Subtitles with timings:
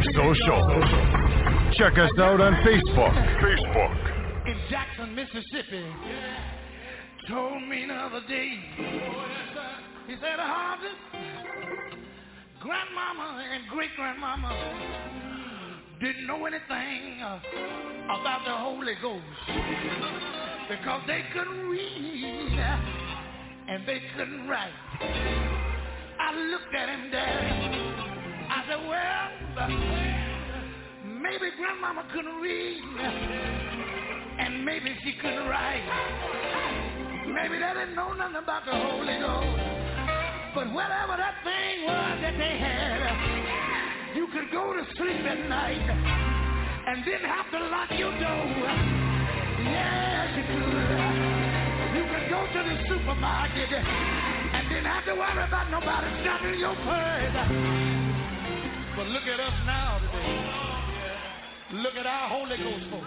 [0.00, 0.62] We're social.
[1.74, 3.12] Check us out on Facebook.
[3.42, 4.46] Facebook.
[4.46, 5.84] In Jackson, Mississippi,
[7.28, 8.58] told me the other day.
[10.06, 10.88] He said, Harvey,
[12.60, 14.56] grandmama and great grandmama
[16.00, 19.22] didn't know anything about the Holy Ghost
[20.70, 22.58] because they couldn't read
[23.68, 24.72] and they couldn't write.
[26.18, 28.10] I looked at him, Daddy.
[28.48, 29.39] I said, well,
[31.04, 32.82] maybe grandmama couldn't read
[34.40, 35.84] and maybe she couldn't write.
[37.28, 39.60] Maybe they didn't know nothing about the Holy Ghost.
[40.54, 45.86] But whatever that thing was that they had, you could go to sleep at night
[46.88, 48.46] and didn't have to lock your door.
[49.60, 51.40] Yes, you could.
[51.94, 56.74] You could go to the supermarket and didn't have to worry about nobody stopping your
[56.74, 57.99] purse.
[59.00, 61.80] But look at us now today.
[61.80, 63.06] Look at our Holy Ghost folks.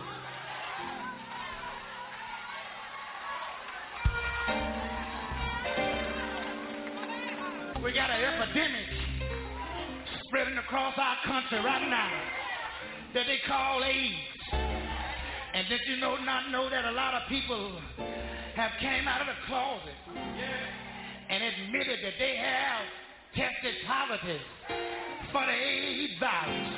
[7.83, 8.89] We got an epidemic
[10.25, 12.23] spreading across our country right now
[13.13, 14.15] that they call AIDS.
[14.51, 17.79] And did you know not know that a lot of people
[18.55, 19.93] have came out of the closet
[21.29, 22.81] and admitted that they have
[23.35, 24.41] tested positive
[25.31, 26.69] for the AIDS virus.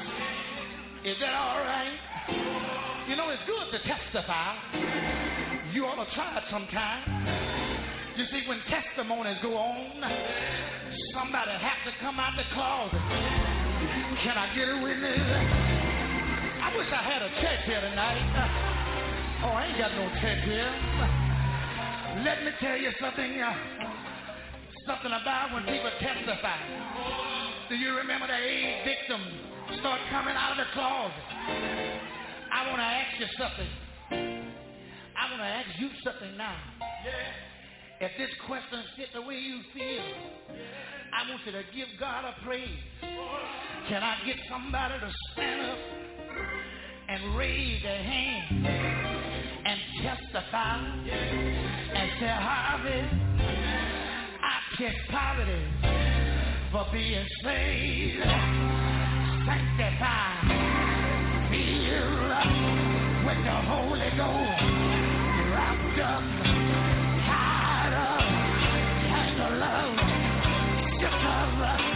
[1.04, 3.06] Is that all right?
[3.10, 4.56] You know, it's good to testify.
[5.74, 7.04] You ought to try it sometime.
[8.16, 10.00] You see, when testimonies go on,
[11.14, 13.04] somebody has to come out the closet.
[14.24, 15.20] Can I get a witness?
[16.64, 18.24] I wish I had a check here tonight.
[19.44, 20.72] Oh, I ain't got no check here.
[22.24, 23.44] Let me tell you something.
[24.86, 26.62] Something about when people testify.
[27.70, 31.26] Do you remember the AIDS victims start coming out of the closet?
[32.54, 33.72] I want to ask you something.
[35.18, 36.58] I want to ask you something now.
[38.00, 40.04] If this question fit the way you feel,
[41.14, 42.70] I want you to give God a praise.
[43.90, 45.78] Can I get somebody to stand up
[47.10, 48.68] and raise their hand
[49.66, 50.78] and testify
[51.96, 53.35] and say, Harvey,
[54.78, 55.66] Kiss poverty
[56.70, 58.24] for being saved,
[59.46, 60.42] sanctified,
[61.50, 64.64] filled with the Holy Ghost,
[65.54, 66.24] wrapped up,
[67.26, 68.20] tied up,
[69.16, 69.96] and the love,
[71.00, 71.95] shook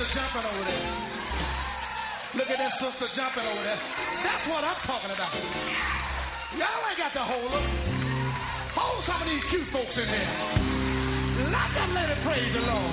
[0.00, 0.86] sister jumping over there.
[2.32, 3.80] Look at that sister jumping over there.
[4.24, 5.34] That's what I'm talking about.
[6.56, 7.66] Y'all ain't got to hold them.
[8.80, 11.52] Hold some of these cute folks in there.
[11.52, 12.92] Let them let it praise the Lord.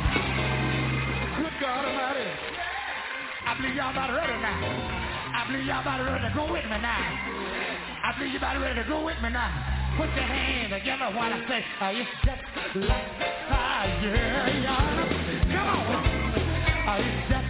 [1.40, 2.28] Good God Almighty.
[2.28, 4.60] I believe y'all about ready now.
[5.32, 7.08] I believe y'all about ready to go with me now.
[8.04, 9.96] I believe you about ready to go with me now.
[9.96, 13.08] Put your hand together while I say, uh, it's just like
[13.48, 13.96] fire,
[14.60, 15.08] y'all.
[15.56, 16.27] Come on.
[17.00, 17.47] It's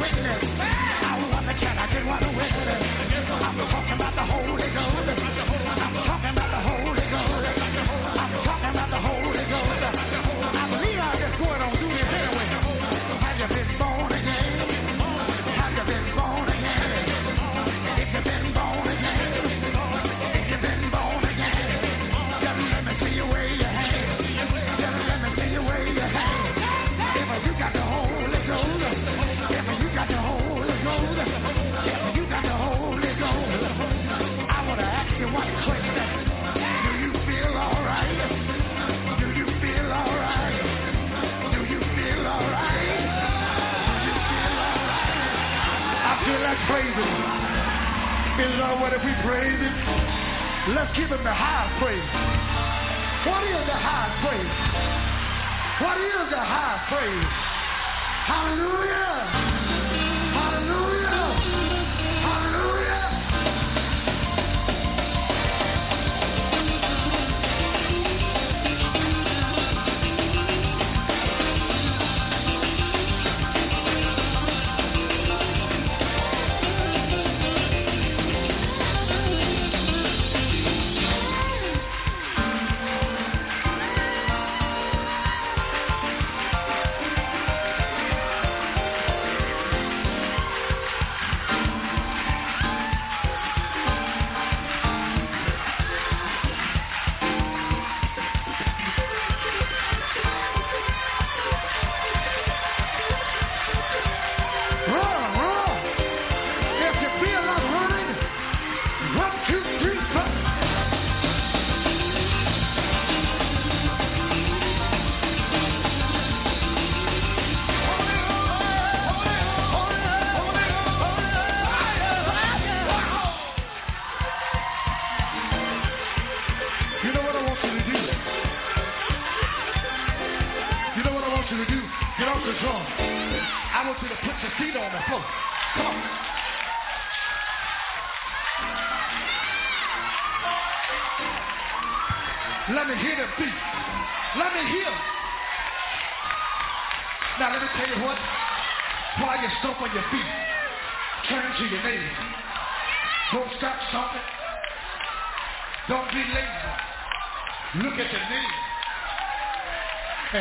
[0.00, 0.49] witness.
[46.70, 47.14] praise Him.
[48.46, 49.74] Is What if we praise Him?
[50.78, 52.10] Let's give Him the highest praise.
[53.26, 54.54] What is the highest praise?
[55.82, 57.30] What is the highest praise?
[58.30, 59.18] Hallelujah!
[60.38, 61.19] Hallelujah!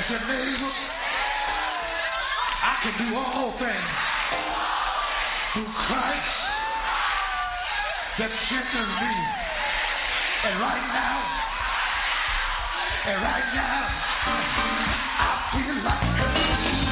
[0.09, 0.19] your
[2.61, 3.89] I can do all things
[5.53, 6.33] through Christ
[8.17, 9.13] that strengthens me.
[10.45, 11.19] And right now,
[13.05, 13.85] and right now,
[15.19, 16.88] I feel like.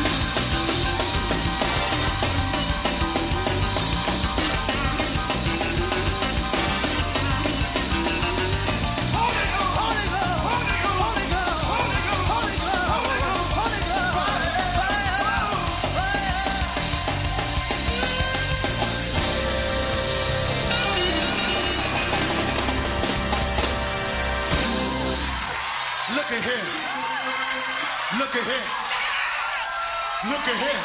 [30.26, 30.82] Look at him.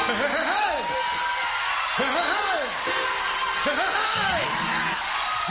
[0.00, 0.80] Hey, hey, hey.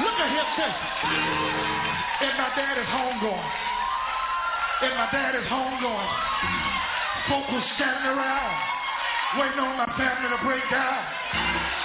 [0.02, 0.50] Look at him.
[2.20, 3.52] And my dad is home going.
[4.82, 6.10] And my dad is home going.
[7.30, 8.58] Folks were standing around,
[9.38, 11.06] waiting on my family to break down.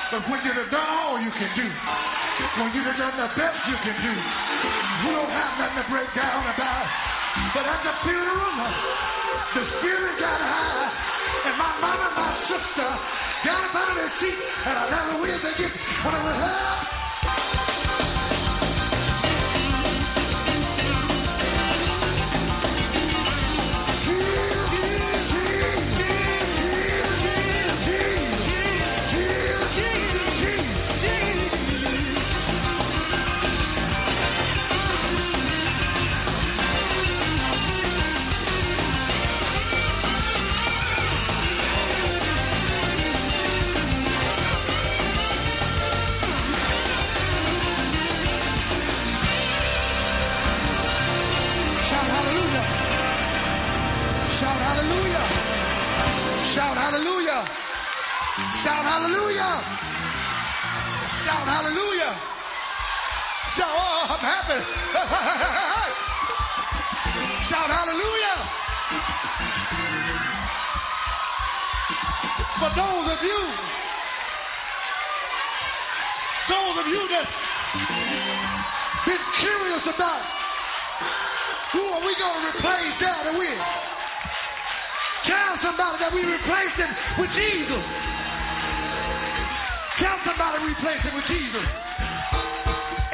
[0.08, 1.68] But when you've done all you can do,
[2.64, 4.12] when you've done the best you can do,
[5.04, 7.23] you don't have nothing to break down about.
[7.54, 8.54] But at the funeral,
[9.54, 10.86] the spirit got high,
[11.46, 12.88] and my mama, my sister,
[13.44, 15.72] got up out of their seat, and I never will forget
[16.04, 17.63] when I was up.
[76.84, 77.26] of you that
[79.08, 80.20] been curious about
[81.72, 83.60] who are we going to replace daddy with?
[85.24, 87.84] Tell somebody that we replace him with Jesus.
[89.96, 91.64] Tell somebody we replace him with Jesus.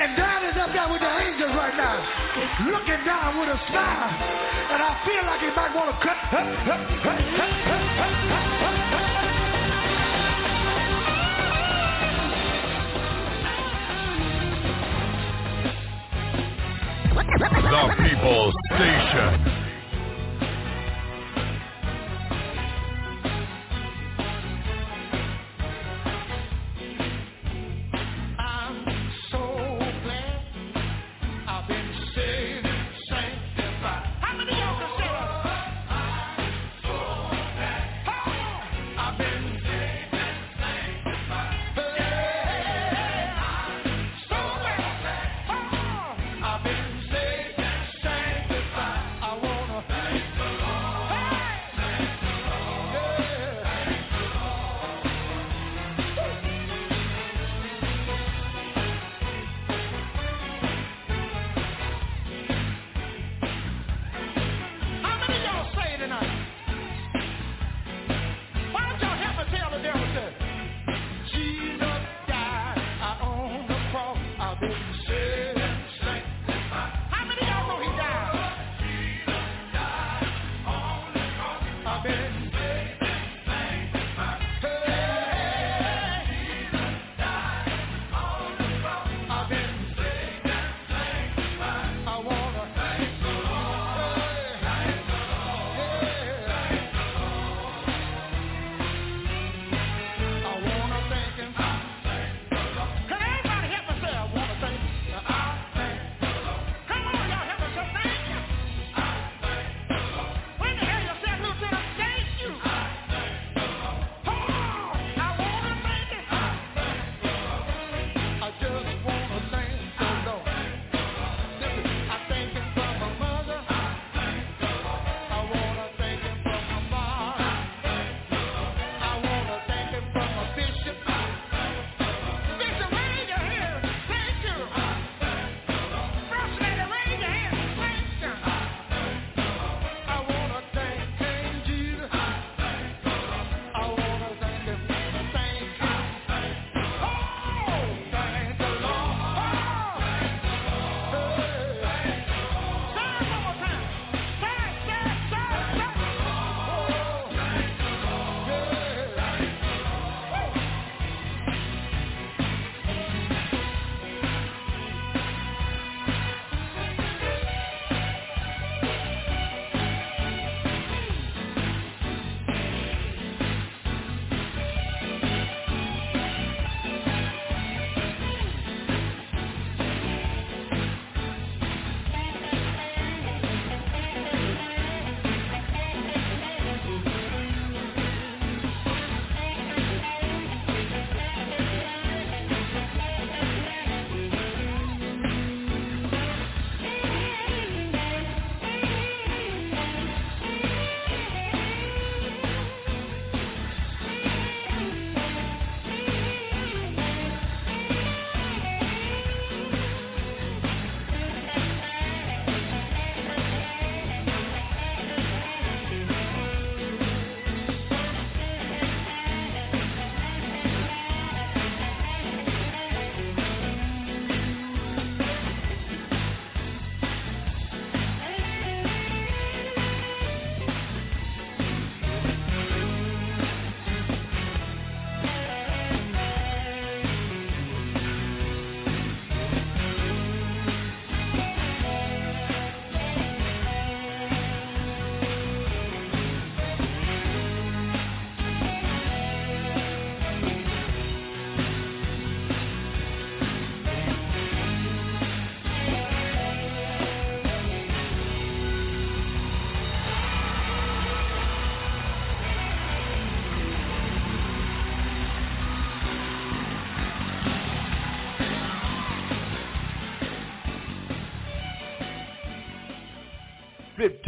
[0.01, 2.03] And dad is up there with the angels right now,
[2.75, 4.11] looking down with a smile.
[4.11, 7.80] And I feel like he might want to cut.
[17.21, 19.70] The People's Station.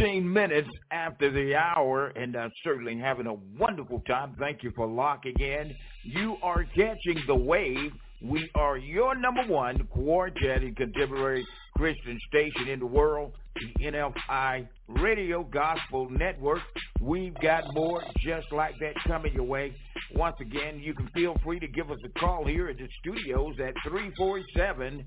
[0.02, 4.34] 15 minutes after the hour, and uh, certainly having a wonderful time.
[4.36, 5.76] Thank you for locking in.
[6.02, 7.92] You are catching the wave.
[8.20, 14.66] We are your number one quartet and contemporary Christian station in the world, the NFI
[14.88, 16.62] Radio Gospel Network.
[17.00, 19.72] We've got more just like that coming your way.
[20.16, 23.54] Once again, you can feel free to give us a call here at the studios
[23.60, 25.04] at 347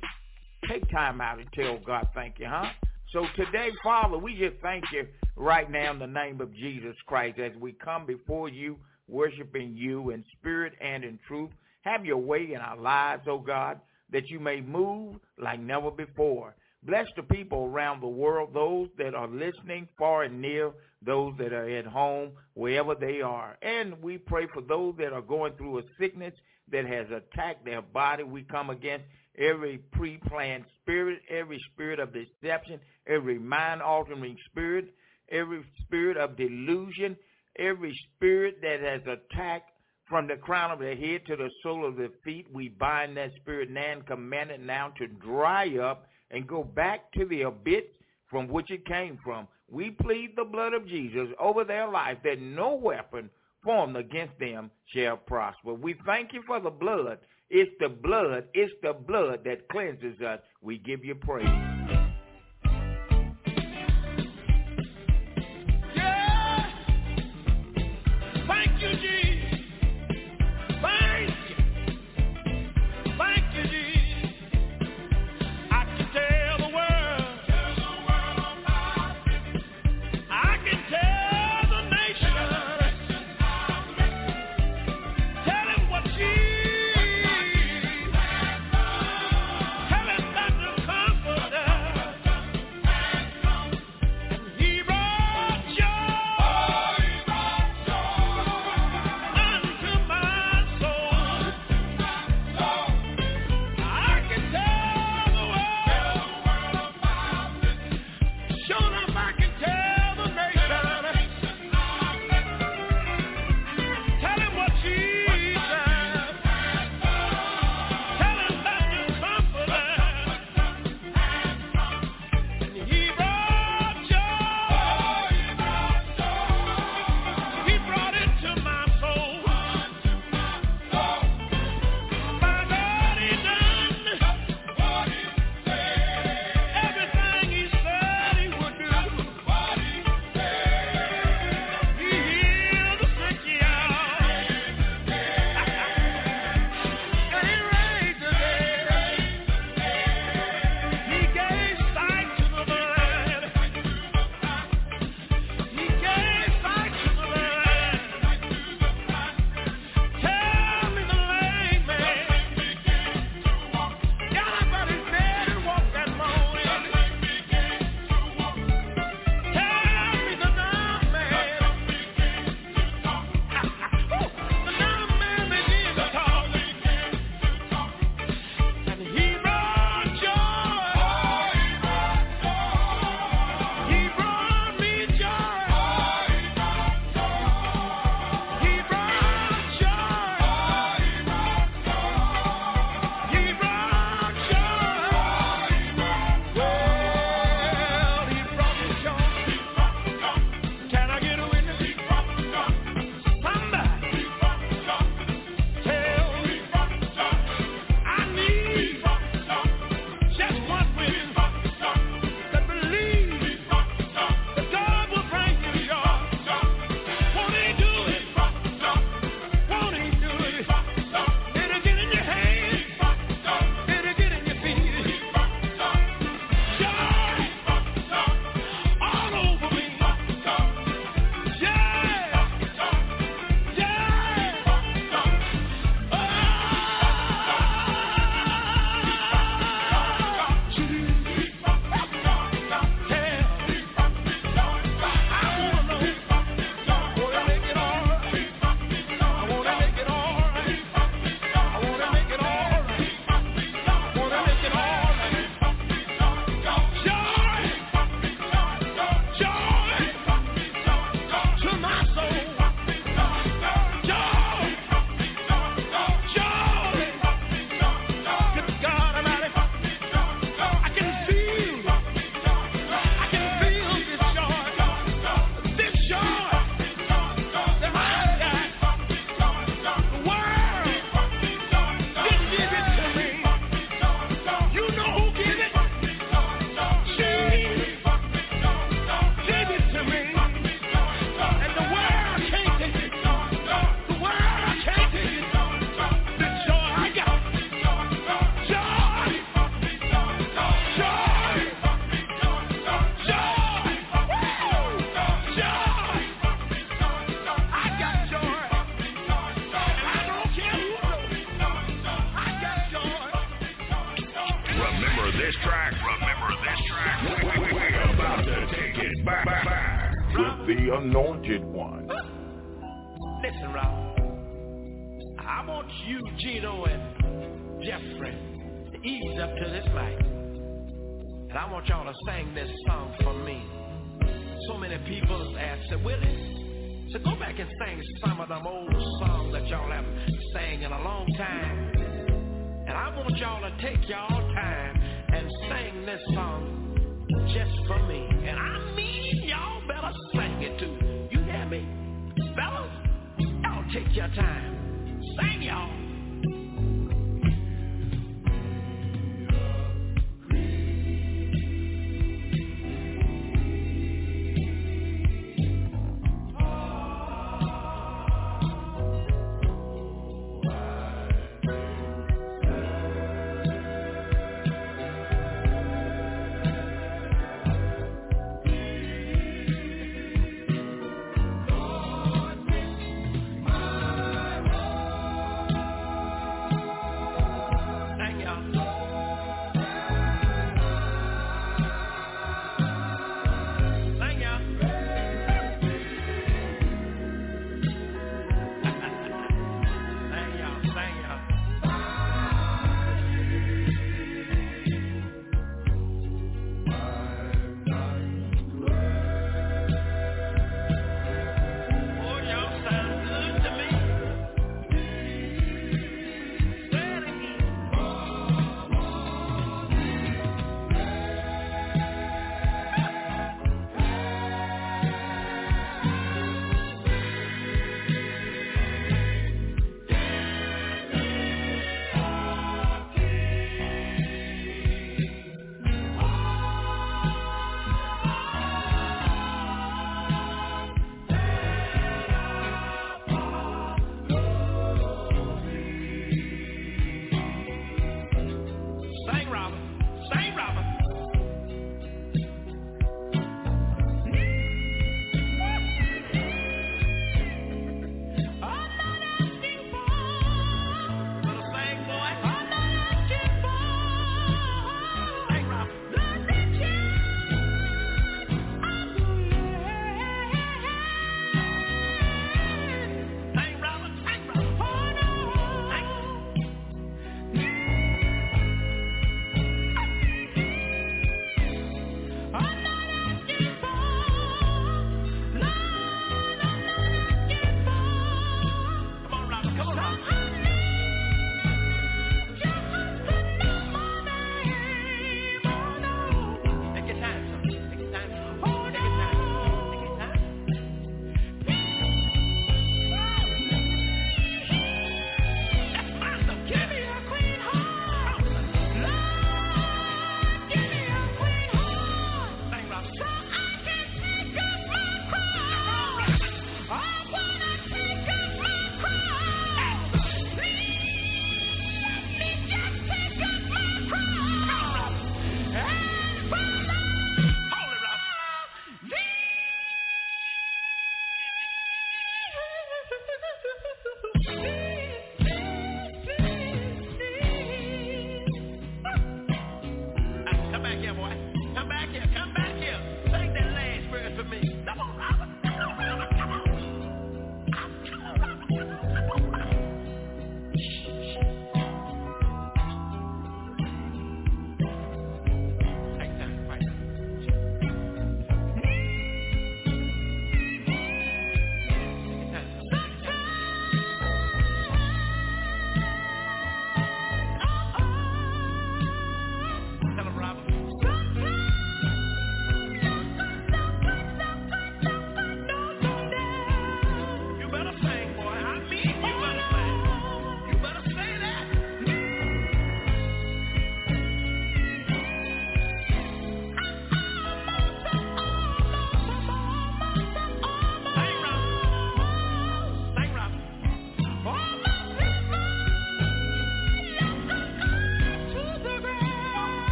[0.67, 2.69] take time out and tell God thank you, huh?
[3.13, 7.39] So today, Father, we just thank you right now in the name of Jesus Christ
[7.39, 11.49] as we come before you, worshiping you in spirit and in truth.
[11.81, 13.79] Have your way in our lives, oh God,
[14.11, 16.55] that you may move like never before.
[16.83, 20.71] Bless the people around the world, those that are listening far and near,
[21.05, 23.57] those that are at home, wherever they are.
[23.61, 26.33] And we pray for those that are going through a sickness
[26.71, 28.23] that has attacked their body.
[28.23, 29.05] We come against
[29.37, 34.93] every pre-planned spirit, every spirit of deception, every mind-altering spirit,
[35.31, 37.15] every spirit of delusion,
[37.57, 39.71] every spirit that has attacked
[40.07, 42.47] from the crown of the head to the sole of the feet.
[42.51, 47.11] We bind that spirit now and command it now to dry up and go back
[47.13, 47.83] to the abyss
[48.29, 49.47] from which it came from.
[49.69, 53.29] We plead the blood of Jesus over their life that no weapon
[53.63, 55.73] formed against them shall prosper.
[55.73, 57.19] We thank you for the blood.
[57.49, 60.39] It's the blood, it's the blood that cleanses us.
[60.61, 62.08] We give you praise.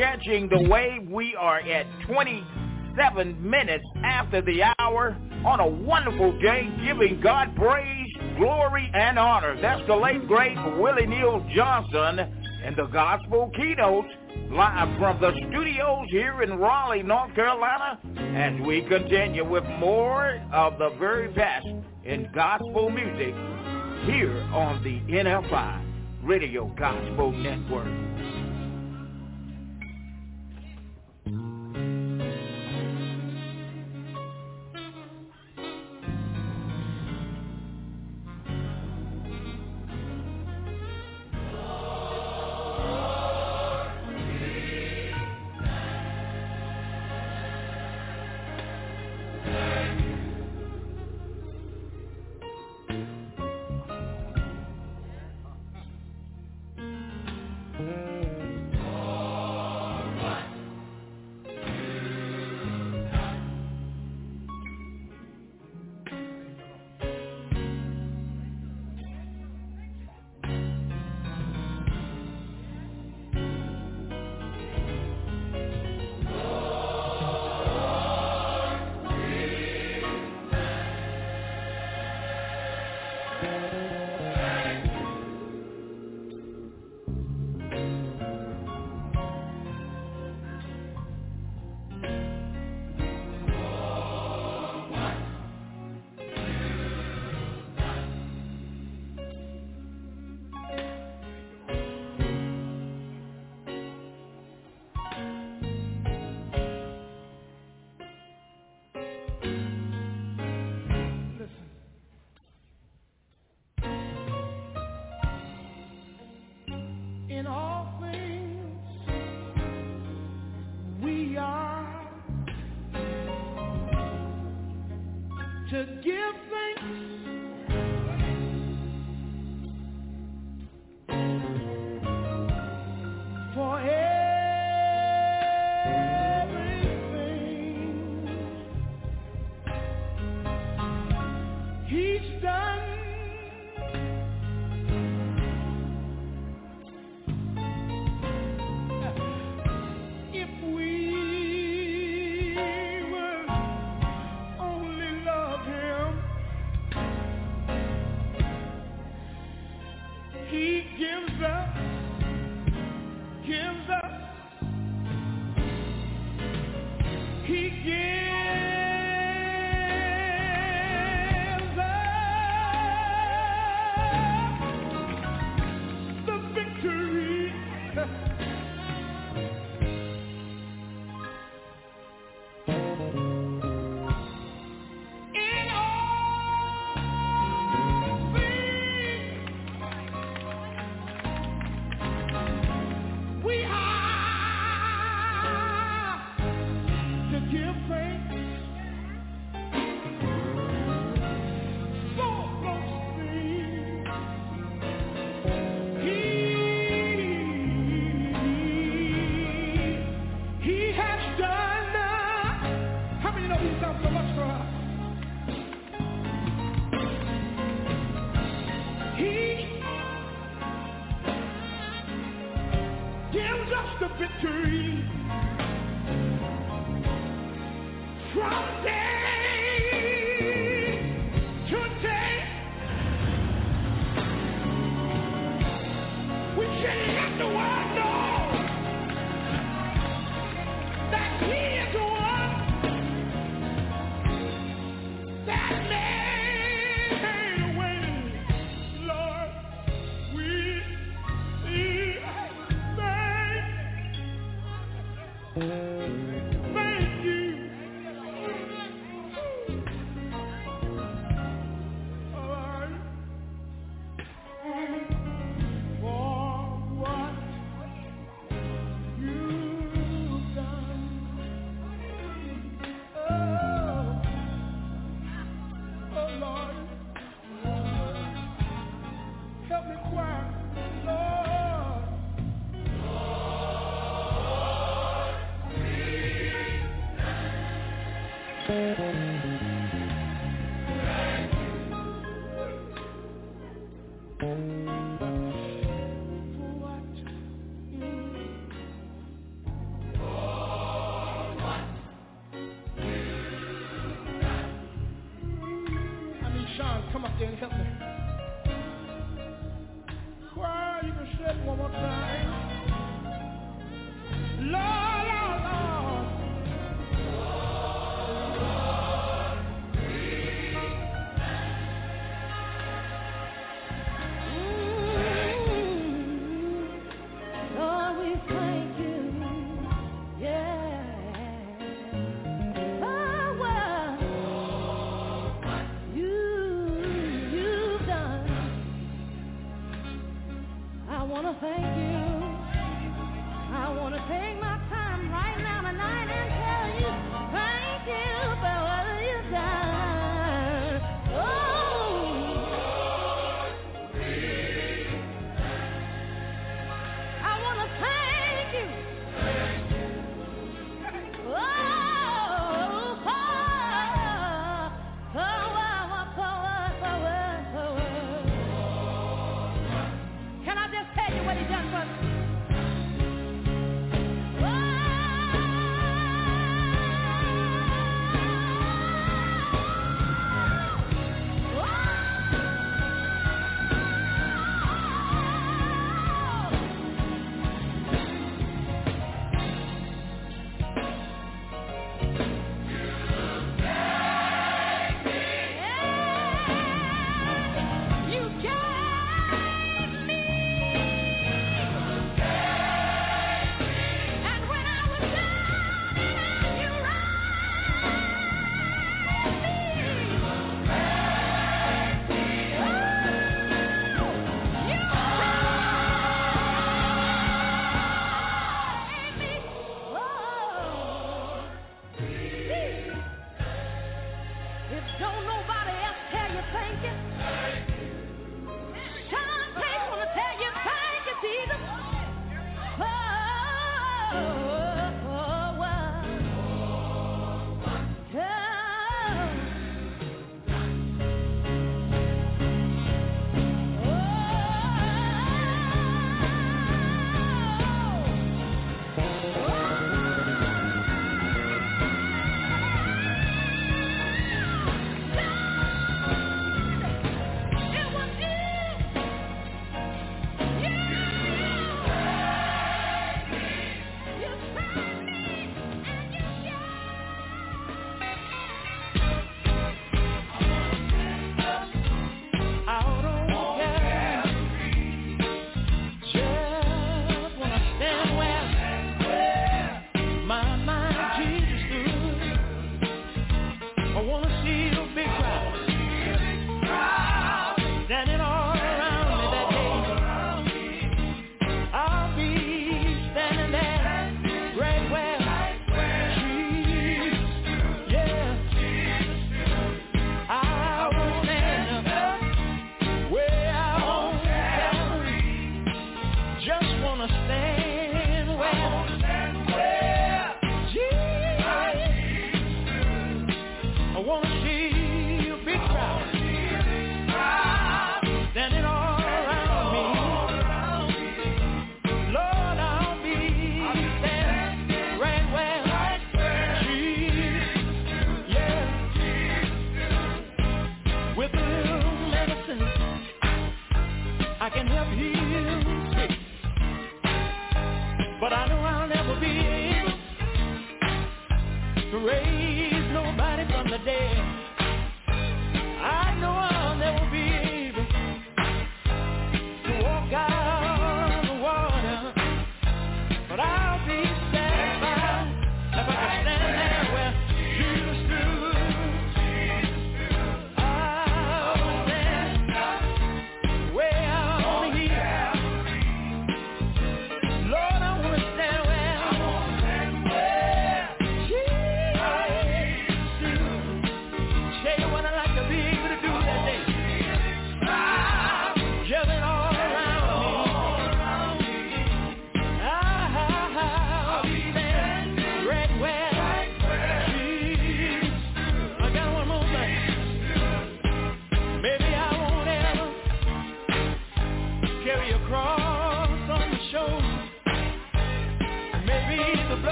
[0.00, 1.06] Catching the wave.
[1.10, 8.08] We are at 27 minutes after the hour on a wonderful day, giving God praise,
[8.38, 9.60] glory, and honor.
[9.60, 12.18] That's the late, great Willie Neal Johnson
[12.64, 14.06] and the Gospel Keynote
[14.50, 18.00] live from the studios here in Raleigh, North Carolina,
[18.36, 21.66] as we continue with more of the very best
[22.04, 23.34] in gospel music
[24.06, 28.29] here on the NFI Radio Gospel Network.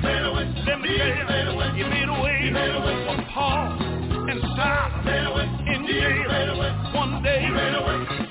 [0.00, 0.64] million.
[0.64, 3.66] Let me tell you, you made a way for Paul
[4.30, 6.58] and Silas in jail.
[6.94, 7.42] One day,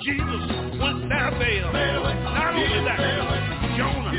[0.02, 0.44] Jesus
[0.80, 1.72] went down there.
[1.72, 3.00] Not only that,
[3.78, 4.14] Jonah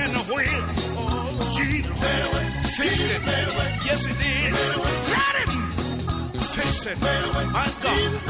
[0.00, 0.64] and the whale.
[0.98, 1.96] Oh, Jesus
[2.78, 3.22] tasted.
[3.86, 4.52] Yes, he did.
[5.10, 5.52] Let him
[6.56, 6.98] taste it.
[7.00, 8.29] My God.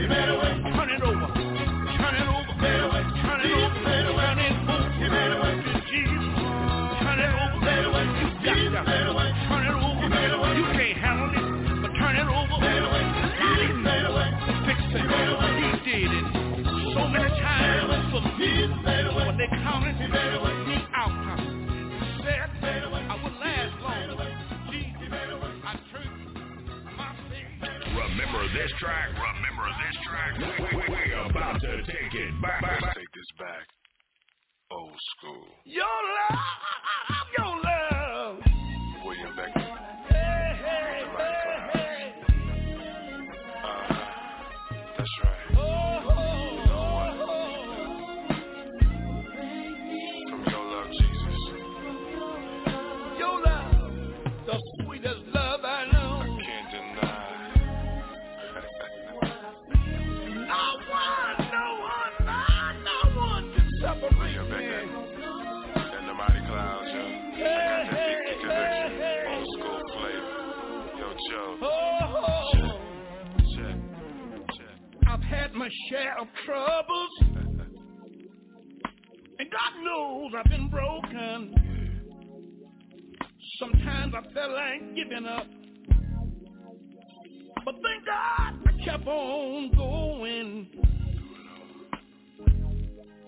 [0.00, 0.39] You better
[85.26, 85.46] up.
[87.64, 90.68] But thank God I kept on going.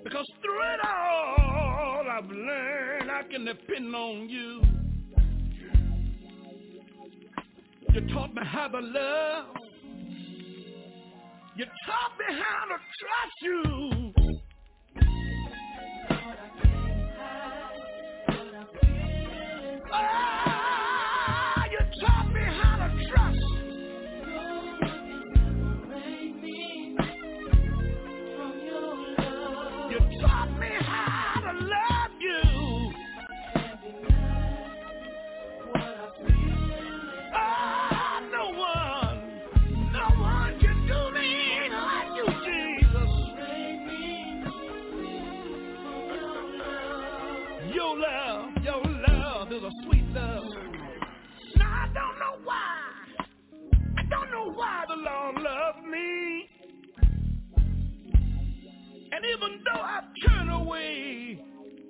[0.05, 4.63] Because through it all, I've learned I can depend on you.
[7.95, 9.47] You taught me how to love.
[11.57, 14.13] You taught me how to trust you.
[19.95, 20.92] Oh!
[55.77, 56.49] of me.
[59.13, 61.45] And even though I turn away,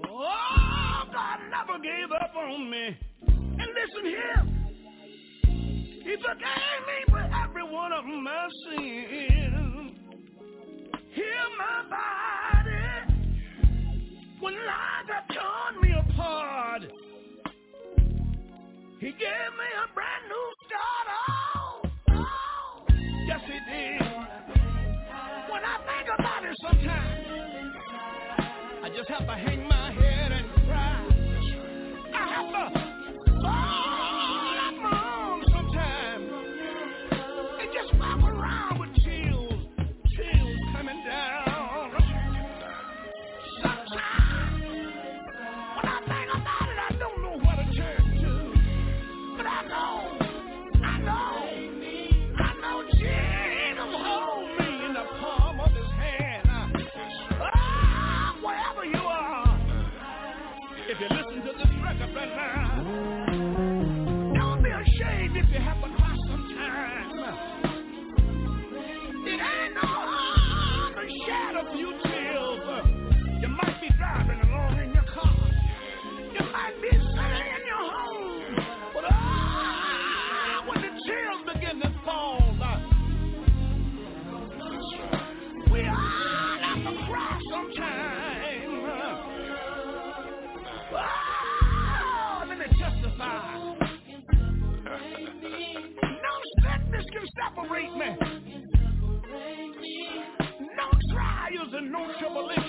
[0.09, 2.97] oh, God never gave up on me.
[3.27, 4.47] And listen here,
[5.45, 9.93] He forgave me for every one of my sins.
[11.15, 13.15] Heal my body
[14.41, 16.83] when lies have torn me apart.
[18.99, 19.52] He gave
[26.85, 27.73] time.
[28.85, 29.92] I just have to hang my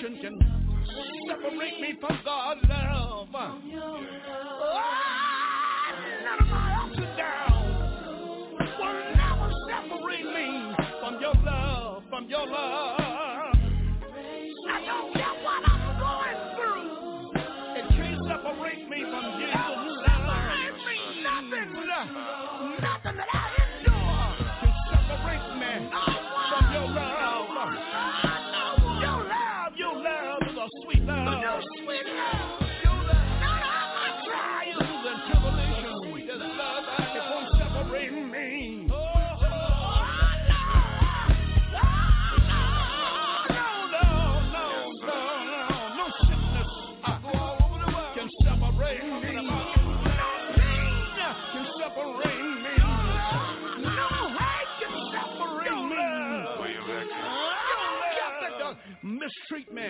[0.03, 0.35] Separation can
[1.29, 3.29] separate me from God's love.
[3.33, 3.59] Oh,
[6.23, 7.77] None of my ups and downs
[8.67, 10.47] will separate me
[10.99, 13.02] from your love, from your love.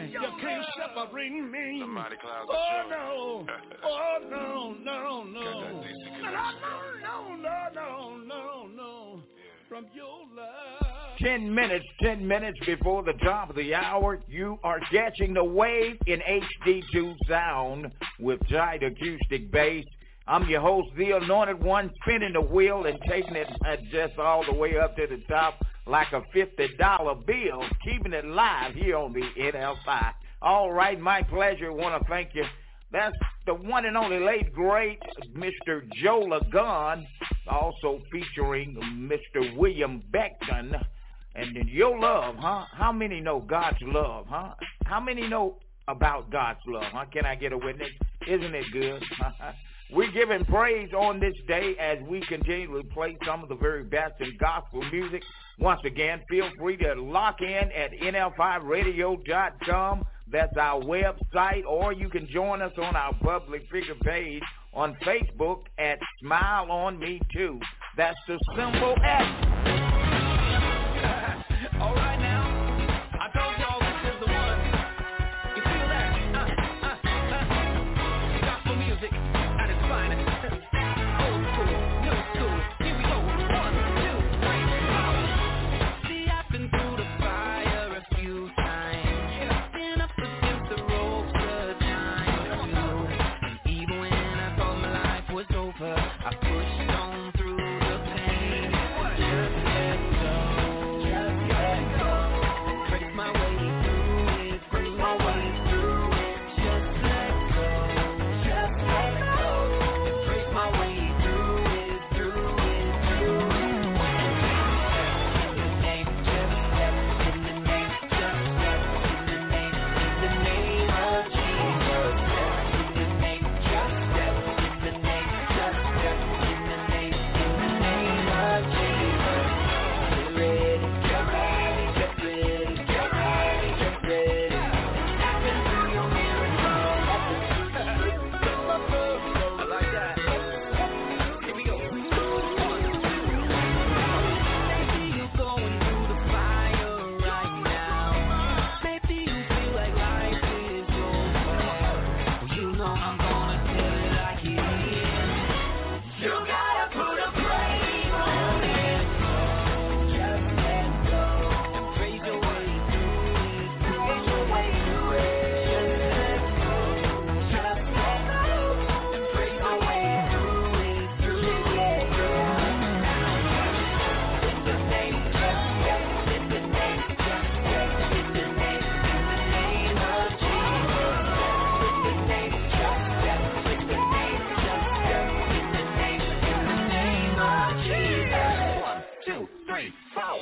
[0.04, 0.22] Mistreat.
[0.22, 1.80] You can't separate me.
[1.80, 3.45] The clouds Oh no.
[3.84, 5.34] Oh no, no, no.
[5.34, 5.84] No,
[7.01, 9.24] no, no, no, no, no.
[9.70, 10.93] From your love.
[11.20, 15.97] Ten minutes, ten minutes before the top of the hour, you are catching the wave
[16.06, 16.20] in
[16.66, 19.86] HD2 sound with giant acoustic bass.
[20.28, 24.45] I'm your host, the Anointed One, spinning the wheel and taking it uh, just all
[24.45, 25.56] the way up to the top
[25.86, 30.14] like a $50 bill, keeping it live here on the NFI.
[30.42, 31.72] All right, my pleasure.
[31.72, 32.44] Want to thank you.
[32.92, 33.16] That's
[33.46, 35.00] the one and only late great
[35.36, 35.82] Mr.
[35.96, 37.06] Joe Ligon,
[37.48, 38.76] also featuring
[39.10, 39.58] Mr.
[39.58, 40.80] William Becton.
[41.36, 42.66] And your love, huh?
[42.72, 44.54] How many know God's love, huh?
[44.86, 45.58] How many know
[45.88, 47.06] about God's love, huh?
[47.12, 47.90] Can I get a witness?
[48.28, 49.04] Isn't it good?
[49.92, 53.84] We're giving praise on this day as we continue to play some of the very
[53.84, 55.24] best in gospel music.
[55.60, 60.06] Once again, feel free to lock in at nfiradio.com.
[60.32, 64.41] That's our website, or you can join us on our public figure page
[64.74, 67.60] on Facebook at Smile on Me Too.
[67.97, 69.28] That's the symbol S.
[71.82, 72.12] All right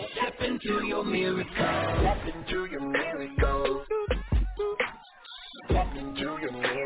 [0.10, 1.52] Step into your miracle.
[1.54, 3.86] Step into your miracle.
[5.70, 6.81] Step into your miracle.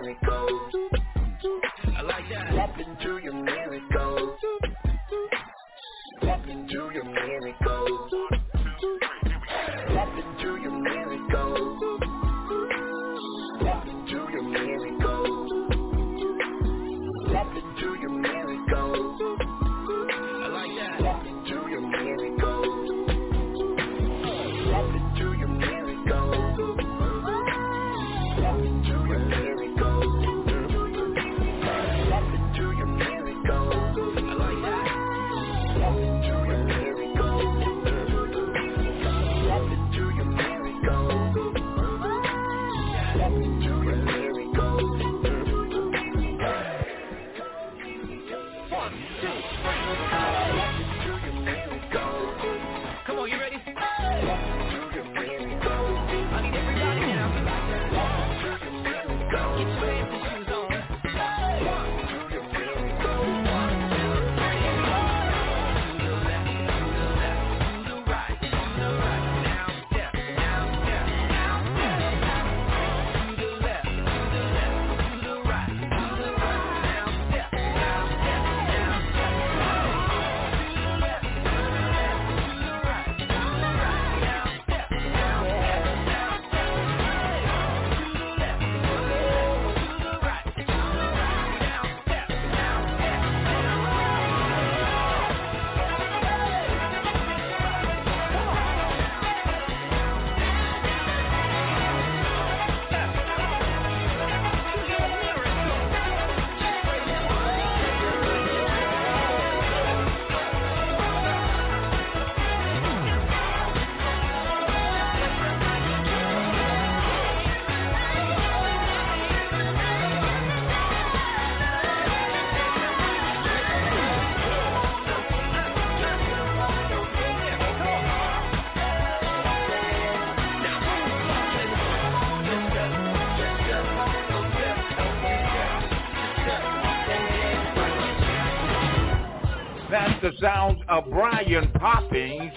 [140.46, 142.52] Sounds of Brian Poppins,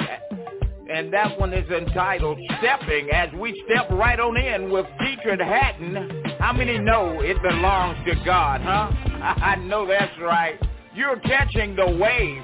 [0.93, 6.23] and that one is entitled Stepping as we step right on in with Dietrick Haddon.
[6.39, 8.91] How many know it belongs to God, huh?
[9.23, 10.61] I know that's right.
[10.95, 12.43] You're catching the wave.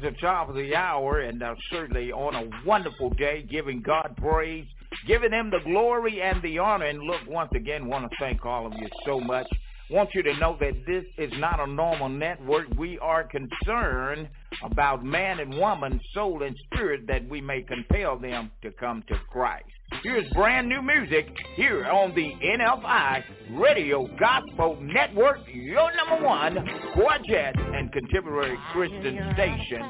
[0.00, 4.66] The top of the hour and uh, certainly on a wonderful day giving God praise,
[5.06, 6.86] giving him the glory and the honor.
[6.86, 9.46] And look, once again, want to thank all of you so much
[9.90, 12.66] want you to know that this is not a normal network.
[12.78, 14.28] We are concerned
[14.62, 19.16] about man and woman, soul and spirit, that we may compel them to come to
[19.30, 19.66] Christ.
[20.02, 23.22] Here's brand new music here on the NFI
[23.58, 26.56] Radio Gospel Network, your number one
[26.94, 29.82] quartet and contemporary Christian station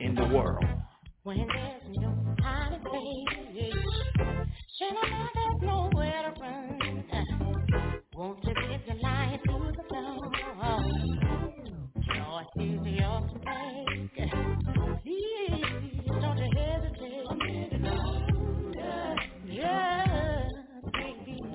[0.00, 0.64] in the world.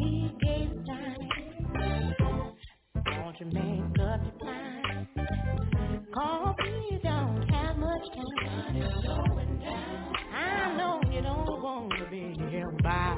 [0.00, 1.18] He gave time.
[3.06, 5.08] Won't you make up your mind?
[7.02, 8.92] Don't have much time.
[10.34, 13.16] I know you don't want to be here by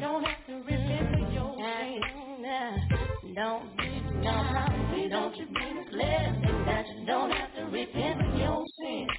[0.00, 1.54] don't have to remember your.
[3.34, 3.90] Don't be,
[4.22, 4.32] no,
[4.90, 6.42] please don't you be misled.
[6.66, 9.10] That you don't have to remember your sins.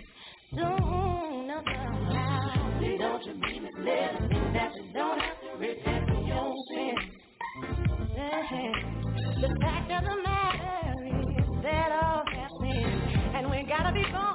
[0.55, 4.31] Don't, no, no, please don't you be misled.
[4.53, 6.99] That you don't have to remember your sins.
[9.41, 14.34] The fact of the matter is that all have sinned, and we gotta be born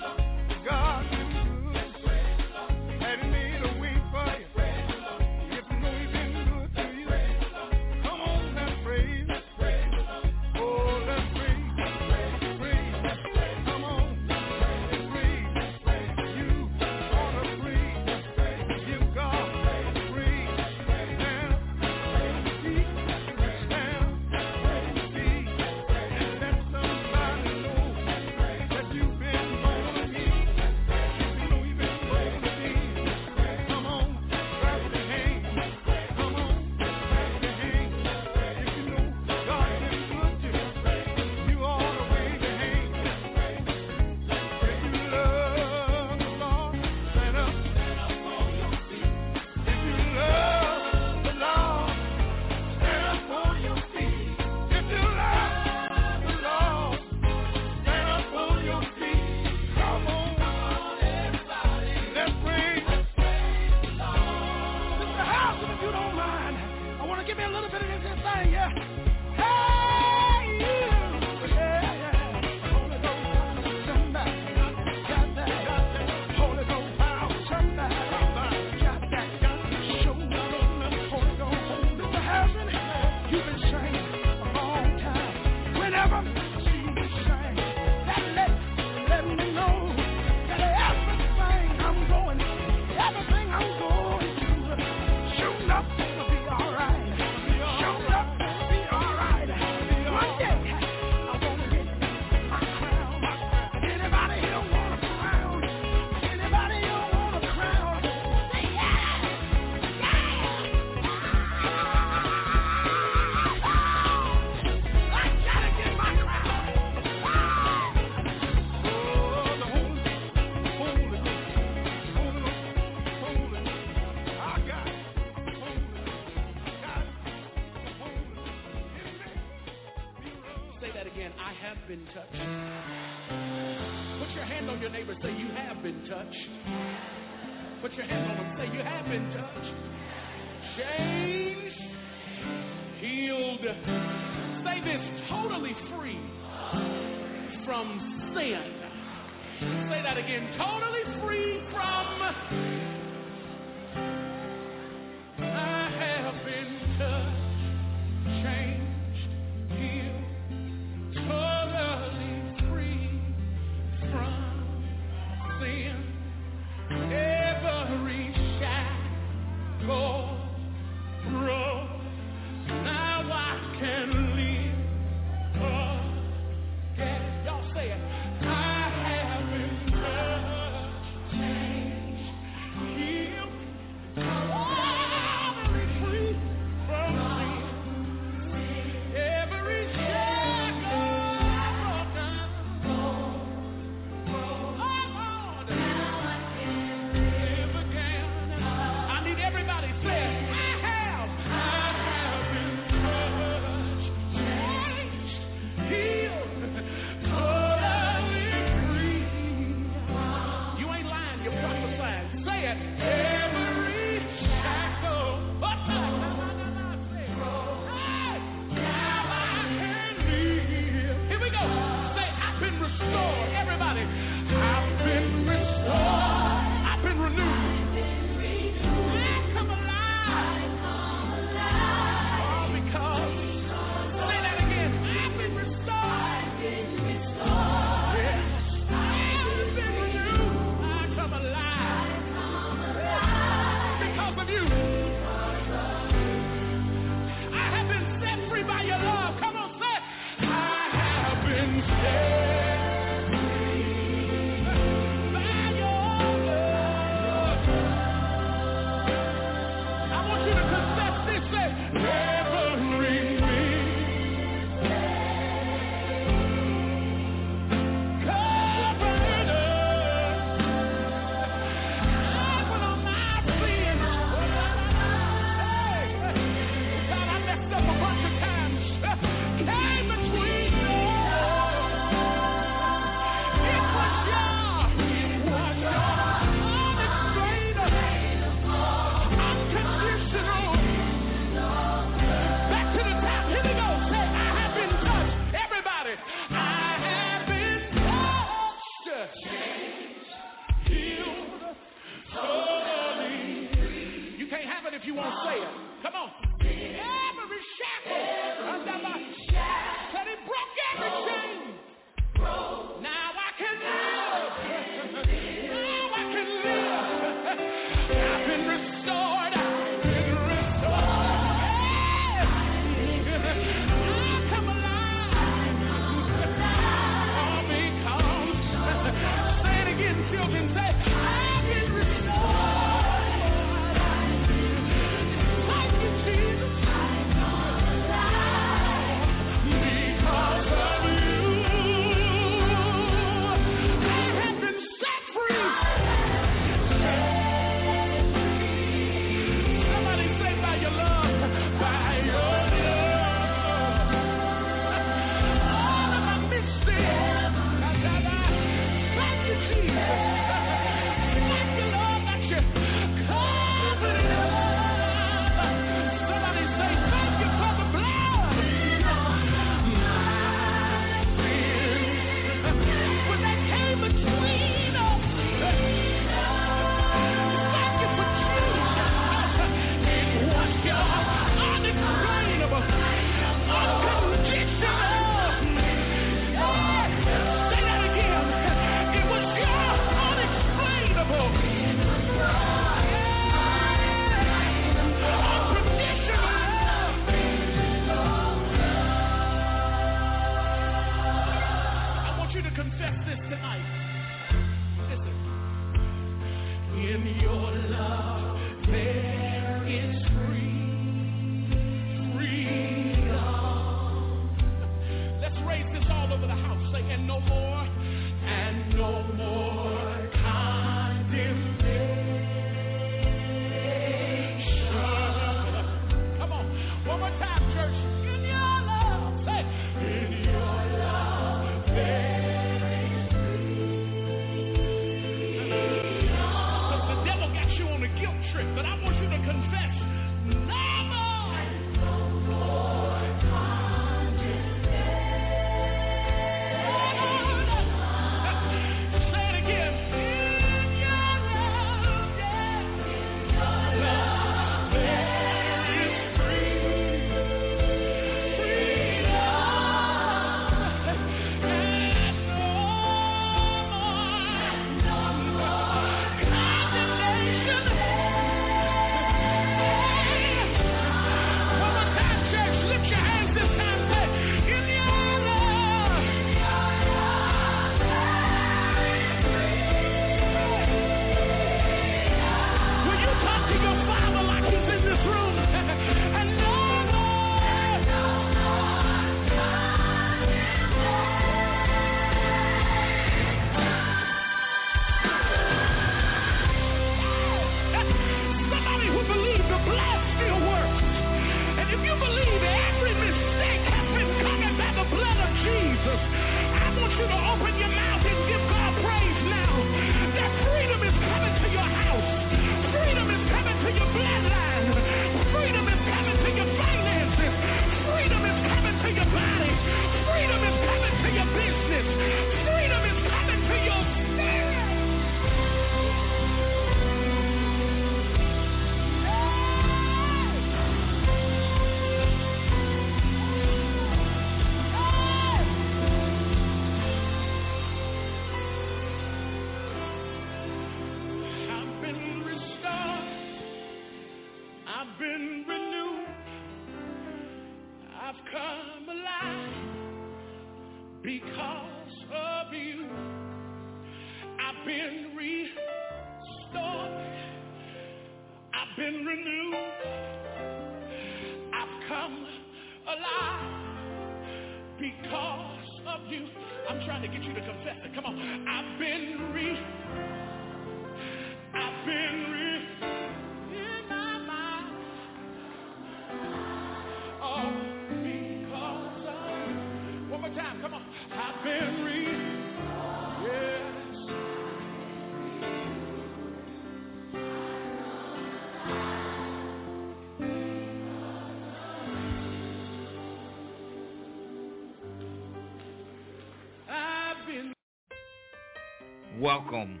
[599.44, 600.00] Welcome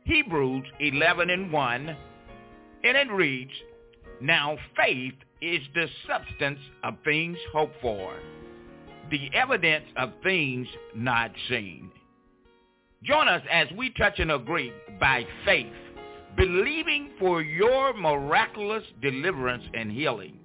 [0.04, 1.96] Hebrews 11 and 1,
[2.84, 3.52] and it reads,
[4.20, 8.14] Now faith is the substance of things hoped for,
[9.10, 11.90] the evidence of things not seen.
[13.02, 15.72] Join us as we touch and agree by faith,
[16.36, 20.38] believing for your miraculous deliverance and healing.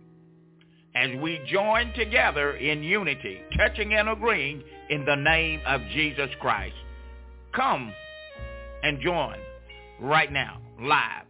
[0.96, 6.76] As we join together in unity, touching and agreeing in the name of Jesus Christ.
[7.54, 7.92] Come
[8.84, 9.38] and join
[10.00, 11.26] right now, live.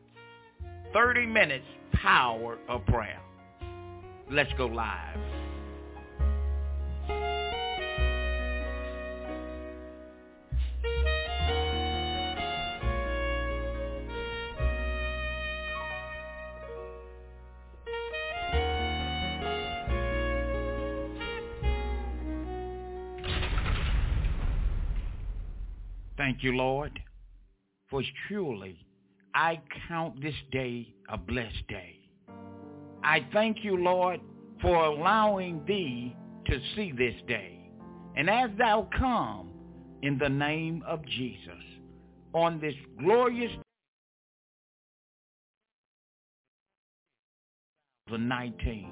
[0.93, 3.19] 30 minutes power of prayer.
[4.29, 5.44] Let's go live.
[26.25, 26.99] Thank you, Lord,
[27.87, 28.83] for truly
[29.35, 31.99] I count this day a blessed day.
[33.03, 34.21] I thank you, Lord,
[34.59, 36.15] for allowing thee
[36.47, 37.69] to see this day.
[38.15, 39.49] And as thou come
[40.01, 41.63] in the name of Jesus
[42.33, 43.51] on this glorious
[48.09, 48.89] 19,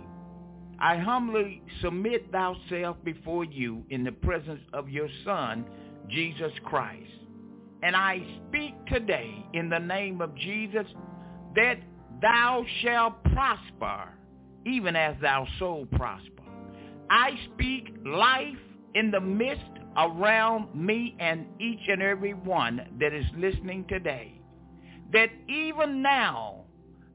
[0.80, 5.66] I humbly submit thyself before you in the presence of your Son,
[6.10, 7.23] Jesus Christ.
[7.84, 10.86] And I speak today in the name of Jesus
[11.56, 11.80] that
[12.22, 14.10] thou shalt prosper
[14.66, 16.44] even as thou soul prosper.
[17.10, 18.56] I speak life
[18.96, 19.66] in the midst
[19.98, 24.40] around me and each and every one that is listening today.
[25.12, 26.62] That even now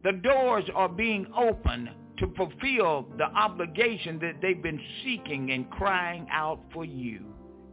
[0.05, 1.89] the doors are being opened
[2.19, 7.25] to fulfill the obligation that they've been seeking and crying out for you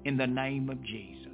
[0.05, 1.24] in the name of Jesus.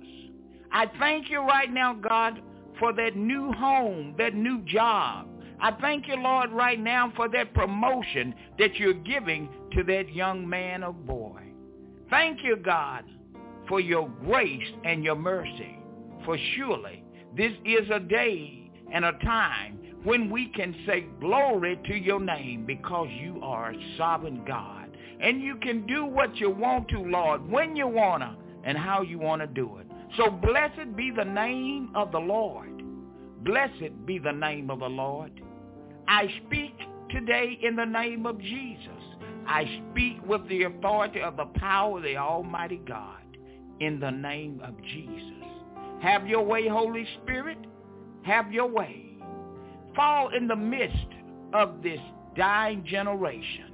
[0.74, 2.42] I thank you right now, God,
[2.80, 5.28] for that new home, that new job.
[5.60, 10.48] I thank you, Lord, right now for that promotion that you're giving to that young
[10.48, 11.42] man or boy.
[12.10, 13.06] Thank you, God,
[13.68, 15.78] for your grace and your mercy.
[16.26, 17.04] For surely
[17.36, 22.66] this is a day and a time when we can say glory to your name
[22.66, 24.98] because you are a sovereign God.
[25.22, 29.02] And you can do what you want to, Lord, when you want to, and how
[29.04, 29.91] you want to do it.
[30.18, 32.84] So blessed be the name of the Lord.
[33.44, 35.32] Blessed be the name of the Lord.
[36.08, 36.74] I speak
[37.10, 38.90] today in the name of Jesus.
[39.48, 43.22] I speak with the authority of the power of the Almighty God
[43.80, 45.46] in the name of Jesus.
[46.02, 47.58] Have your way, Holy Spirit.
[48.24, 49.06] Have your way.
[49.96, 51.08] Fall in the midst
[51.54, 52.00] of this
[52.36, 53.66] dying generation.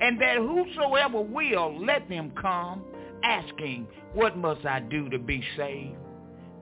[0.00, 2.84] And that whosoever will, let them come
[3.26, 5.96] asking, what must I do to be saved?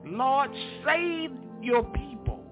[0.05, 0.49] Lord,
[0.85, 1.31] save
[1.61, 2.43] your people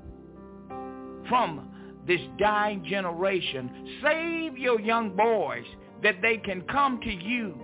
[1.27, 1.69] from
[2.07, 3.99] this dying generation.
[4.03, 5.65] Save your young boys
[6.03, 7.55] that they can come to you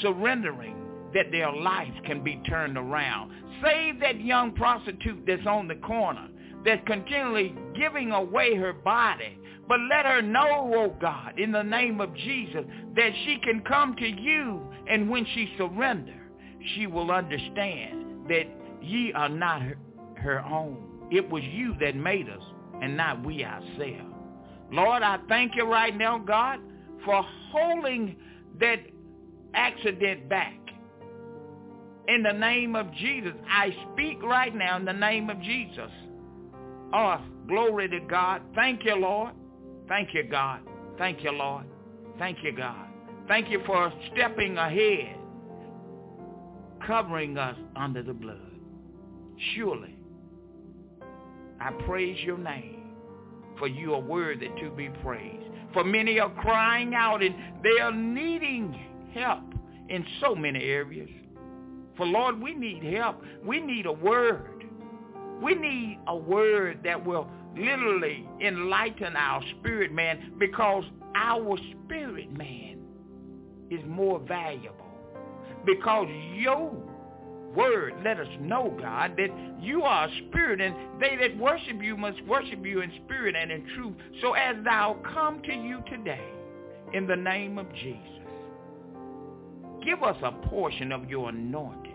[0.00, 0.76] surrendering
[1.14, 3.32] that their life can be turned around.
[3.62, 6.28] Save that young prostitute that's on the corner
[6.64, 9.38] that's continually giving away her body.
[9.72, 12.62] But let her know, oh God, in the name of Jesus,
[12.94, 16.12] that she can come to you and when she surrender,
[16.74, 18.44] she will understand that
[18.82, 19.78] ye are not her,
[20.16, 21.08] her own.
[21.10, 22.42] It was you that made us
[22.82, 24.14] and not we ourselves.
[24.70, 26.60] Lord, I thank you right now, God,
[27.06, 28.16] for holding
[28.60, 28.80] that
[29.54, 30.58] accident back.
[32.08, 35.90] In the name of Jesus, I speak right now in the name of Jesus.
[36.92, 38.42] Oh, glory to God.
[38.54, 39.32] Thank you, Lord.
[39.88, 40.60] Thank you, God.
[40.98, 41.64] Thank you, Lord.
[42.18, 42.86] Thank you, God.
[43.28, 45.16] Thank you for stepping ahead,
[46.86, 48.38] covering us under the blood.
[49.54, 49.96] Surely,
[51.60, 52.82] I praise your name,
[53.58, 55.46] for you are worthy to be praised.
[55.72, 58.78] For many are crying out and they are needing
[59.14, 59.44] help
[59.88, 61.08] in so many areas.
[61.96, 63.22] For Lord, we need help.
[63.44, 64.64] We need a word.
[65.42, 70.84] We need a word that will literally enlighten our spirit man because
[71.14, 72.78] our spirit man
[73.70, 74.76] is more valuable.
[75.64, 76.72] Because your
[77.54, 79.28] word let us know, God, that
[79.60, 83.50] you are a spirit and they that worship you must worship you in spirit and
[83.50, 83.94] in truth.
[84.20, 86.24] So as thou come to you today
[86.92, 87.98] in the name of Jesus,
[89.84, 91.92] give us a portion of your anointing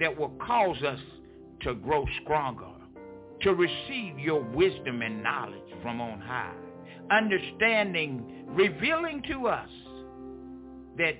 [0.00, 0.98] that will cause us
[1.62, 2.66] to grow stronger,
[3.44, 6.54] to receive your wisdom and knowledge from on high,
[7.10, 9.68] understanding, revealing to us
[10.96, 11.14] that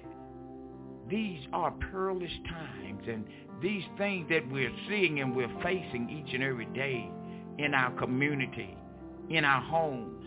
[1.09, 3.24] these are perilous times and
[3.62, 7.10] these things that we're seeing and we're facing each and every day
[7.59, 8.76] in our community,
[9.28, 10.24] in our homes,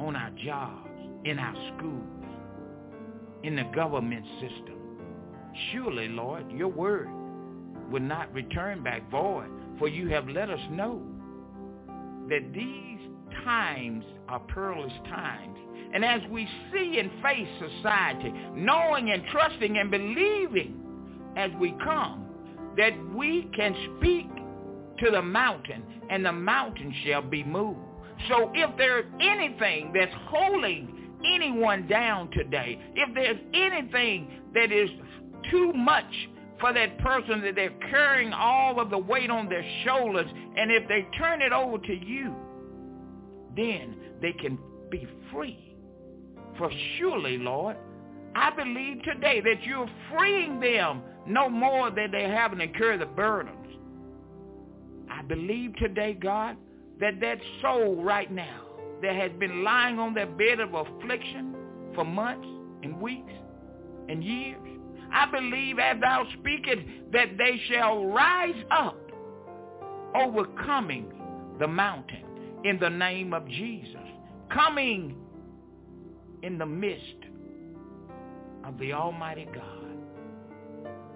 [0.00, 0.88] on our jobs,
[1.24, 2.24] in our schools,
[3.42, 4.78] in the government system.
[5.72, 7.08] Surely, Lord, your word
[7.90, 11.02] will not return back void, for you have let us know
[12.28, 13.00] that these
[13.44, 15.58] times are perilous times.
[15.92, 20.80] And as we see and face society, knowing and trusting and believing
[21.36, 22.26] as we come,
[22.76, 24.28] that we can speak
[24.98, 27.78] to the mountain and the mountain shall be moved.
[28.28, 34.90] So if there's anything that's holding anyone down today, if there's anything that is
[35.50, 36.04] too much
[36.64, 40.26] for that person that they're carrying all of the weight on their shoulders,
[40.56, 42.34] and if they turn it over to you,
[43.54, 44.58] then they can
[44.90, 45.76] be free.
[46.56, 47.76] For surely, Lord,
[48.34, 53.04] I believe today that you're freeing them no more than they having to carry the
[53.04, 53.76] burdens.
[55.10, 56.56] I believe today, God,
[56.98, 58.62] that that soul right now
[59.02, 61.54] that has been lying on their bed of affliction
[61.94, 62.48] for months
[62.82, 63.32] and weeks
[64.08, 64.63] and years,
[65.14, 66.82] I believe as thou speakest
[67.12, 68.98] that they shall rise up
[70.14, 71.12] overcoming
[71.60, 72.24] the mountain
[72.64, 73.96] in the name of Jesus,
[74.52, 75.16] coming
[76.42, 77.16] in the midst
[78.64, 79.84] of the Almighty God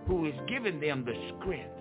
[0.07, 1.75] who has given them the strength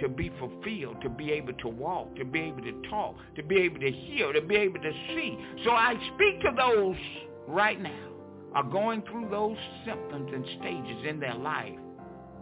[0.00, 3.58] to be fulfilled, to be able to walk, to be able to talk, to be
[3.58, 5.36] able to hear, to be able to see.
[5.64, 6.96] So I speak to those
[7.48, 8.09] right now
[8.54, 11.78] are going through those symptoms and stages in their life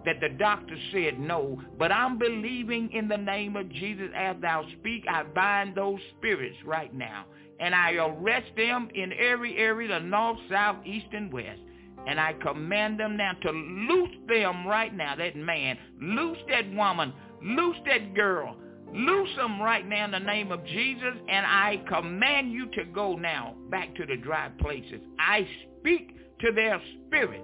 [0.05, 4.65] that the doctor said no, but I'm believing in the name of Jesus as thou
[4.79, 7.27] speak, I bind those spirits right now.
[7.61, 11.61] And I arrest them in every area, the north, south, east, and west.
[12.07, 17.13] And I command them now to loose them right now, that man, loose that woman,
[17.43, 18.57] loose that girl,
[18.95, 21.15] loose them right now in the name of Jesus.
[21.29, 25.01] And I command you to go now back to the dry places.
[25.19, 25.47] I
[25.81, 27.43] speak to their spirit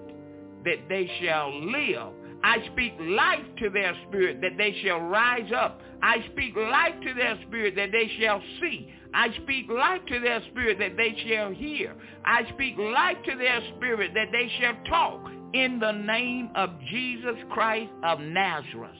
[0.65, 2.12] that they shall live.
[2.43, 5.81] I speak life to their spirit that they shall rise up.
[6.02, 8.93] I speak life to their spirit that they shall see.
[9.15, 11.94] I speak life to their spirit that they shall hear.
[12.24, 17.36] I speak life to their spirit that they shall talk in the name of Jesus
[17.51, 18.90] Christ of Nazareth.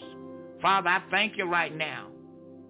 [0.63, 2.14] Father, I thank you right now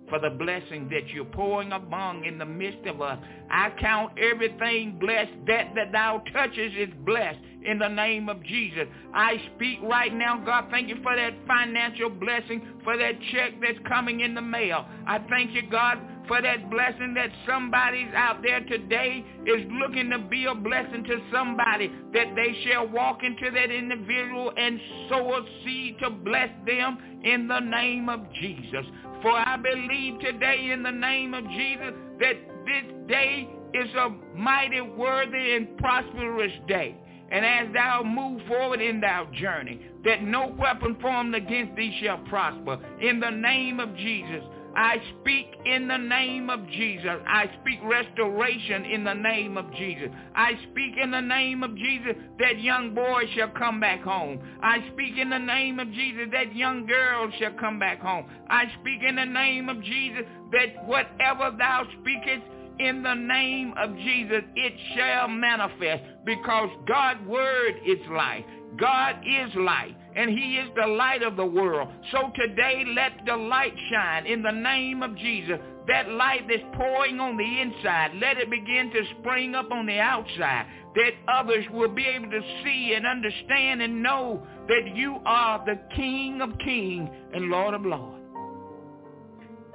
[0.09, 3.19] for the blessing that you're pouring among in the midst of us.
[3.51, 5.33] I count everything blessed.
[5.47, 8.87] That that thou touches is blessed in the name of Jesus.
[9.15, 13.79] I speak right now, God, thank you for that financial blessing, for that check that's
[13.89, 14.87] coming in the mail.
[15.07, 15.99] I thank you, God,
[16.29, 21.21] for that blessing that somebody's out there today is looking to be a blessing to
[21.33, 27.21] somebody, that they shall walk into that individual and sow a seed to bless them
[27.25, 28.85] in the name of Jesus.
[29.25, 32.35] For I believe today in the name of Jesus that
[32.67, 36.95] this day is a mighty worthy and prosperous day.
[37.31, 42.19] And as thou move forward in thy journey, that no weapon formed against thee shall
[42.29, 42.79] prosper.
[43.01, 44.45] In the name of Jesus,
[44.77, 47.21] I speak in the name of Jesus.
[47.27, 50.09] I speak restoration in the name of Jesus.
[50.35, 54.41] I speak in the name of Jesus that young boy shall come back home.
[54.63, 58.27] I speak in the name of Jesus that young girl shall come back home.
[58.49, 62.43] I speak in the name of Jesus that whatever thou speakest
[62.81, 68.45] in the name of Jesus, it shall manifest because God's word is life.
[68.77, 71.89] God is light and he is the light of the world.
[72.13, 77.21] So today let the light shine in the name of Jesus that light that's pouring
[77.21, 81.89] on the inside, let it begin to spring up on the outside, that others will
[81.89, 87.11] be able to see and understand and know that you are the King of kings
[87.35, 88.23] and Lord of lords.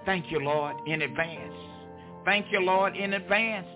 [0.06, 1.54] Thank you, Lord, in advance.
[2.26, 3.68] Thank you, Lord, in advance.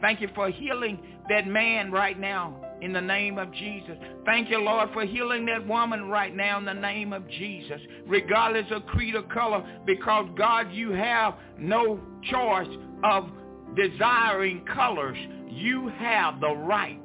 [0.00, 3.96] Thank you for healing that man right now in the name of Jesus.
[4.24, 8.66] Thank you, Lord, for healing that woman right now in the name of Jesus, regardless
[8.70, 12.68] of creed or color, because, God, you have no choice
[13.02, 13.30] of
[13.76, 15.16] desiring colors.
[15.48, 17.02] You have the right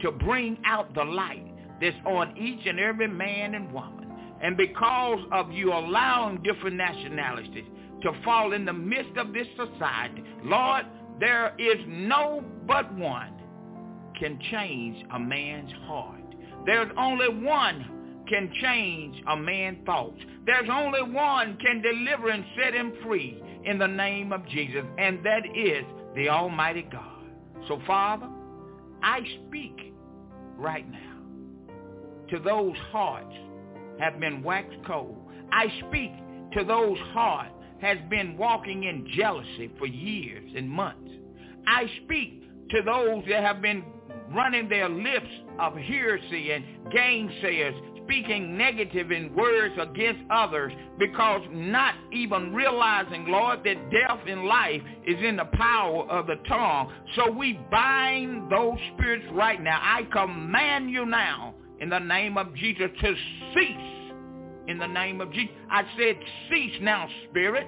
[0.00, 1.46] to bring out the light
[1.80, 4.08] that's on each and every man and woman.
[4.42, 7.64] And because of you allowing different nationalities
[8.02, 10.86] to fall in the midst of this society, Lord,
[11.18, 13.39] there is no but one
[14.20, 16.20] can change a man's heart.
[16.66, 20.20] There's only one can change a man's thoughts.
[20.46, 25.24] There's only one can deliver and set him free in the name of Jesus, and
[25.24, 25.84] that is
[26.14, 27.24] the Almighty God.
[27.66, 28.28] So, Father,
[29.02, 29.94] I speak
[30.56, 31.22] right now
[32.30, 33.34] to those hearts
[33.98, 35.16] have been waxed cold.
[35.52, 36.12] I speak
[36.52, 41.10] to those hearts has been walking in jealousy for years and months.
[41.66, 43.82] I speak to those that have been
[44.34, 45.28] running their lips
[45.58, 47.74] of heresy and gainsayers,
[48.04, 54.82] speaking negative in words against others because not even realizing, Lord, that death and life
[55.06, 56.92] is in the power of the tongue.
[57.16, 59.78] So we bind those spirits right now.
[59.82, 63.14] I command you now in the name of Jesus to
[63.54, 63.90] cease
[64.68, 65.54] in the name of Jesus.
[65.70, 66.16] I said
[66.48, 67.66] cease now, spirit.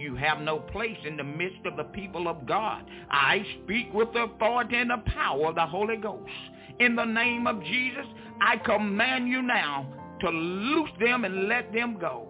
[0.00, 2.86] You have no place in the midst of the people of God.
[3.10, 6.32] I speak with the authority and the power of the Holy Ghost.
[6.78, 8.06] In the name of Jesus,
[8.40, 9.86] I command you now
[10.22, 12.26] to loose them and let them go.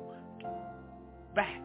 [1.36, 1.62] Back.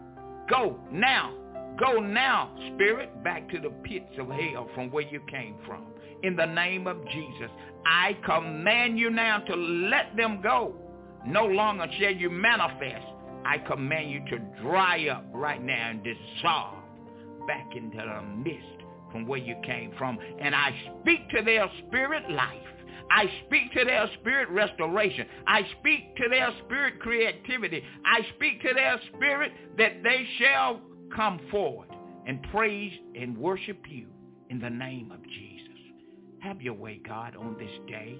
[0.47, 1.33] Go now.
[1.79, 5.85] Go now, spirit, back to the pits of hell from where you came from.
[6.21, 7.49] In the name of Jesus,
[7.83, 10.75] I command you now to let them go.
[11.25, 13.14] No longer shall you manifest
[13.45, 16.79] I command you to dry up right now and dissolve
[17.47, 20.17] back into the mist from where you came from.
[20.39, 22.61] And I speak to their spirit life.
[23.11, 25.27] I speak to their spirit restoration.
[25.47, 27.83] I speak to their spirit creativity.
[28.03, 30.81] I speak to their spirit that they shall
[31.15, 31.89] come forward
[32.25, 34.07] and praise and worship you
[34.49, 35.69] in the name of Jesus.
[36.39, 38.17] Have your way, God, on this day,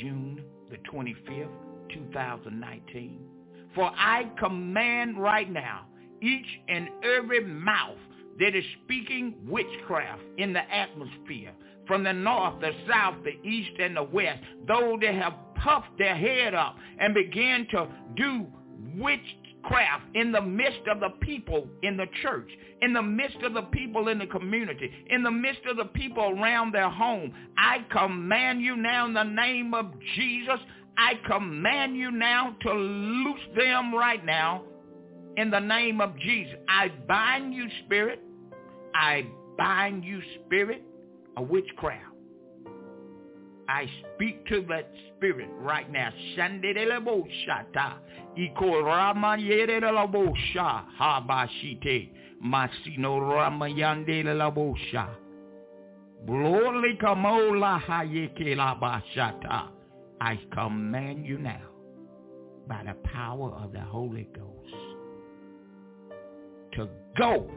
[0.00, 1.48] June the 25th,
[1.92, 3.35] 2019.
[3.76, 5.82] For I command right now
[6.22, 7.98] each and every mouth
[8.40, 11.52] that is speaking witchcraft in the atmosphere
[11.86, 16.16] from the north, the south, the east, and the west, those that have puffed their
[16.16, 17.86] head up and began to
[18.16, 18.46] do
[18.96, 22.48] witchcraft in the midst of the people in the church,
[22.82, 26.24] in the midst of the people in the community, in the midst of the people
[26.24, 27.32] around their home.
[27.58, 30.60] I command you now in the name of Jesus
[30.98, 34.62] I command you now to loose them right now
[35.36, 36.54] in the name of Jesus.
[36.68, 38.20] I bind you, spirit.
[38.94, 39.26] I
[39.58, 40.82] bind you, spirit
[41.36, 42.16] of witchcraft.
[43.68, 46.10] I speak to that spirit right now.
[46.36, 47.94] Shandeleboshata.
[48.38, 50.84] Ikorama yerelabosha.
[50.98, 52.10] Habashite.
[52.44, 55.08] Masino rama yandelabosha.
[56.26, 57.80] Glory kamola.
[60.20, 61.62] I command you now
[62.68, 64.74] by the power of the Holy Ghost
[66.72, 67.50] to go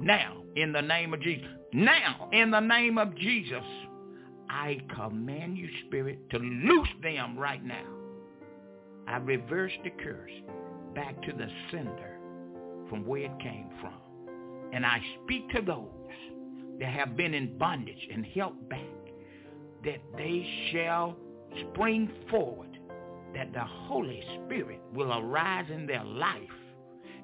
[0.00, 1.48] now in the name of Jesus.
[1.72, 3.64] Now in the name of Jesus,
[4.48, 7.86] I command you, Spirit, to loose them right now.
[9.08, 10.30] I reverse the curse
[10.94, 12.18] back to the sender
[12.88, 13.94] from where it came from.
[14.72, 15.88] And I speak to those
[16.78, 18.80] that have been in bondage and held back
[19.84, 21.16] that they shall
[21.70, 22.78] spring forward,
[23.34, 26.40] that the Holy Spirit will arise in their life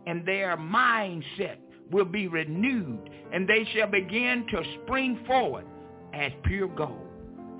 [0.06, 1.56] and their mindset
[1.90, 5.66] will be renewed and they shall begin to spring forward
[6.14, 7.08] as pure gold.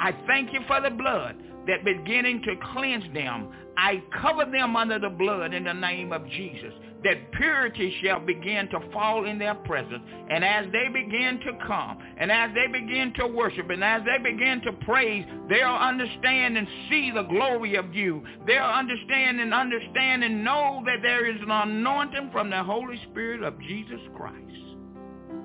[0.01, 1.37] I thank you for the blood
[1.69, 3.49] that beginning to cleanse them.
[3.77, 6.73] I cover them under the blood in the name of Jesus
[7.05, 10.03] that purity shall begin to fall in their presence.
[10.31, 14.19] And as they begin to come, and as they begin to worship, and as they
[14.19, 18.25] begin to praise, they'll understand and see the glory of you.
[18.47, 23.43] They'll understand and understand and know that there is an anointing from the Holy Spirit
[23.43, 24.35] of Jesus Christ.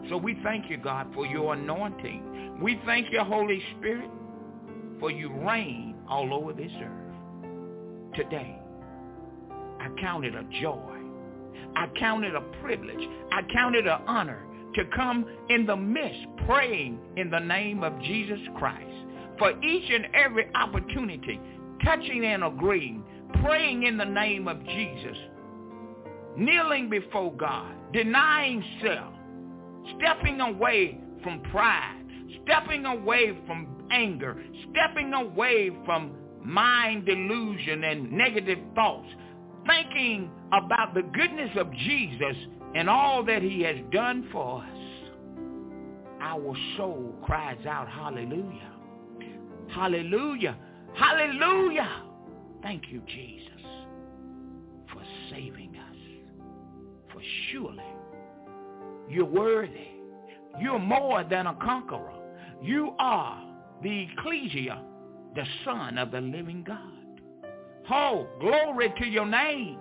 [0.09, 2.59] So we thank you, God, for your anointing.
[2.61, 4.09] We thank you, Holy Spirit,
[4.99, 8.15] for you reign all over this earth.
[8.15, 8.59] Today,
[9.79, 10.93] I count it a joy
[11.75, 13.07] I count it a privilege.
[13.31, 14.43] I count it an honor
[14.75, 18.89] to come in the midst praying in the name of Jesus Christ
[19.37, 21.39] for each and every opportunity,
[21.83, 23.03] touching and agreeing,
[23.43, 25.17] praying in the name of Jesus,
[26.37, 29.13] kneeling before God, denying self,
[29.97, 32.02] stepping away from pride,
[32.43, 34.41] stepping away from anger,
[34.71, 39.07] stepping away from mind delusion and negative thoughts,
[39.65, 42.35] thinking about the goodness of Jesus
[42.75, 44.69] and all that he has done for us.
[46.21, 48.71] Our soul cries out, hallelujah.
[49.69, 50.57] Hallelujah.
[50.95, 51.89] Hallelujah.
[52.61, 53.61] Thank you, Jesus,
[54.91, 55.97] for saving us.
[57.11, 57.83] For surely
[59.09, 59.87] you're worthy.
[60.59, 62.22] You're more than a conqueror.
[62.63, 63.43] You are
[63.81, 64.81] the ecclesia,
[65.35, 66.79] the son of the living God.
[67.91, 69.77] Oh, glory to your name.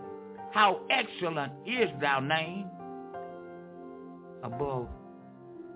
[0.52, 2.66] How excellent is thy name
[4.42, 4.88] above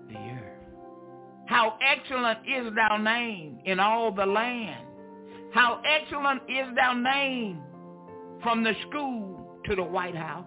[0.09, 0.57] the earth.
[1.45, 4.85] How excellent is thy name in all the land.
[5.53, 7.61] How excellent is thy name
[8.43, 10.45] from the school to the White House.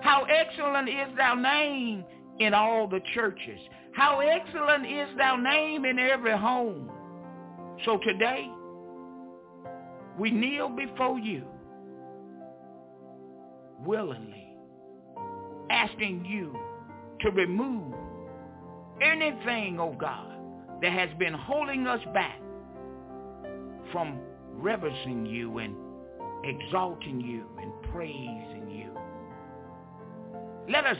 [0.00, 2.04] How excellent is thy name
[2.38, 3.58] in all the churches.
[3.98, 6.88] How excellent is thou name in every home.
[7.84, 8.48] So today,
[10.16, 11.44] we kneel before you
[13.84, 14.54] willingly,
[15.70, 16.56] asking you
[17.22, 17.92] to remove
[19.02, 20.30] anything, oh God,
[20.80, 22.38] that has been holding us back
[23.90, 24.20] from
[24.52, 25.74] reverencing you and
[26.44, 28.96] exalting you and praising you.
[30.72, 30.98] Let us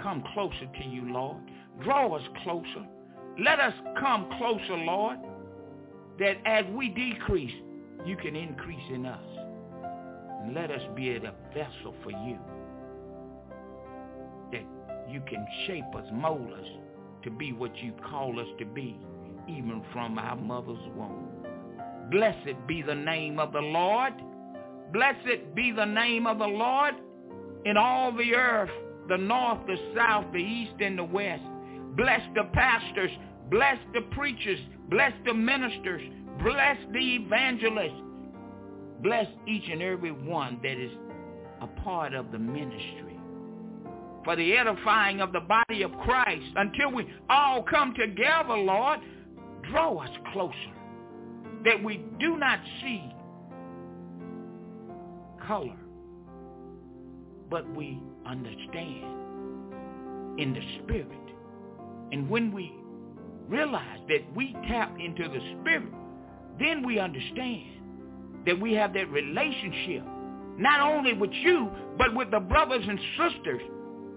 [0.00, 1.47] come closer to you, Lord.
[1.82, 2.86] Draw us closer.
[3.38, 5.18] Let us come closer, Lord,
[6.18, 7.54] that as we decrease,
[8.04, 9.22] you can increase in us.
[10.42, 11.20] And let us be a
[11.54, 12.38] vessel for you.
[14.52, 14.64] That
[15.10, 16.66] you can shape us, mold us
[17.24, 18.96] to be what you call us to be,
[19.48, 21.28] even from our mother's womb.
[22.10, 24.14] Blessed be the name of the Lord.
[24.92, 26.94] Blessed be the name of the Lord
[27.64, 28.70] in all the earth,
[29.08, 31.42] the north, the south, the east, and the west.
[31.98, 33.10] Bless the pastors.
[33.50, 34.60] Bless the preachers.
[34.88, 36.02] Bless the ministers.
[36.42, 38.02] Bless the evangelists.
[39.02, 40.92] Bless each and every one that is
[41.60, 43.18] a part of the ministry
[44.24, 49.00] for the edifying of the body of Christ until we all come together, Lord.
[49.70, 50.54] Draw us closer
[51.64, 53.12] that we do not see
[55.46, 55.76] color,
[57.50, 59.04] but we understand
[60.38, 61.27] in the spirit.
[62.12, 62.72] And when we
[63.48, 65.92] realize that we tap into the spirit,
[66.58, 70.04] then we understand that we have that relationship,
[70.56, 73.62] not only with you, but with the brothers and sisters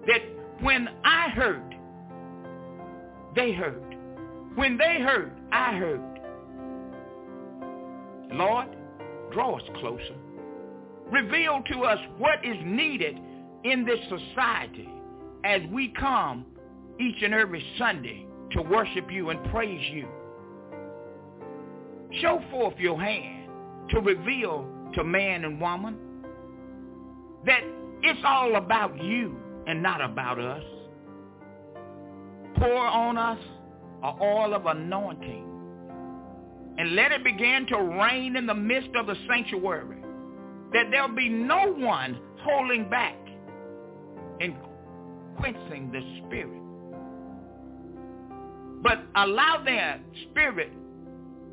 [0.07, 0.22] that
[0.61, 1.76] when I heard,
[3.35, 3.95] they heard.
[4.55, 6.01] When they heard, I heard.
[8.34, 8.68] Lord,
[9.31, 10.15] draw us closer.
[11.11, 13.18] Reveal to us what is needed
[13.63, 14.89] in this society
[15.43, 16.45] as we come
[17.02, 20.07] each and every Sunday to worship you and praise you.
[22.22, 23.49] Show forth your hand
[23.91, 25.98] to reveal to man and woman
[27.45, 27.61] that
[28.03, 29.36] it's all about you
[29.68, 30.64] and not about us.
[32.57, 33.40] Pour on us
[34.03, 35.48] a oil of anointing
[36.78, 39.98] and let it begin to rain in the midst of the sanctuary
[40.73, 43.15] that there'll be no one holding back
[44.40, 44.56] and
[45.38, 46.61] quenching the spirit.
[48.82, 49.99] But allow their
[50.30, 50.72] spirit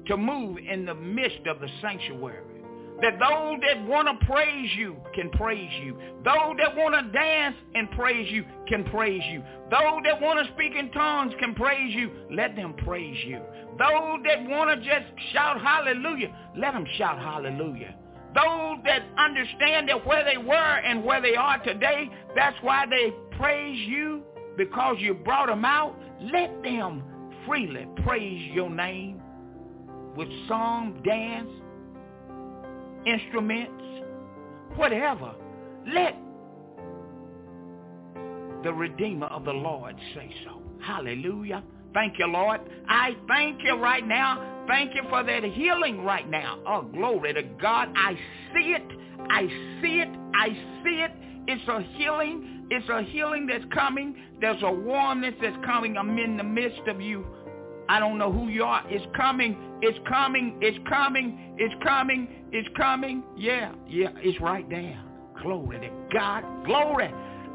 [0.07, 2.59] to move in the midst of the sanctuary
[3.01, 5.97] that those that want to praise you can praise you.
[6.25, 9.43] Those that want to dance and praise you can praise you.
[9.71, 12.11] Those that want to speak in tongues can praise you.
[12.33, 13.41] Let them praise you.
[13.79, 17.95] Those that want to just shout hallelujah, let them shout hallelujah.
[18.35, 23.13] Those that understand that where they were and where they are today, that's why they
[23.37, 24.23] praise you
[24.57, 25.95] because you brought them out.
[26.21, 27.05] Let them
[27.47, 29.21] freely praise your name
[30.17, 31.51] with song, dance,
[33.07, 33.83] instruments,
[34.77, 35.35] whatever.
[35.87, 36.17] Let
[38.63, 40.61] the Redeemer of the Lord say so.
[40.83, 41.63] Hallelujah.
[41.95, 42.61] Thank you, Lord.
[42.89, 44.65] I thank you right now.
[44.69, 46.59] Thank you for that healing right now.
[46.67, 47.89] Oh, glory to God.
[47.97, 48.15] I
[48.53, 48.83] see it.
[49.31, 49.43] I
[49.81, 50.09] see it.
[50.35, 50.49] I
[50.85, 51.13] see it.
[51.47, 52.58] It's a healing.
[52.71, 54.15] It's a healing that's coming.
[54.41, 55.97] There's a warmness that's coming.
[55.97, 57.27] I'm in the midst of you.
[57.89, 58.83] I don't know who you are.
[58.89, 59.57] It's coming.
[59.81, 60.59] It's coming.
[60.61, 61.55] It's coming.
[61.57, 62.29] It's coming.
[62.53, 63.23] It's coming.
[63.37, 65.03] Yeah, yeah, it's right there.
[65.43, 66.45] Glory to God.
[66.67, 67.11] Glory.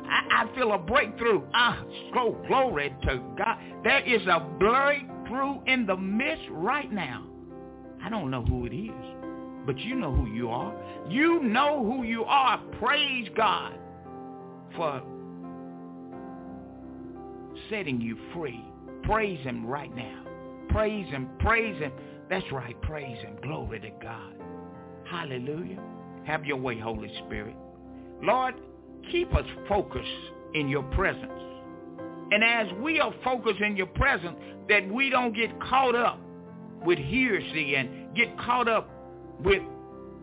[0.06, 1.44] I, I feel a breakthrough.
[1.54, 1.84] Ah,
[2.14, 3.58] so glory to God.
[3.84, 7.28] There is a breakthrough in the midst right now.
[8.04, 8.92] I don't know who it is,
[9.68, 10.74] but you know who you are.
[11.08, 12.58] You know who you are.
[12.80, 13.76] Praise God
[14.76, 15.02] for
[17.70, 18.64] setting you free.
[19.04, 20.24] Praise him right now.
[20.70, 21.30] Praise him.
[21.40, 21.92] Praise him.
[22.30, 22.80] That's right.
[22.82, 23.38] Praise him.
[23.42, 24.34] Glory to God.
[25.10, 25.82] Hallelujah.
[26.26, 27.56] Have your way, Holy Spirit.
[28.22, 28.56] Lord,
[29.12, 30.08] keep us focused
[30.54, 31.32] in your presence.
[32.32, 34.38] And as we are focused in your presence,
[34.70, 36.20] that we don't get caught up
[36.86, 38.90] with hearsay and get caught up
[39.44, 39.62] with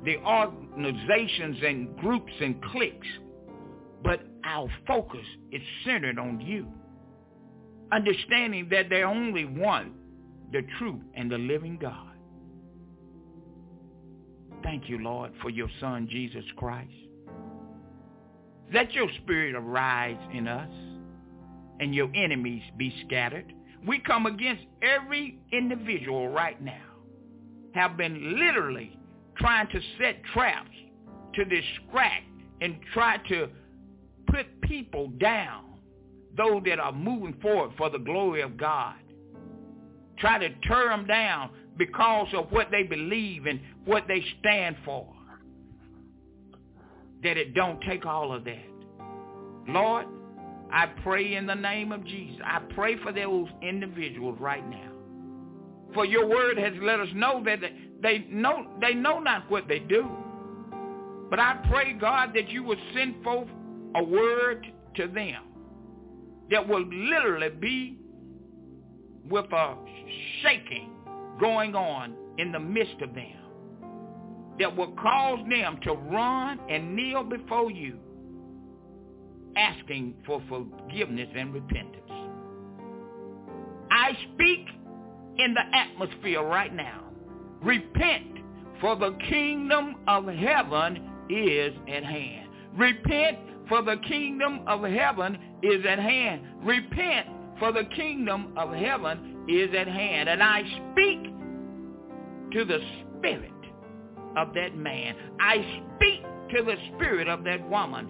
[0.04, 3.06] the organizations and groups and cliques.
[4.02, 6.66] But our focus is centered on you.
[7.92, 9.92] Understanding that there's only one,
[10.52, 12.06] the true and the living God.
[14.62, 16.92] Thank you, Lord, for your son, Jesus Christ.
[18.72, 20.70] Let your spirit arise in us
[21.80, 23.52] and your enemies be scattered.
[23.86, 26.82] We come against every individual right now
[27.74, 28.96] have been literally
[29.36, 30.70] trying to set traps
[31.34, 32.26] to distract
[32.60, 33.48] and try to
[34.30, 35.64] put people down,
[36.36, 38.94] those that are moving forward for the glory of God.
[40.18, 45.06] Try to tear them down because of what they believe and what they stand for.
[47.22, 48.64] That it don't take all of that.
[49.66, 50.06] Lord,
[50.72, 52.40] I pray in the name of Jesus.
[52.44, 54.90] I pray for those individuals right now.
[55.94, 57.58] For your word has let us know that
[58.02, 60.08] they know they know not what they do.
[61.28, 63.48] But I pray, God, that you would send forth
[63.96, 65.42] a word to them
[66.50, 67.98] that will literally be
[69.28, 69.76] with a
[70.42, 70.90] shaking
[71.38, 73.40] going on in the midst of them
[74.58, 77.98] that will cause them to run and kneel before you
[79.56, 81.96] asking for forgiveness and repentance.
[83.90, 84.66] I speak
[85.38, 87.04] in the atmosphere right now.
[87.62, 88.38] Repent,
[88.80, 92.48] for the kingdom of heaven is at hand.
[92.76, 93.38] Repent,
[93.70, 96.42] for the kingdom of heaven is at hand.
[96.62, 97.28] Repent,
[97.58, 100.28] for the kingdom of heaven is at hand.
[100.28, 101.22] And I speak
[102.52, 102.80] to the
[103.16, 103.52] spirit
[104.36, 105.14] of that man.
[105.38, 106.22] I speak
[106.56, 108.08] to the spirit of that woman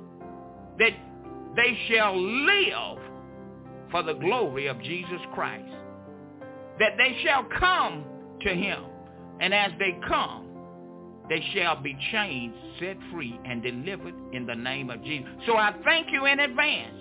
[0.79, 0.93] that
[1.57, 2.99] they shall live
[3.91, 5.71] for the glory of Jesus Christ.
[6.79, 8.05] That they shall come
[8.41, 8.85] to him.
[9.41, 10.47] And as they come,
[11.31, 15.31] they shall be changed, set free, and delivered in the name of Jesus.
[15.47, 16.97] So I thank you in advance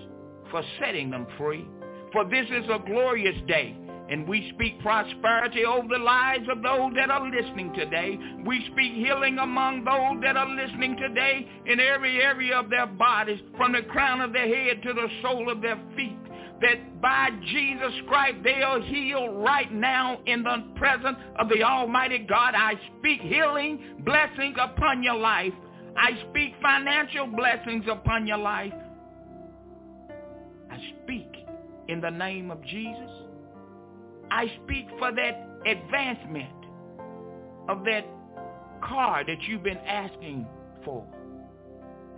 [0.51, 1.67] for setting them free.
[2.13, 3.75] For this is a glorious day
[4.09, 8.17] and we speak prosperity over the lives of those that are listening today.
[8.45, 13.39] We speak healing among those that are listening today in every area of their bodies,
[13.55, 16.18] from the crown of their head to the sole of their feet.
[16.61, 22.19] That by Jesus Christ they are healed right now in the presence of the Almighty
[22.19, 22.53] God.
[22.55, 25.53] I speak healing blessings upon your life.
[25.95, 28.73] I speak financial blessings upon your life.
[30.69, 31.27] I speak
[31.87, 33.29] in the name of Jesus
[34.31, 36.53] I speak for that advancement
[37.67, 38.05] of that
[38.83, 40.45] car that you've been asking
[40.85, 41.05] for.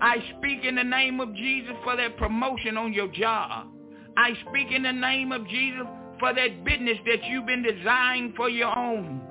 [0.01, 3.67] I speak in the name of Jesus for that promotion on your job.
[4.17, 5.87] I speak in the name of Jesus
[6.19, 9.21] for that business that you've been designed for your own.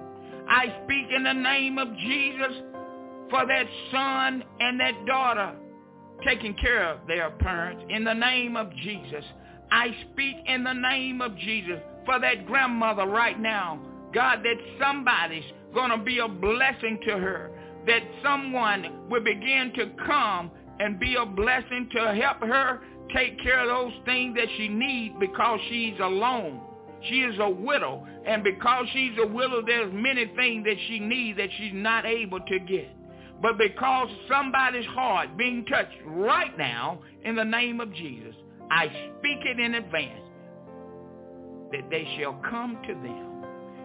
[0.48, 2.62] I speak in the name of Jesus
[3.31, 5.55] for that son and that daughter
[6.24, 7.85] taking care of their parents.
[7.89, 9.24] In the name of Jesus,
[9.70, 13.81] I speak in the name of Jesus for that grandmother right now.
[14.12, 17.51] God, that somebody's going to be a blessing to her.
[17.86, 20.51] That someone will begin to come
[20.81, 22.81] and be a blessing to help her
[23.15, 26.61] take care of those things that she needs because she's alone.
[27.09, 28.07] She is a widow.
[28.27, 32.41] And because she's a widow, there's many things that she needs that she's not able
[32.41, 32.89] to get.
[33.41, 38.35] But because somebody's heart being touched right now in the name of Jesus,
[38.70, 40.20] I speak it in advance
[41.73, 43.45] that they shall come to them,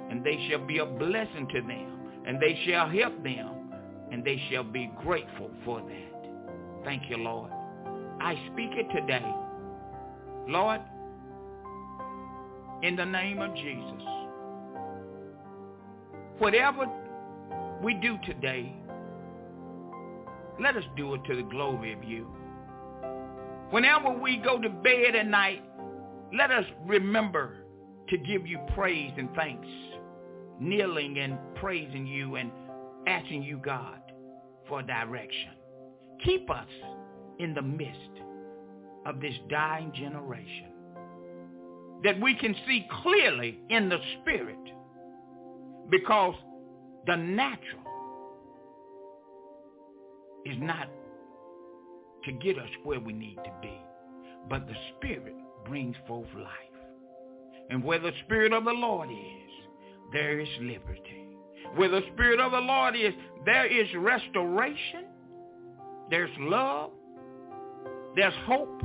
[0.10, 3.72] and they shall be a blessing to them, and they shall help them,
[4.12, 6.84] and they shall be grateful for that.
[6.84, 7.52] Thank you, Lord.
[8.20, 9.26] I speak it today.
[10.48, 10.82] Lord,
[12.84, 14.02] in the name of Jesus,
[16.38, 16.86] whatever
[17.82, 18.74] we do today,
[20.60, 22.28] let us do it to the glory of you.
[23.72, 25.64] Whenever we go to bed at night,
[26.34, 27.58] let us remember
[28.10, 29.68] to give you praise and thanks,
[30.60, 32.52] kneeling and praising you and
[33.08, 34.00] asking you, God,
[34.68, 35.52] for direction.
[36.24, 36.68] Keep us
[37.40, 38.22] in the midst
[39.06, 40.72] of this dying generation.
[42.04, 44.58] That we can see clearly in the spirit
[45.90, 46.36] because
[47.08, 47.84] the natural
[50.46, 50.88] is not
[52.26, 53.82] to get us where we need to be,
[54.50, 55.36] but the spirit
[55.66, 56.76] brings forth life.
[57.70, 59.52] And where the spirit of the Lord is,
[60.12, 61.38] there is liberty.
[61.76, 63.14] Where the spirit of the Lord is,
[63.46, 65.06] there is restoration,
[66.10, 66.92] there's love,
[68.16, 68.82] there's hope,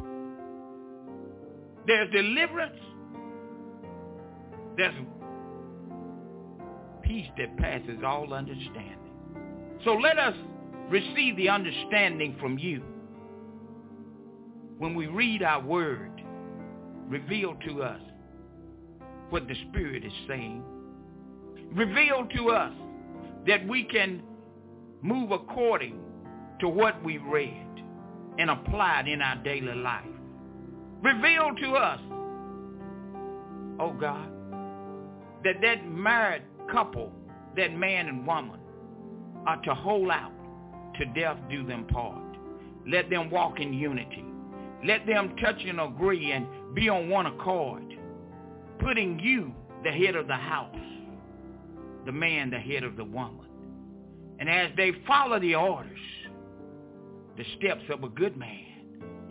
[1.86, 2.78] there's deliverance,
[4.77, 4.94] there's
[7.02, 8.97] peace that passes all understanding.
[9.85, 10.35] So let us
[10.89, 12.82] receive the understanding from you.
[14.78, 16.23] When we read our word,
[17.09, 18.01] reveal to us
[19.31, 20.62] what the Spirit is saying.
[21.73, 22.73] Reveal to us
[23.47, 24.23] that we can
[25.02, 25.98] move according
[26.61, 27.70] to what we read
[28.39, 30.05] and apply it in our daily life.
[31.02, 32.01] Reveal to us,
[33.81, 34.28] oh God,
[35.44, 37.12] that that married couple,
[37.57, 38.61] that man and woman,
[39.47, 40.32] are to hold out
[40.98, 42.36] to death do them part.
[42.86, 44.24] Let them walk in unity.
[44.85, 47.82] Let them touch and agree and be on one accord,
[48.78, 49.52] putting you
[49.85, 50.77] the head of the house,
[52.07, 53.47] the man the head of the woman.
[54.39, 55.98] And as they follow the orders,
[57.41, 58.67] the steps of a good man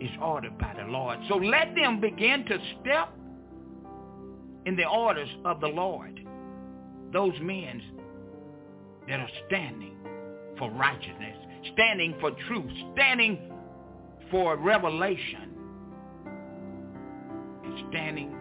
[0.00, 1.16] is ordered by the Lord.
[1.28, 3.10] So let them begin to step
[4.66, 6.20] in the orders of the Lord.
[7.12, 7.80] Those men
[9.08, 9.94] that are standing
[10.58, 11.36] for righteousness,
[11.72, 13.52] standing for truth, standing
[14.28, 15.54] for revelation,
[17.64, 18.34] and standing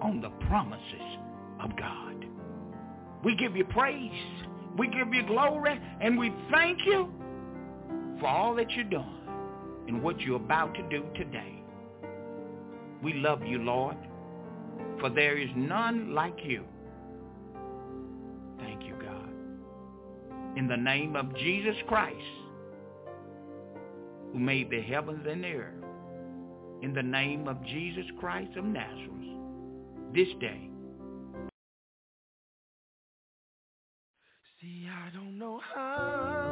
[0.00, 1.18] on the promises
[1.60, 2.24] of God.
[3.24, 4.12] We give you praise.
[4.78, 5.80] We give you glory.
[6.00, 7.19] And we thank you
[8.20, 9.20] for all that you're doing
[9.88, 11.62] and what you're about to do today.
[13.02, 13.96] We love you, Lord,
[15.00, 16.64] for there is none like you.
[18.58, 19.30] Thank you, God.
[20.56, 22.16] In the name of Jesus Christ,
[24.32, 25.84] who made the heavens and the earth,
[26.82, 29.10] in the name of Jesus Christ of Nazareth,
[30.14, 30.70] this day,
[34.60, 36.49] See, I don't know how,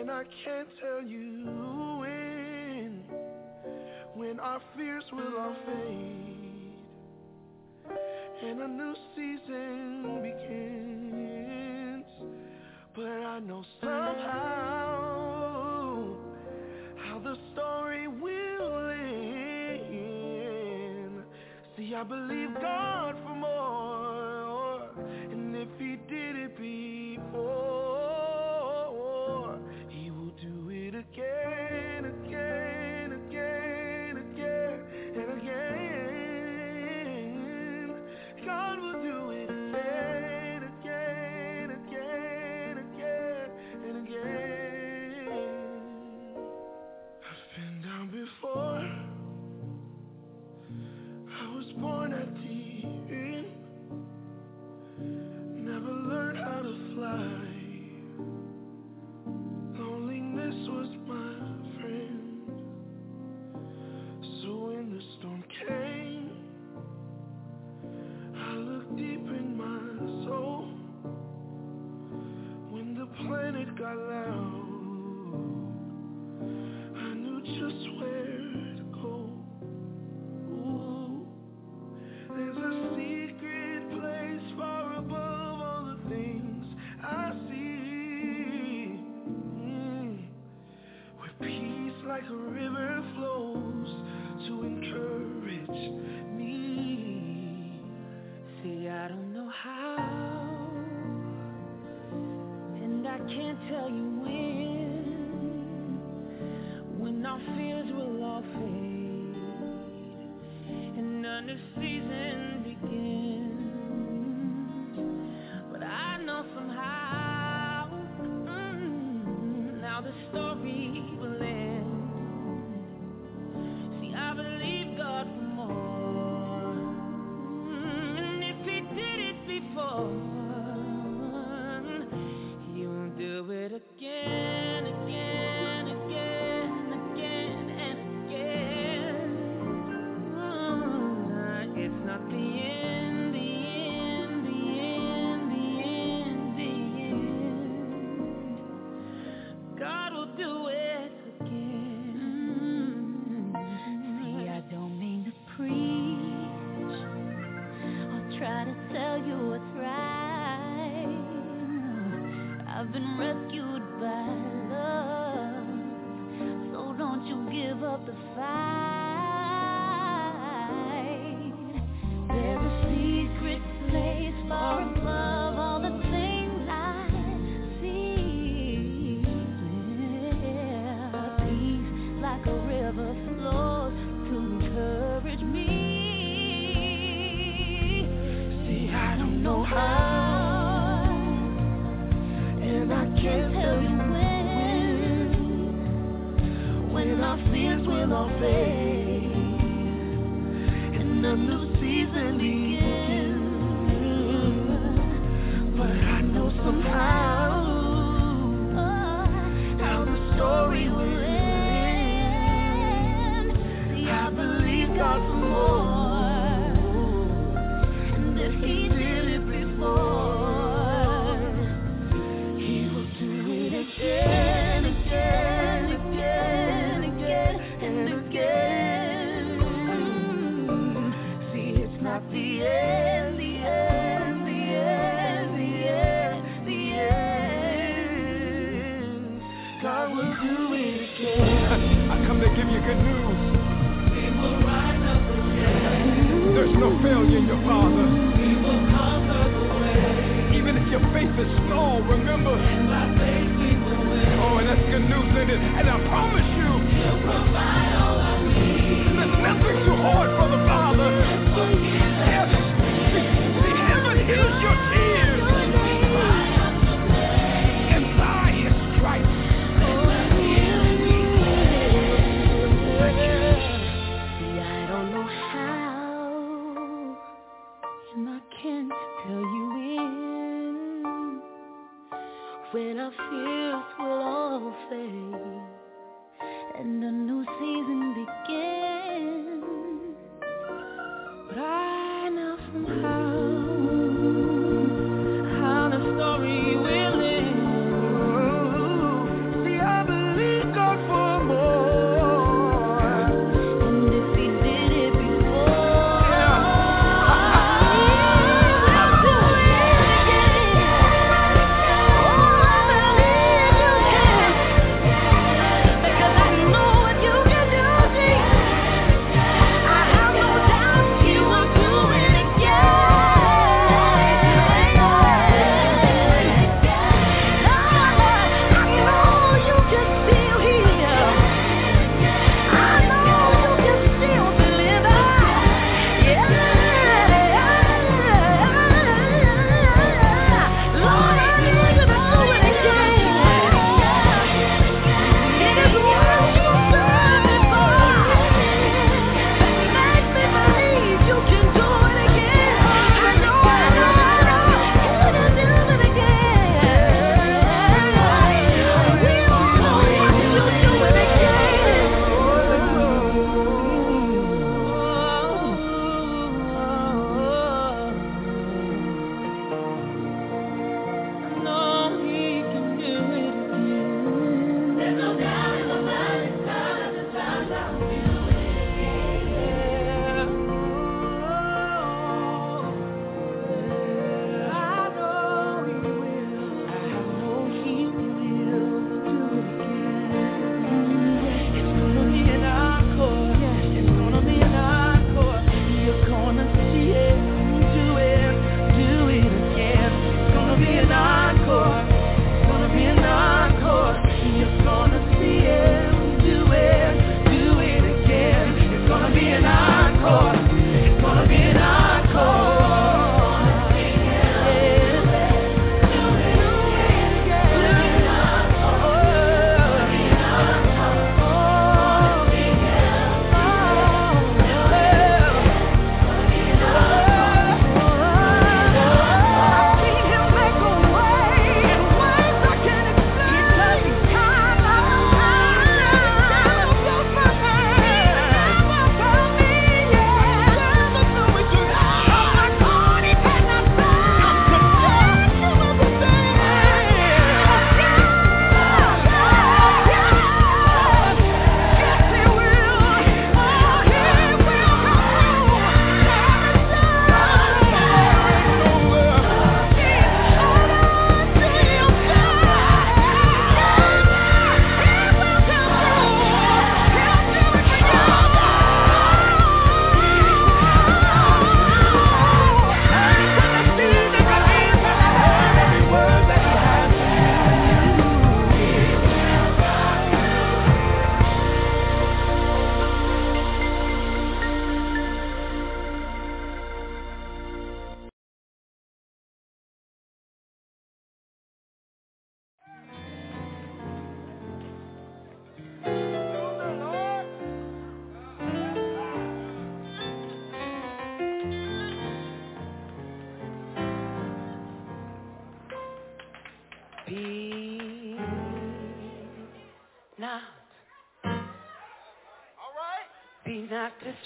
[0.00, 1.44] and I can't tell you
[2.00, 3.04] when,
[4.14, 6.72] when our fears will all fade,
[8.42, 12.06] and a new season begins.
[12.96, 14.16] But I know somehow
[16.96, 18.90] how the story will
[19.82, 21.24] end.
[21.76, 23.09] See, I believe God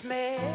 [0.03, 0.54] not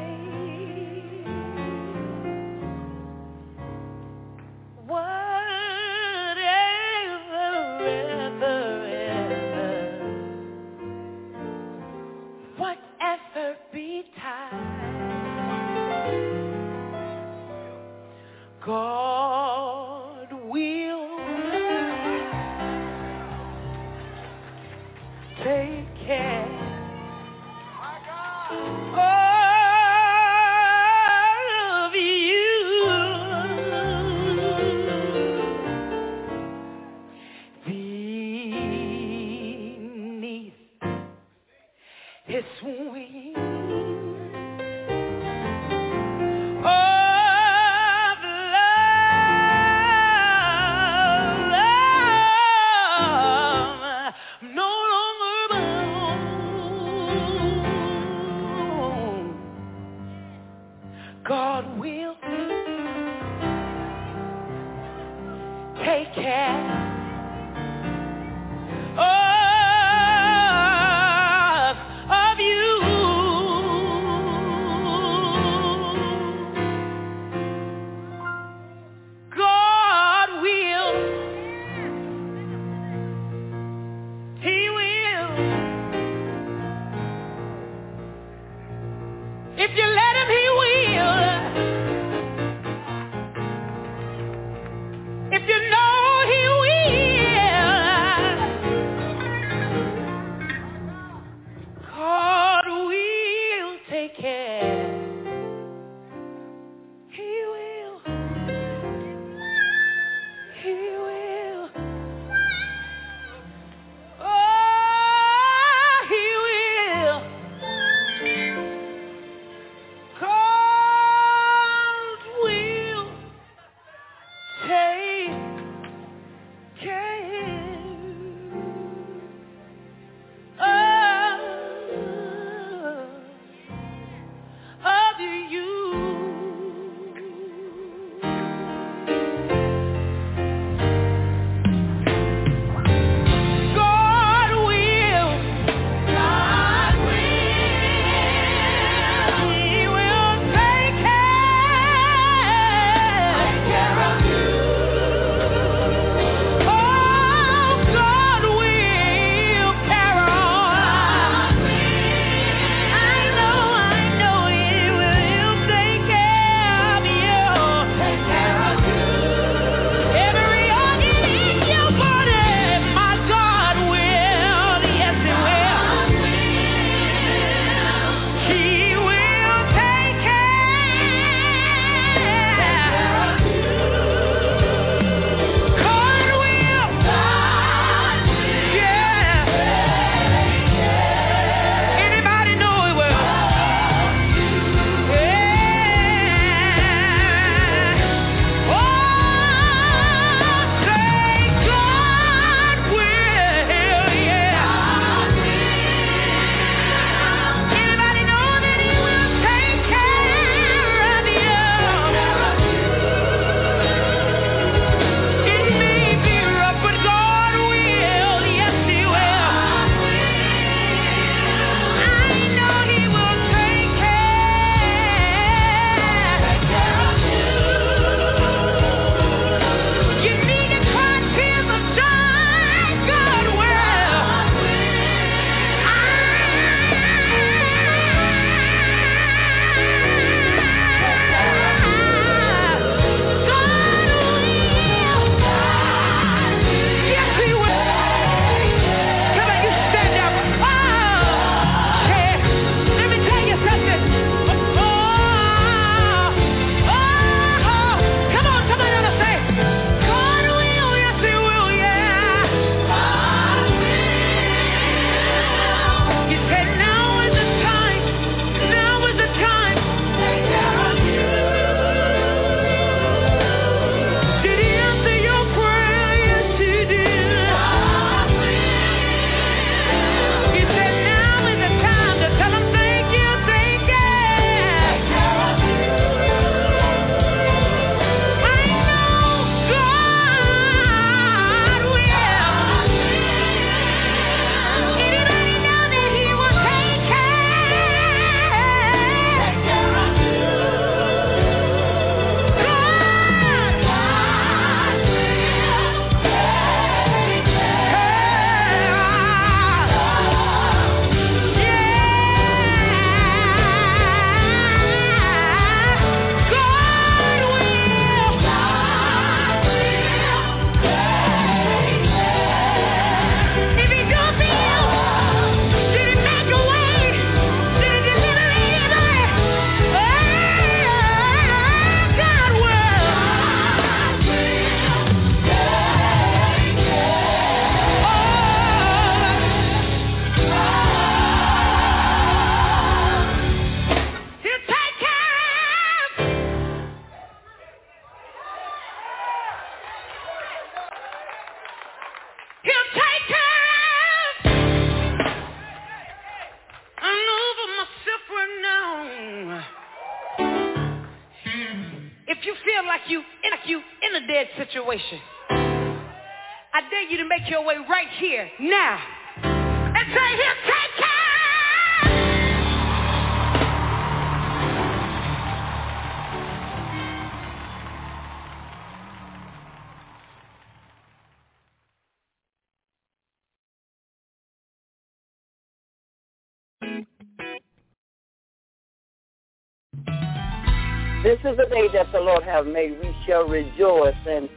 [391.29, 392.97] This is the day that the Lord have made.
[392.99, 394.49] We shall rejoice and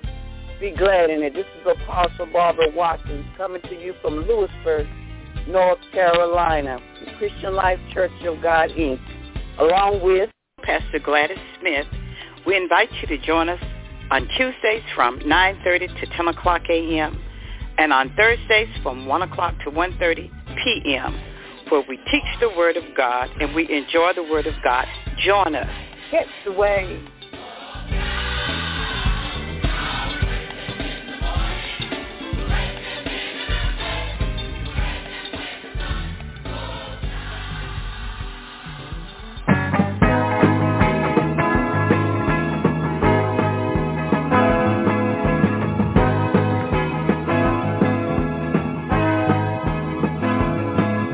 [0.58, 1.34] be glad in it.
[1.34, 4.86] This is Apostle Barbara Watkins coming to you from Louisburg,
[5.46, 6.80] North Carolina,
[7.18, 8.98] Christian Life Church of God, Inc.,
[9.58, 10.30] along with
[10.62, 11.84] Pastor Gladys Smith.
[12.46, 13.60] We invite you to join us
[14.10, 17.22] on Tuesdays from 9.30 to 10 o'clock a.m.
[17.76, 20.30] and on Thursdays from 1 o'clock to 1.30
[20.64, 21.20] p.m.
[21.68, 24.86] where we teach the Word of God and we enjoy the Word of God.
[25.18, 25.91] Join us.
[26.12, 27.08] Catch the Wave.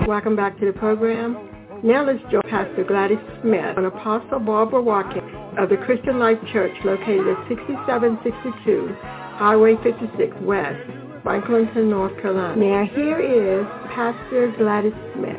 [0.09, 1.58] Welcome back to the program.
[1.85, 5.31] Now let's join Pastor Gladys Smith and Apostle Barbara Watkins
[5.63, 8.99] of the Christian Life Church located at 6762
[9.39, 10.11] Highway 56
[10.43, 10.83] West,
[11.23, 12.59] Franklinton, North Carolina.
[12.59, 13.63] Now here is
[13.95, 15.39] Pastor Gladys Smith.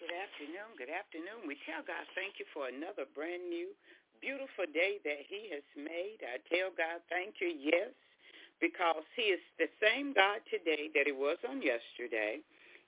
[0.00, 0.72] Good afternoon.
[0.80, 1.44] Good afternoon.
[1.44, 3.68] We tell God thank you for another brand new,
[4.24, 6.24] beautiful day that he has made.
[6.24, 7.92] I tell God thank you, yes,
[8.64, 12.40] because he is the same God today that he was on yesterday.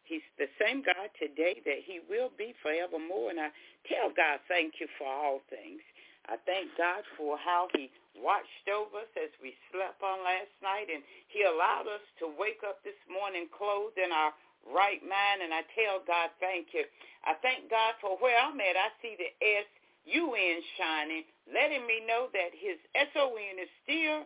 [0.07, 3.35] He's the same God today that he will be forevermore.
[3.35, 3.51] And I
[3.91, 5.83] tell God thank you for all things.
[6.31, 10.87] I thank God for how he watched over us as we slept on last night.
[10.87, 14.31] And he allowed us to wake up this morning clothed in our
[14.71, 15.43] right mind.
[15.43, 16.87] And I tell God thank you.
[17.27, 18.79] I thank God for where I'm at.
[18.79, 24.23] I see the S-U-N shining, letting me know that his S-O-N is still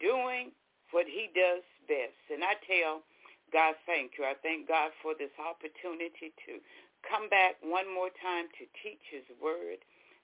[0.00, 0.52] doing
[0.96, 2.20] what he does best.
[2.32, 3.04] And I tell
[3.52, 4.24] God, thank you.
[4.24, 6.62] I thank God for this opportunity to
[7.06, 9.82] come back one more time to teach his word.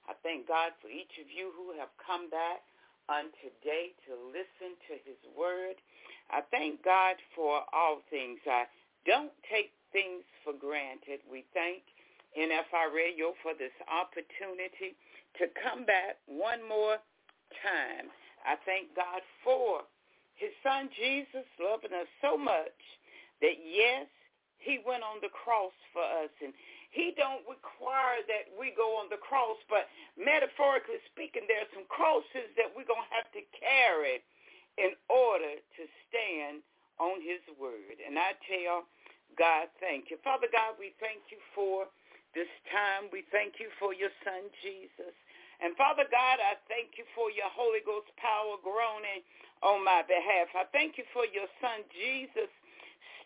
[0.09, 2.63] I thank God for each of you who have come back
[3.09, 5.79] on today to listen to his word.
[6.31, 8.39] I thank God for all things.
[8.47, 8.67] I
[9.07, 11.23] don't take things for granted.
[11.31, 11.83] We thank
[12.35, 14.99] NFI Radio for this opportunity
[15.39, 16.99] to come back one more
[17.63, 18.11] time.
[18.43, 19.83] I thank God for
[20.35, 22.77] his son Jesus loving us so much
[23.43, 24.07] that yes,
[24.59, 26.53] he went on the cross for us and
[26.91, 31.85] he don't require that we go on the cross, but metaphorically speaking, there are some
[31.93, 34.25] crosses that we're going to have to carry
[34.81, 36.65] in order to stand
[36.97, 38.01] on his word.
[38.01, 38.89] And I tell
[39.37, 40.17] God, thank you.
[40.25, 41.85] Father God, we thank you for
[42.33, 43.13] this time.
[43.13, 45.13] We thank you for your son, Jesus.
[45.61, 49.25] And Father God, I thank you for your Holy Ghost power groaning
[49.65, 50.53] on my behalf.
[50.53, 52.53] I thank you for your son, Jesus,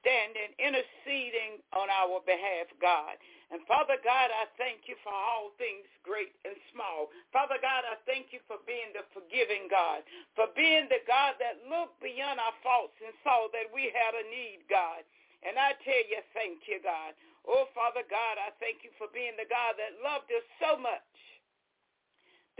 [0.01, 3.16] standing, interceding on our behalf, God.
[3.52, 7.10] And Father God, I thank you for all things great and small.
[7.35, 11.62] Father God, I thank you for being the forgiving God, for being the God that
[11.66, 15.02] looked beyond our faults and saw that we had a need, God.
[15.43, 17.16] And I tell you, thank you, God.
[17.48, 21.10] Oh, Father God, I thank you for being the God that loved us so much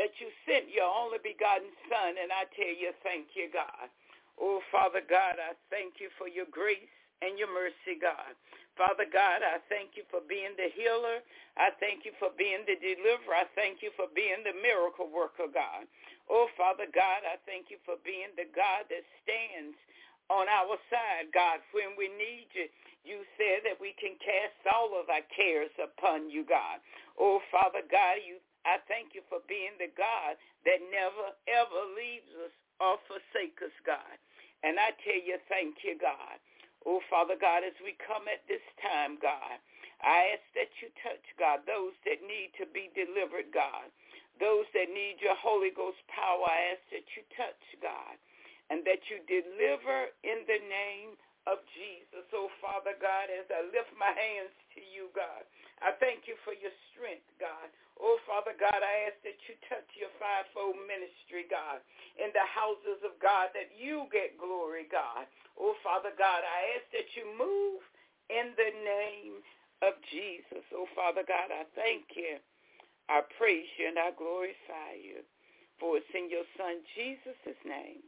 [0.00, 2.16] that you sent your only begotten Son.
[2.16, 3.92] And I tell you, thank you, God.
[4.40, 8.34] Oh, Father God, I thank you for your grace and your mercy, God.
[8.76, 11.20] Father God, I thank you for being the healer.
[11.60, 13.44] I thank you for being the deliverer.
[13.44, 15.84] I thank you for being the miracle worker, God.
[16.32, 19.76] Oh, Father God, I thank you for being the God that stands
[20.32, 22.70] on our side, God, when we need you.
[23.05, 26.80] You said that we can cast all of our cares upon you, God.
[27.18, 30.36] Oh, Father God, you I thank you for being the God
[30.68, 34.16] that never, ever leaves us or forsakes us, God.
[34.64, 36.36] And I tell you, thank you, God.
[36.86, 39.59] Oh, Father God, as we come at this time, God,
[40.01, 43.89] I ask that you touch, God, those that need to be delivered, God.
[44.40, 48.16] Those that need your Holy Ghost power, I ask that you touch, God,
[48.73, 52.24] and that you deliver in the name of Jesus.
[52.32, 55.44] Oh, Father God, as I lift my hands to you, God,
[55.85, 57.69] I thank you for your strength, God.
[58.01, 61.85] Oh, Father God, I ask that you touch your fivefold ministry, God,
[62.16, 65.28] in the houses of God, that you get glory, God.
[65.60, 67.85] Oh, Father God, I ask that you move
[68.32, 69.44] in the name
[69.85, 70.64] of Jesus.
[70.72, 72.40] Oh, Father God, I thank you.
[73.10, 75.20] I praise you and I glorify you.
[75.81, 78.05] For it's in your Son Jesus' name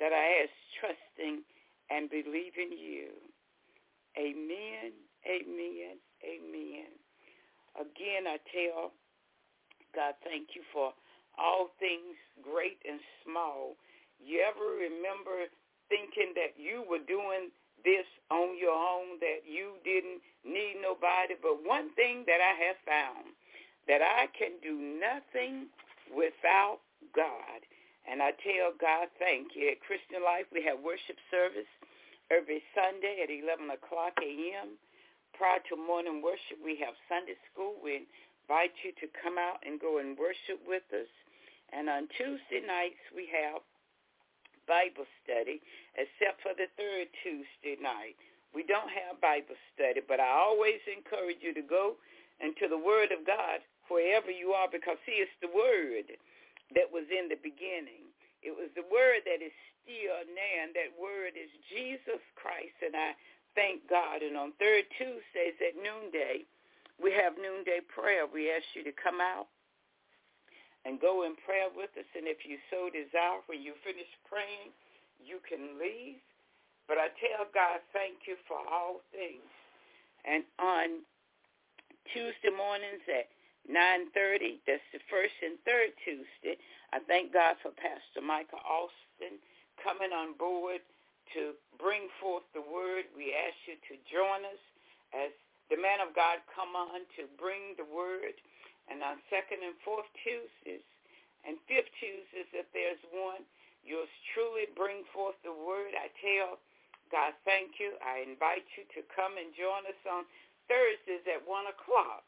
[0.00, 1.44] that I ask, trusting
[1.90, 3.14] and believing you.
[4.18, 4.92] Amen,
[5.26, 6.90] amen, amen.
[7.78, 8.92] Again, I tell
[9.94, 10.92] God, thank you for
[11.38, 13.78] all things great and small.
[14.18, 15.46] You ever remember
[15.88, 17.54] thinking that you were doing
[17.86, 21.38] this on your own, that you didn't need nobody?
[21.38, 23.34] But one thing that I have found,
[23.86, 25.70] that I can do nothing
[26.10, 26.82] without
[27.14, 27.60] God.
[28.04, 29.72] And I tell God, thank you.
[29.72, 31.68] At Christian Life, we have worship service
[32.28, 34.76] every Sunday at 11 o'clock a.m.
[35.32, 37.76] Prior to morning worship, we have Sunday school.
[37.82, 38.06] We
[38.44, 41.08] invite you to come out and go and worship with us.
[41.72, 43.64] And on Tuesday nights, we have
[44.68, 45.64] Bible study,
[45.96, 48.20] except for the third Tuesday night.
[48.52, 51.96] We don't have Bible study, but I always encourage you to go
[52.38, 56.12] into the Word of God wherever you are because, see, it's the Word
[56.76, 58.08] that was in the beginning.
[58.44, 62.76] It was the word that is still now, and that word is Jesus Christ.
[62.84, 63.16] And I
[63.56, 64.20] thank God.
[64.20, 66.44] And on third Tuesdays at noonday,
[67.02, 68.26] we have noonday prayer.
[68.26, 69.50] We ask you to come out
[70.84, 72.08] and go in prayer with us.
[72.14, 74.74] And if you so desire, when you finish praying,
[75.18, 76.20] you can leave.
[76.86, 79.48] But I tell God, thank you for all things.
[80.28, 81.04] And on
[82.12, 83.32] Tuesday mornings at
[83.64, 84.60] 9.30.
[84.68, 86.60] That's the first and third Tuesday.
[86.92, 89.40] I thank God for Pastor Michael Austin
[89.80, 90.84] coming on board
[91.32, 93.08] to bring forth the word.
[93.16, 94.62] We ask you to join us
[95.16, 95.32] as
[95.72, 98.36] the man of God come on to bring the word.
[98.90, 100.84] And on second and fourth Tuesdays
[101.48, 103.40] and fifth Tuesdays, if there's one,
[103.80, 105.96] yours truly bring forth the word.
[105.96, 106.60] I tell
[107.08, 107.96] God, thank you.
[108.04, 110.28] I invite you to come and join us on
[110.68, 112.24] Thursdays at 1 o'clock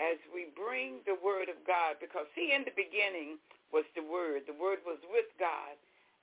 [0.00, 3.40] as we bring the word of God, because see, in the beginning
[3.74, 4.46] was the word.
[4.46, 5.74] The word was with God,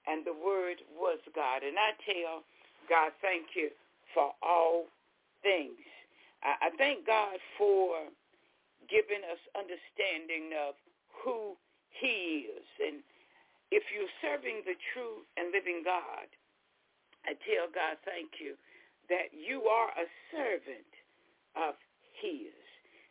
[0.07, 1.61] and the word was God.
[1.61, 2.41] And I tell
[2.87, 3.69] God, thank you
[4.13, 4.87] for all
[5.43, 5.77] things.
[6.45, 8.05] I, thank God for
[8.85, 10.77] giving us understanding of
[11.09, 11.57] who
[11.89, 12.67] he is.
[12.77, 13.01] And
[13.73, 16.29] if you're serving the true and living God,
[17.25, 18.53] I tell God, thank you,
[19.09, 20.93] that you are a servant
[21.57, 21.73] of
[22.21, 22.53] his.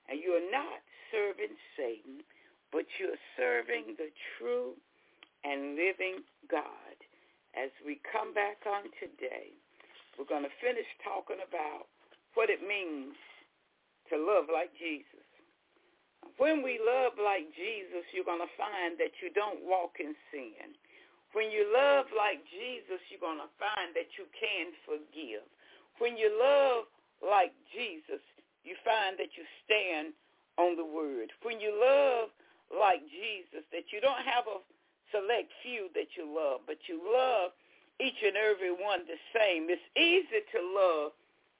[0.06, 0.78] And you're not
[1.11, 2.23] serving Satan,
[2.70, 4.78] but you're serving the true
[5.43, 6.97] and living God.
[7.59, 9.55] As we come back on today,
[10.15, 11.90] we're going to finish talking about
[12.35, 13.15] what it means
[14.11, 15.24] to love like Jesus.
[16.36, 20.74] When we love like Jesus, you're going to find that you don't walk in sin.
[21.31, 25.47] When you love like Jesus, you're going to find that you can forgive.
[25.98, 26.90] When you love
[27.23, 28.23] like Jesus,
[28.66, 30.15] you find that you stand
[30.59, 31.31] on the word.
[31.43, 32.31] When you love
[32.70, 34.59] like Jesus, that you don't have a
[35.15, 37.55] select few that you love, but you love
[38.02, 39.70] each and every one the same.
[39.70, 41.15] It's easy to love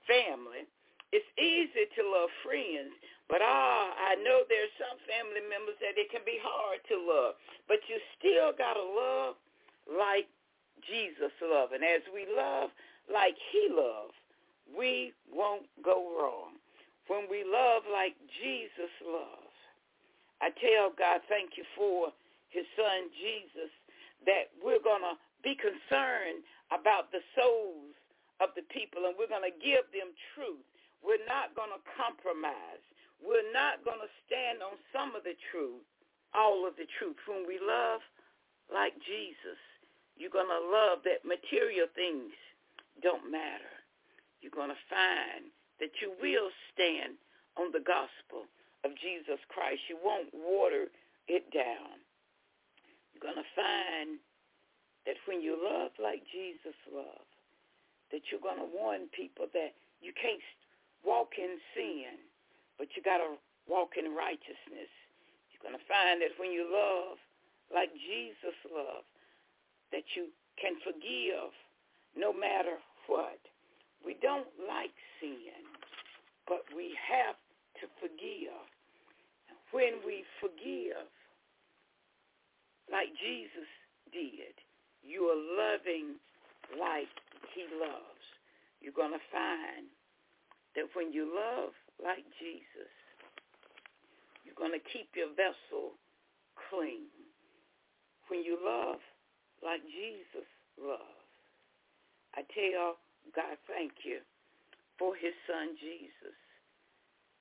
[0.07, 0.67] family.
[1.13, 2.95] It's easy to love friends.
[3.29, 7.35] But ah, I know there's some family members that it can be hard to love.
[7.69, 9.35] But you still got to love
[9.89, 10.29] like
[10.85, 11.73] Jesus loved.
[11.73, 12.71] And as we love
[13.09, 14.17] like he loved,
[14.73, 16.57] we won't go wrong
[17.09, 19.57] when we love like Jesus loves.
[20.41, 22.13] I tell God, thank you for
[22.49, 23.73] his son Jesus,
[24.27, 27.93] that we're to be concerned about the souls
[28.45, 30.69] of the people and we're going to give them truth.
[31.01, 32.85] We're not going to compromise.
[33.25, 35.85] We're not going to stand on some of the truth,
[36.37, 37.17] all of the truth.
[37.25, 38.05] When we love
[38.69, 39.61] like Jesus,
[40.17, 42.37] you're going to love that material things
[43.01, 43.73] don't matter.
[44.41, 45.49] You're going to find
[45.81, 47.17] that you will stand
[47.57, 48.47] on the gospel
[48.85, 49.81] of Jesus Christ.
[49.89, 50.93] You won't water
[51.27, 51.99] it down.
[53.13, 54.21] You're going to find
[55.07, 57.34] that when you love like Jesus loved,
[58.15, 60.39] that you're going to warn people that you can't
[61.03, 62.15] walk in sin,
[62.79, 63.35] but you got to
[63.67, 64.87] walk in righteousness.
[65.51, 67.19] You're going to find that when you love
[67.75, 69.11] like Jesus loved,
[69.91, 71.51] that you can forgive
[72.15, 72.79] no matter
[73.11, 73.43] what.
[74.07, 75.59] We don't like sin,
[76.47, 77.35] but we have
[77.83, 78.63] to forgive.
[79.75, 81.11] When we forgive,
[82.87, 83.67] like Jesus
[84.15, 84.55] did,
[85.03, 86.15] you are loving
[86.79, 87.11] like
[87.53, 88.25] he loves.
[88.81, 89.89] You're going to find
[90.77, 91.73] that when you love
[92.03, 92.93] like Jesus,
[94.45, 95.97] you're going to keep your vessel
[96.71, 97.11] clean.
[98.29, 99.01] When you love
[99.63, 100.49] like Jesus
[100.81, 101.29] loves,
[102.35, 102.97] I tell
[103.35, 104.21] God, thank you
[104.99, 106.39] for his son Jesus,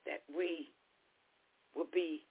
[0.06, 0.70] that we
[1.74, 2.26] will be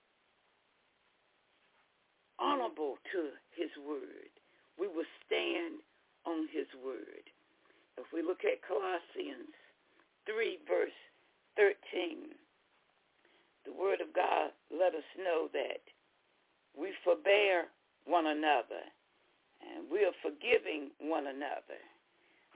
[2.39, 4.31] honorable to his word.
[4.79, 5.81] We will stand
[6.25, 7.32] on his word.
[7.97, 9.53] If we look at Colossians
[10.25, 10.97] 3, verse
[11.57, 12.33] 13,
[13.65, 15.81] the word of God let us know that
[16.75, 17.69] we forbear
[18.05, 18.83] one another
[19.61, 21.79] and we are forgiving one another.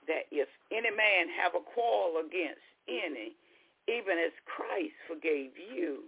[0.07, 3.35] That if any man have a quarrel against any,
[3.87, 6.03] even as Christ forgave you,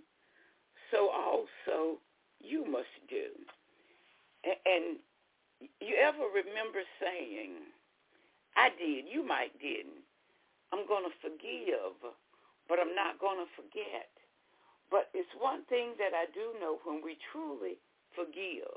[0.91, 1.99] so also
[2.39, 3.29] you must do.
[4.43, 4.97] And
[5.79, 7.71] you ever remember saying,
[8.59, 10.03] I did, you might didn't.
[10.75, 11.95] I'm going to forgive,
[12.67, 14.11] but I'm not going to forget.
[14.91, 17.79] But it's one thing that I do know when we truly
[18.15, 18.75] forgive,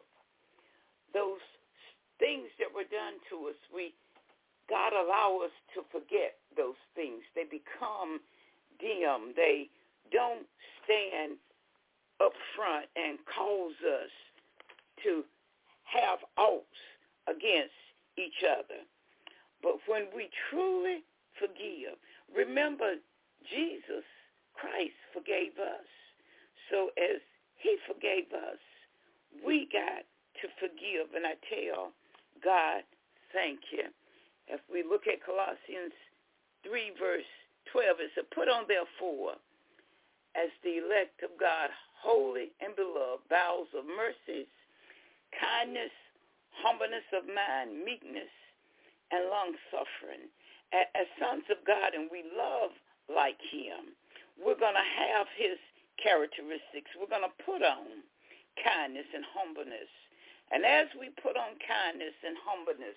[1.14, 1.42] those
[2.20, 3.94] things that were done to us, we
[4.70, 7.22] God allow us to forget those things.
[7.34, 8.20] They become
[8.80, 9.34] dim.
[9.36, 9.68] They
[10.12, 10.46] don't
[10.84, 11.36] stand
[12.20, 14.12] up front and cause us
[15.04, 15.24] to
[15.84, 16.80] have oughts
[17.28, 17.76] against
[18.16, 18.80] each other.
[19.62, 21.04] But when we truly
[21.38, 21.96] forgive,
[22.34, 22.98] remember
[23.48, 24.04] Jesus
[24.54, 25.88] Christ forgave us.
[26.70, 27.20] So as
[27.58, 28.60] he forgave us,
[29.44, 30.04] we got
[30.42, 31.14] to forgive.
[31.14, 31.92] And I tell
[32.42, 32.82] God,
[33.32, 33.86] thank you.
[34.48, 35.94] If we look at Colossians
[36.66, 37.30] 3, verse
[37.70, 39.38] 12, it says, put on therefore
[40.34, 41.70] as the elect of God,
[42.02, 44.50] holy and beloved, bowels of mercies,
[45.38, 45.92] kindness,
[46.64, 48.32] humbleness of mind, meekness,
[49.12, 50.26] and long-suffering.
[50.72, 52.72] As sons of God, and we love
[53.12, 53.92] like him,
[54.40, 55.60] we're going to have his
[56.00, 56.88] characteristics.
[56.96, 58.00] We're going to put on
[58.56, 59.92] kindness and humbleness.
[60.48, 62.96] And as we put on kindness and humbleness,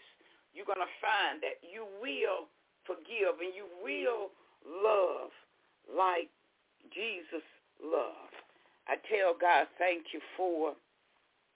[0.55, 2.47] you're going to find that you will
[2.87, 4.31] forgive and you will
[4.63, 5.35] love
[5.91, 6.31] like
[6.95, 7.43] Jesus
[7.83, 8.39] loved.
[8.87, 10.79] I tell God, thank you for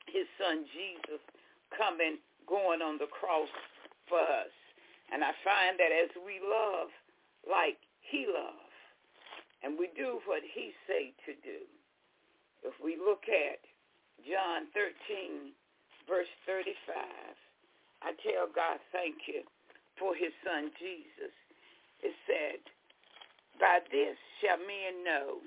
[0.07, 1.23] his son Jesus
[1.71, 3.47] coming, going on the cross
[4.09, 4.53] for us.
[5.13, 6.89] And I find that as we love
[7.45, 8.73] like he loved,
[9.63, 11.61] and we do what he say to do,
[12.65, 13.61] if we look at
[14.25, 15.55] John 13,
[16.09, 16.75] verse 35,
[18.03, 19.43] I tell God thank you
[19.97, 21.33] for his son Jesus.
[22.01, 22.63] It said,
[23.59, 25.43] by this shall men know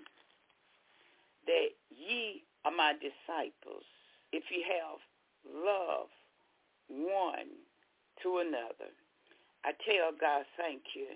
[1.47, 3.85] that ye are my disciples
[4.33, 5.01] if ye have
[5.49, 6.09] love
[6.89, 7.49] one
[8.23, 8.91] to another.
[9.63, 11.15] I tell God thank you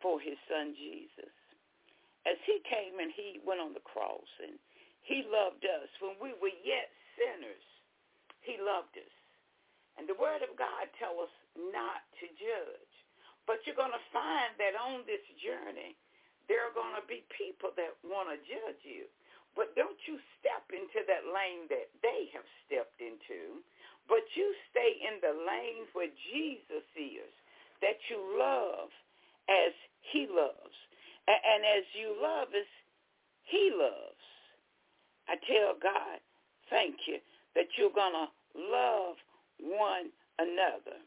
[0.00, 1.32] for his son Jesus.
[2.28, 4.60] As he came and he went on the cross and
[5.00, 7.66] he loved us when we were yet sinners,
[8.44, 9.16] he loved us.
[9.96, 11.34] And the word of God tells us
[11.72, 12.94] not to judge.
[13.48, 15.96] But you're going to find that on this journey,
[16.46, 19.08] there are going to be people that want to judge you.
[19.58, 23.60] But don't you step into that lane that they have stepped into,
[24.10, 27.32] but you stay in the lane where Jesus is,
[27.80, 28.90] that you love
[29.46, 29.72] as
[30.10, 30.76] he loves.
[31.30, 32.66] And as you love as
[33.46, 34.24] he loves.
[35.30, 36.18] I tell God,
[36.70, 37.22] thank you
[37.54, 38.28] that you're going to
[38.58, 39.14] love
[39.62, 40.98] one another.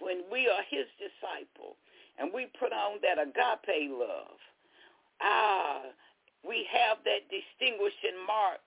[0.00, 1.80] When we are his disciple
[2.18, 4.36] and we put on that agape love,
[5.22, 5.88] ah,
[6.44, 8.60] we have that distinguishing mark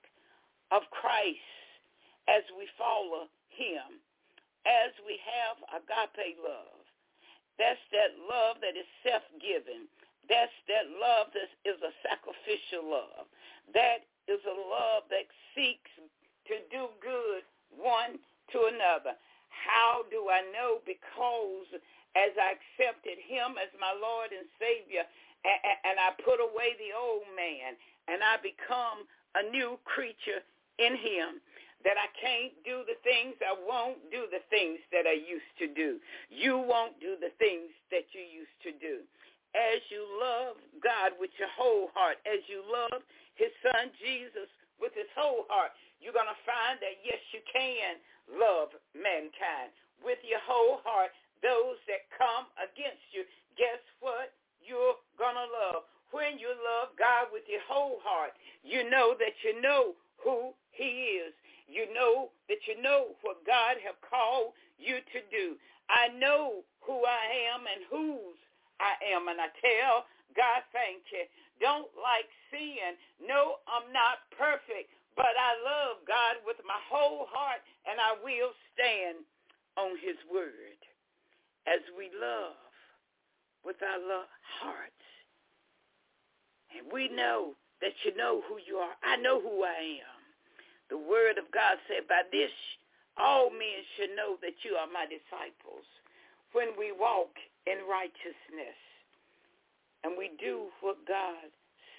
[0.72, 1.46] of Christ
[2.28, 4.00] as we follow him,
[4.68, 6.84] as we have agape love.
[7.58, 9.88] That's that love that is self-giving.
[10.28, 13.30] That's that love that is a sacrificial love.
[13.74, 15.94] That is a love that seeks
[16.50, 18.20] to do good one
[18.52, 19.16] to another.
[19.50, 20.82] How do I know?
[20.84, 21.70] Because
[22.18, 25.06] as I accepted him as my Lord and Savior,
[25.46, 27.78] and I put away the old man,
[28.10, 29.06] and I become
[29.38, 30.42] a new creature
[30.82, 31.38] in him,
[31.86, 35.70] that I can't do the things, I won't do the things that I used to
[35.70, 36.02] do.
[36.34, 39.06] You won't do the things that you used to do.
[39.54, 43.06] As you love God with your whole heart, as you love
[43.38, 44.50] his son Jesus
[44.82, 45.72] with his whole heart,
[46.02, 49.72] you're going to find that, yes, you can love mankind
[50.04, 51.14] with your whole heart.
[51.46, 53.24] Those that come against you,
[53.56, 54.34] guess what?
[54.60, 55.86] You're going to love.
[56.12, 58.34] When you love God with your whole heart,
[58.66, 61.32] you know that you know who he is.
[61.68, 65.58] You know that you know what God have called you to do.
[65.90, 68.40] I know who I am and whose
[68.80, 69.28] I am.
[69.28, 70.06] And I tell
[70.36, 71.26] God, thank you.
[71.62, 72.98] Don't like sin.
[73.24, 74.92] No, I'm not perfect.
[75.16, 79.24] But I love God with my whole heart, and I will stand
[79.80, 80.80] on his word
[81.68, 82.60] as we love
[83.64, 84.28] with our love
[84.60, 84.92] hearts.
[86.76, 88.94] And we know that you know who you are.
[89.04, 90.15] I know who I am.
[90.90, 92.52] The word of God said, by this
[93.18, 95.88] all men should know that you are my disciples
[96.52, 97.32] when we walk
[97.66, 98.78] in righteousness
[100.04, 101.50] and we do what God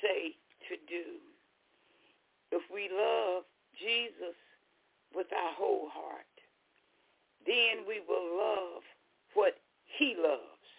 [0.02, 0.36] say
[0.68, 1.18] to do.
[2.52, 3.42] If we love
[3.74, 4.36] Jesus
[5.14, 6.30] with our whole heart,
[7.46, 8.82] then we will love
[9.34, 9.58] what
[9.98, 10.70] he loves.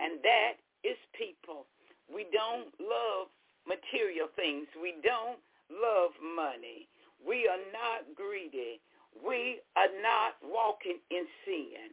[0.00, 1.66] And that is people.
[2.12, 3.28] We don't love
[3.66, 4.66] material things.
[4.80, 5.38] We don't
[5.70, 6.88] love money.
[7.26, 8.80] We are not greedy.
[9.18, 11.90] We are not walking in sin,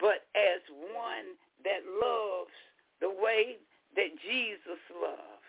[0.00, 0.60] but as
[0.92, 2.54] one that loves
[3.00, 3.58] the way
[3.96, 5.48] that Jesus loved.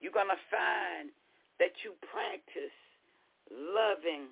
[0.00, 1.10] You're going to find
[1.58, 2.76] that you practice
[3.50, 4.30] loving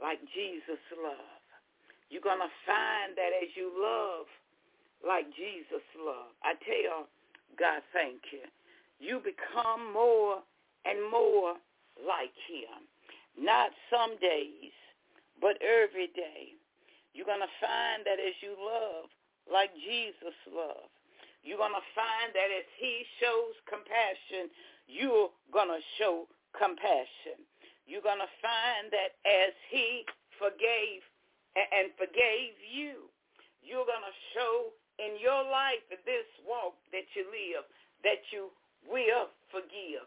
[0.00, 1.48] like Jesus loved.
[2.08, 4.26] You're going to find that as you love
[5.02, 7.08] like Jesus loved, I tell
[7.58, 8.46] God, thank you.
[9.00, 10.40] You become more
[10.84, 11.58] and more
[12.06, 12.86] like him.
[13.38, 14.74] Not some days,
[15.40, 16.54] but every day.
[17.12, 19.12] You're going to find that as you love
[19.50, 20.92] like Jesus loved,
[21.42, 24.48] you're going to find that as he shows compassion,
[24.86, 26.24] you're going to show
[26.56, 27.42] compassion.
[27.84, 30.06] You're going to find that as he
[30.38, 31.02] forgave
[31.58, 33.10] and forgave you,
[33.60, 37.66] you're going to show in your life, in this walk that you live,
[38.06, 38.48] that you
[38.86, 40.06] will forgive.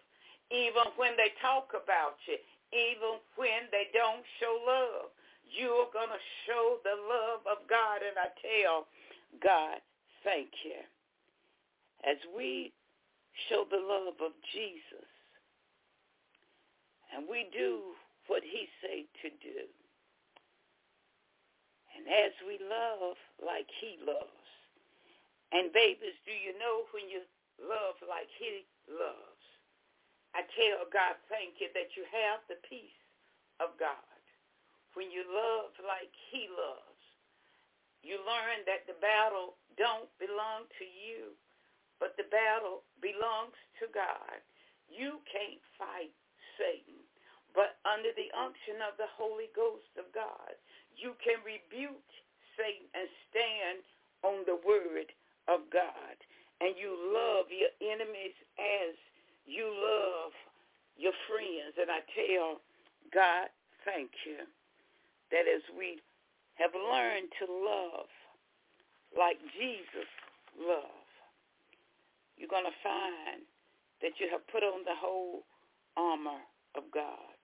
[0.50, 2.40] Even when they talk about you,
[2.74, 5.12] even when they don't show love,
[5.50, 8.02] you're going to show the love of God.
[8.02, 8.88] And I tell
[9.42, 9.80] God,
[10.24, 10.82] thank you
[12.04, 12.74] as we
[13.50, 15.10] show the love of Jesus
[17.16, 17.96] and we do
[18.28, 19.60] what he say to do.
[21.96, 24.50] And as we love like he loves.
[25.54, 27.24] And babies, do you know when you
[27.62, 29.35] love like he loves?
[30.36, 33.00] I tell God, thank you that you have the peace
[33.64, 34.20] of God.
[34.94, 37.04] When you love like he loves,
[38.04, 41.36] you learn that the battle don't belong to you
[42.00, 44.40] but the battle belongs to God.
[44.92, 46.14] You can't fight
[46.60, 47.00] Satan,
[47.56, 50.56] but under the unction of the Holy Ghost of God,
[50.96, 52.08] you can rebuke
[52.56, 53.80] Satan and stand
[54.24, 55.12] on the word
[55.48, 56.16] of God.
[56.64, 58.96] And you love your enemies as
[59.46, 60.34] you love
[60.98, 61.78] your friends.
[61.80, 62.62] And I tell
[63.14, 63.50] God,
[63.86, 64.46] thank you
[65.32, 66.02] that as we
[66.56, 68.10] have learned to love
[69.18, 70.10] like Jesus
[70.58, 71.14] loved,
[72.38, 73.44] you're going to find
[74.02, 75.44] that you have put on the whole
[75.96, 76.42] armor
[76.76, 77.40] of God.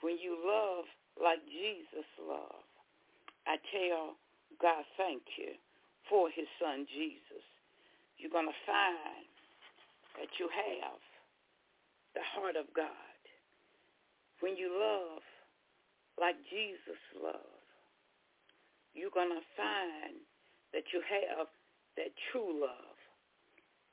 [0.00, 0.84] When you love
[1.16, 2.68] like Jesus loved,
[3.46, 4.14] I tell
[4.60, 5.56] God thank you
[6.08, 7.44] for his son Jesus.
[8.18, 9.27] You're going to find
[10.18, 11.00] that you have
[12.14, 13.16] the heart of God.
[14.42, 15.22] When you love
[16.18, 17.70] like Jesus loved,
[18.94, 20.18] you're going to find
[20.74, 21.46] that you have
[21.96, 22.98] that true love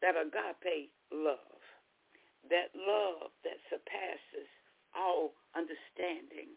[0.06, 1.62] that agape love,
[2.50, 4.50] that love that surpasses
[4.94, 6.54] all understanding,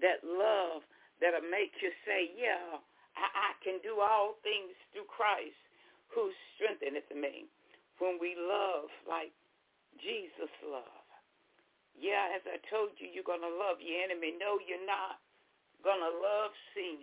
[0.00, 0.82] that love
[1.22, 2.82] that'll make you say, yeah,
[3.14, 5.58] I, I can do all things through Christ
[6.10, 7.46] who strengtheneth me.
[7.98, 9.34] When we love like
[9.98, 11.10] Jesus loved.
[11.98, 14.38] Yeah, as I told you, you're going to love your enemy.
[14.38, 15.18] No, you're not
[15.82, 17.02] going to love sin.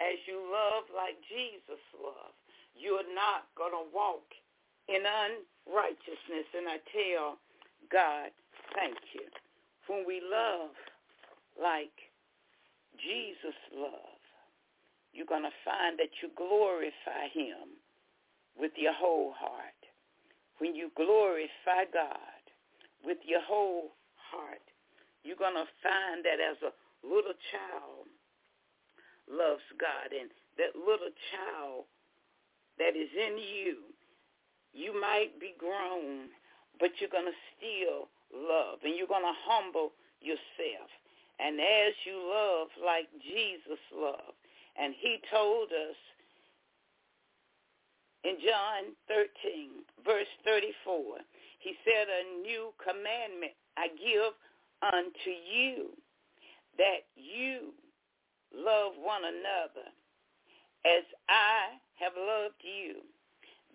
[0.00, 2.36] As you love like Jesus loved,
[2.72, 4.24] you're not going to walk
[4.88, 6.48] in unrighteousness.
[6.56, 7.36] And I tell
[7.92, 8.32] God,
[8.72, 9.28] thank you.
[9.88, 10.72] When we love
[11.60, 11.94] like
[12.96, 14.24] Jesus loved,
[15.12, 17.76] you're going to find that you glorify him
[18.58, 19.75] with your whole heart.
[20.58, 22.42] When you glorify God
[23.04, 24.64] with your whole heart,
[25.22, 26.72] you're going to find that as a
[27.06, 28.08] little child
[29.28, 31.84] loves God and that little child
[32.78, 33.96] that is in you
[34.76, 36.28] you might be grown,
[36.78, 40.92] but you're going to still love and you're going to humble yourself.
[41.40, 44.36] And as you love like Jesus loved,
[44.76, 45.96] and he told us
[48.26, 51.22] in John 13, verse 34,
[51.60, 54.34] he said, a new commandment I give
[54.82, 55.94] unto you,
[56.78, 57.70] that you
[58.54, 59.86] love one another
[60.84, 63.02] as I have loved you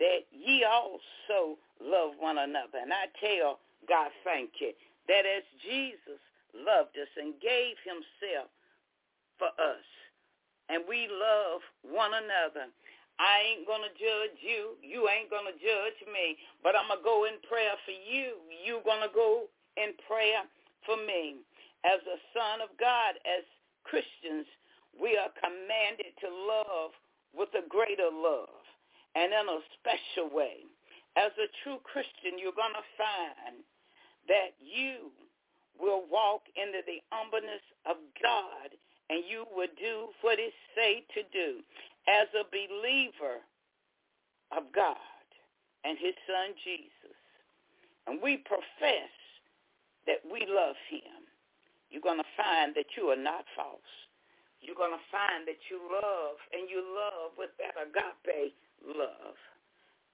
[0.01, 2.81] that ye also love one another.
[2.81, 4.73] And I tell God, thank you,
[5.07, 6.21] that as Jesus
[6.57, 8.49] loved us and gave himself
[9.37, 9.85] for us,
[10.69, 12.65] and we love one another,
[13.19, 14.79] I ain't going to judge you.
[14.81, 16.37] You ain't going to judge me.
[16.63, 18.39] But I'm going to go in prayer for you.
[18.49, 20.45] you going to go in prayer
[20.85, 21.41] for me.
[21.85, 23.43] As a son of God, as
[23.83, 24.45] Christians,
[24.97, 26.93] we are commanded to love
[27.33, 28.61] with a greater love
[29.15, 30.65] and in a special way.
[31.17, 33.59] As a true Christian, you're going to find
[34.29, 35.11] that you
[35.79, 38.69] will walk into the humbleness of God
[39.09, 41.59] and you will do what it say to do.
[42.07, 43.41] As a believer
[44.55, 44.97] of God
[45.83, 47.17] and his son Jesus,
[48.07, 49.13] and we profess
[50.07, 51.29] that we love him,
[51.89, 53.93] you're going to find that you are not false.
[54.61, 58.53] You're going to find that you love, and you love with that agape
[58.85, 59.37] love,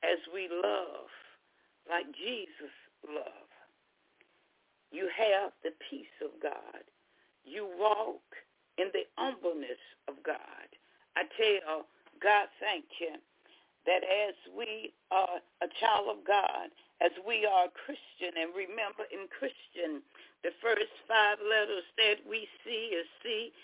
[0.04, 1.12] as we love
[1.90, 2.76] like Jesus
[3.08, 3.56] loved.
[4.92, 6.84] You have the peace of God.
[7.44, 8.24] You walk
[8.78, 10.68] in the humbleness of God.
[11.18, 11.90] I tell
[12.22, 13.18] God, thank you
[13.90, 16.70] that as we are a child of God,
[17.02, 20.06] as we are Christian, and remember in Christian,
[20.46, 23.58] the first five letters that we see is C-H-R-I-S-T.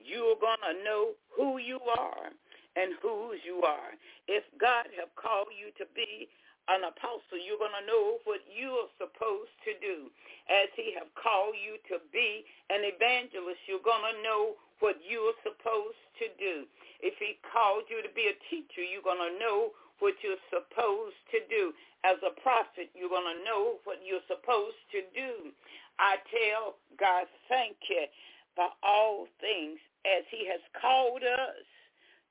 [0.00, 2.32] You're going to know who you are
[2.76, 3.92] and whose you are.
[4.24, 6.32] If God have called you to be
[6.68, 10.08] an apostle, you're going to know what you are supposed to do.
[10.48, 15.30] As he have called you to be an evangelist, you're going to know what you
[15.30, 16.66] are supposed to do.
[17.00, 21.18] If he called you to be a teacher, you're going to know what you're supposed
[21.34, 21.74] to do.
[22.04, 25.50] As a prophet, you're going to know what you're supposed to do.
[25.98, 28.06] I tell God, thank you
[28.54, 31.66] for all things as he has called us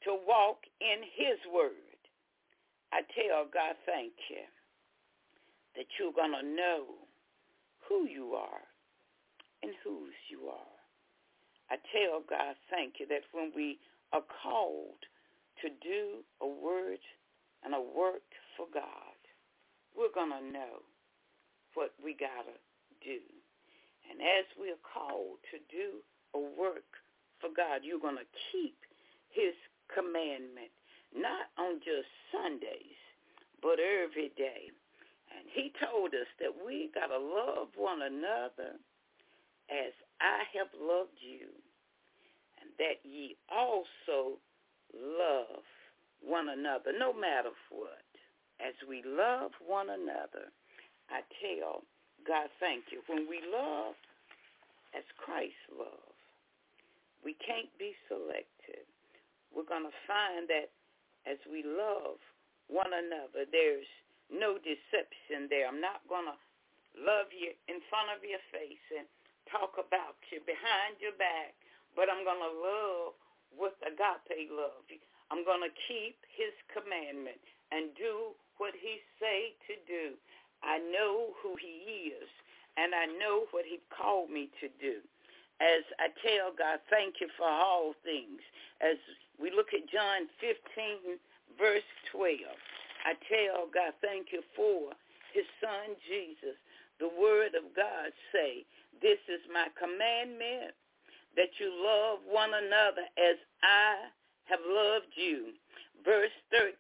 [0.03, 2.00] to walk in his word.
[2.93, 4.48] I tell God, thank you
[5.76, 6.95] that you're going to know
[7.88, 8.64] who you are
[9.64, 10.77] and whose you are.
[11.70, 13.80] I tell God, thank you that when we
[14.14, 15.02] are called
[15.62, 17.02] to do a word
[17.64, 19.18] and a work for God,
[19.98, 20.86] we're going to know
[21.74, 22.58] what we got to
[23.04, 23.20] do.
[24.08, 26.00] And as we are called to do
[26.34, 26.88] a work
[27.42, 28.78] for God, you're going to keep
[29.30, 29.54] his
[29.92, 30.72] commandment,
[31.12, 33.00] not on just Sundays,
[33.62, 34.72] but every day.
[35.36, 38.80] And he told us that we got to love one another
[39.68, 41.50] as I have loved you,
[42.62, 44.42] and that ye also
[44.94, 45.62] love
[46.22, 48.06] one another, no matter what.
[48.58, 50.50] As we love one another,
[51.14, 51.86] I tell
[52.26, 53.06] God, thank you.
[53.06, 53.94] When we love
[54.98, 56.18] as Christ loved,
[57.24, 58.88] we can't be selective.
[59.54, 60.74] We're going to find that
[61.30, 62.18] as we love
[62.68, 63.88] one another, there's
[64.34, 65.70] no deception there.
[65.70, 66.38] I'm not going to
[66.98, 69.06] love you in front of your face and
[69.51, 71.56] talk about you behind your back,
[71.95, 73.16] but I'm going to love
[73.56, 74.85] with agape love.
[75.32, 77.40] I'm going to keep his commandment
[77.72, 80.16] and do what he say to do.
[80.64, 82.30] I know who he is,
[82.77, 85.03] and I know what he called me to do.
[85.59, 88.42] As I tell God, thank you for all things.
[88.82, 88.98] As
[89.42, 91.17] we look at John 15,
[91.58, 92.40] verse 12,
[93.06, 94.93] I tell God, thank you for
[95.34, 96.58] his son Jesus.
[97.00, 98.66] The word of God say,
[99.01, 100.74] this is my commandment,
[101.35, 104.09] that you love one another as I
[104.50, 105.53] have loved you.
[106.06, 106.74] Verse 13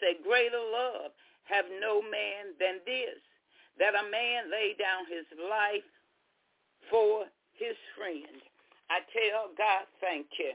[0.00, 1.12] say, greater love
[1.44, 3.18] have no man than this,
[3.78, 5.86] that a man lay down his life
[6.90, 7.24] for
[7.56, 8.42] his friend.
[8.90, 10.52] I tell God, thank you,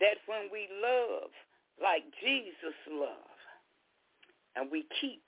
[0.00, 1.30] that when we love
[1.82, 3.36] like Jesus loved,
[4.56, 5.22] and we keep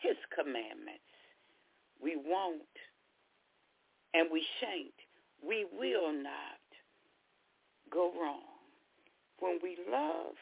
[0.00, 1.08] his commandments,
[2.02, 2.62] we won't
[4.14, 4.94] and we shan't,
[5.46, 6.62] we will not
[7.90, 8.54] go wrong
[9.40, 10.34] when we love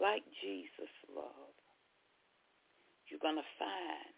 [0.00, 1.60] like Jesus loved,
[3.08, 4.12] you're going to find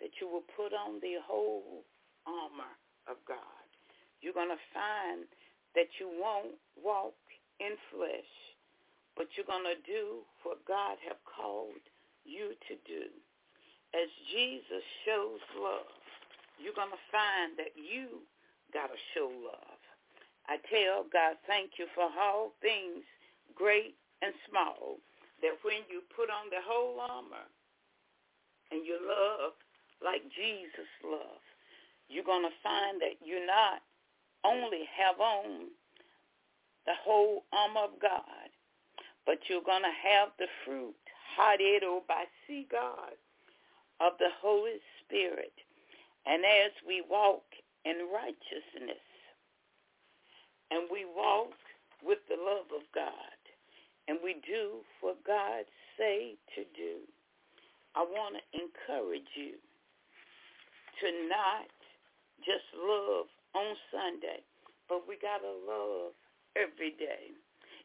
[0.00, 1.84] that you will put on the whole
[2.26, 2.72] armor
[3.10, 3.66] of God.
[4.20, 5.26] You're going to find
[5.74, 7.18] that you won't walk
[7.60, 8.32] in flesh,
[9.16, 11.82] but you're going to do what God have called
[12.24, 13.10] you to do.
[13.92, 16.01] As Jesus shows love,
[16.62, 18.22] you're going to find that you
[18.72, 19.80] got to show love.
[20.46, 23.04] I tell God, thank you for all things
[23.54, 24.98] great and small,
[25.42, 27.46] that when you put on the whole armor
[28.70, 29.52] and you love
[30.00, 31.50] like Jesus loved,
[32.08, 33.82] you're going to find that you not
[34.44, 35.70] only have on
[36.86, 38.50] the whole armor of God,
[39.26, 40.94] but you're going to have the fruit,
[41.38, 43.14] hadedo oh, by sea God,
[44.00, 45.52] of the Holy Spirit.
[46.26, 47.44] And as we walk
[47.84, 49.02] in righteousness
[50.70, 51.54] and we walk
[52.02, 53.38] with the love of God,
[54.08, 55.64] and we do what God
[55.98, 57.06] say to do,
[57.94, 59.58] I want to encourage you
[61.00, 61.70] to not
[62.42, 64.42] just love on Sunday,
[64.88, 66.12] but we got to love
[66.56, 67.30] every day.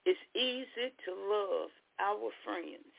[0.06, 2.90] It's easy to love our friends,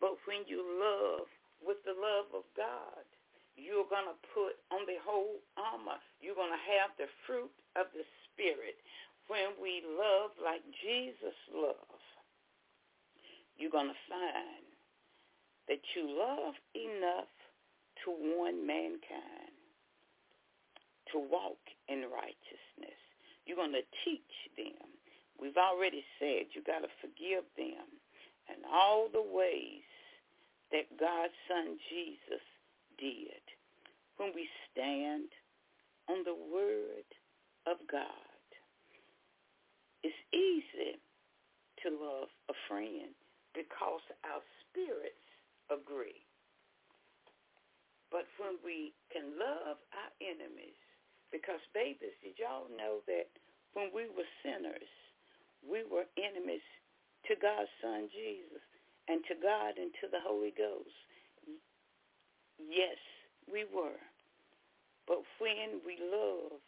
[0.00, 1.26] but when you love
[1.64, 3.06] with the love of God,
[3.56, 6.00] you're going to put on the whole armor.
[6.20, 8.76] You're going to have the fruit of the Spirit.
[9.28, 12.06] When we love like Jesus loved,
[13.56, 14.66] you're going to find
[15.68, 17.30] that you love enough
[18.04, 19.54] to warn mankind
[21.12, 22.98] to walk in righteousness.
[23.44, 24.88] You're going to teach them.
[25.38, 27.86] We've already said you got to forgive them
[28.48, 29.84] and all the ways
[30.70, 32.44] that God's son Jesus
[33.02, 33.42] did.
[34.16, 35.26] When we stand
[36.06, 37.08] on the word
[37.66, 38.46] of God,
[40.06, 41.02] it's easy
[41.82, 43.10] to love a friend
[43.58, 45.26] because our spirits
[45.66, 46.22] agree.
[48.14, 50.78] But when we can love our enemies,
[51.34, 53.26] because babies, did y'all know that
[53.74, 54.90] when we were sinners,
[55.64, 56.66] we were enemies
[57.26, 58.62] to God's son Jesus
[59.08, 60.92] and to God and to the Holy Ghost?
[62.68, 62.98] Yes,
[63.50, 64.00] we were.
[65.06, 66.60] But when we love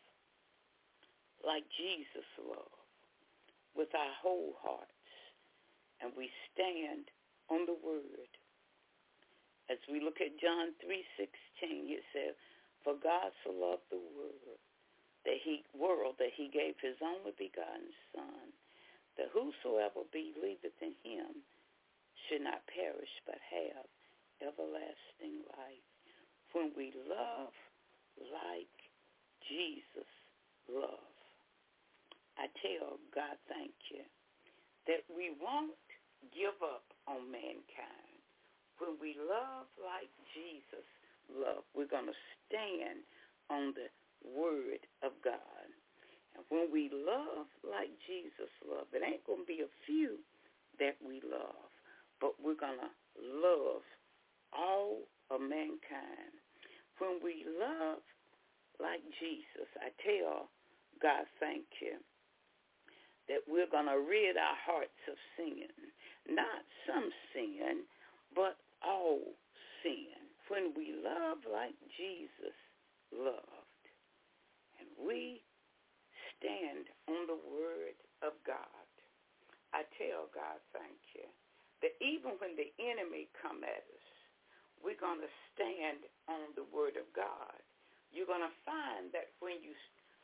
[1.47, 2.83] like Jesus loved,
[3.77, 4.91] with our whole hearts,
[6.01, 7.11] and we stand
[7.51, 8.31] on the word,
[9.71, 12.37] as we look at John 3:16, it says,
[12.83, 14.59] "For God so loved the world
[15.25, 18.53] that he world that he gave his only begotten Son,
[19.17, 21.45] that whosoever believeth in him
[22.29, 23.87] should not perish but have
[24.41, 25.89] everlasting life."
[26.53, 27.53] When we love
[28.19, 28.91] like
[29.49, 30.11] Jesus
[30.69, 31.21] loved,
[32.39, 34.05] I tell God, thank you,
[34.87, 35.79] that we won't
[36.33, 38.15] give up on mankind
[38.79, 40.87] when we love like Jesus
[41.31, 43.07] loved, we're going to stand
[43.51, 43.89] on the
[44.27, 45.69] word of God.
[46.35, 50.19] And when we love like Jesus loved, it ain't going to be a few
[50.83, 51.71] that we love,
[52.19, 53.87] but we're going to love
[54.57, 56.35] all of mankind.
[56.99, 58.03] When we love
[58.81, 60.49] like Jesus, I tell
[61.03, 61.99] God, thank you,
[63.29, 65.69] that we're going to rid our hearts of sin.
[66.29, 67.85] Not some sin,
[68.35, 69.21] but all
[69.83, 70.17] sin.
[70.49, 72.57] When we love like Jesus
[73.13, 73.85] loved,
[74.81, 75.41] and we
[76.37, 78.87] stand on the word of God,
[79.73, 81.27] I tell God, thank you,
[81.83, 84.14] that even when the enemy come at us,
[84.85, 87.57] we're going to stand on the word of God.
[88.13, 89.73] You're going to find that when you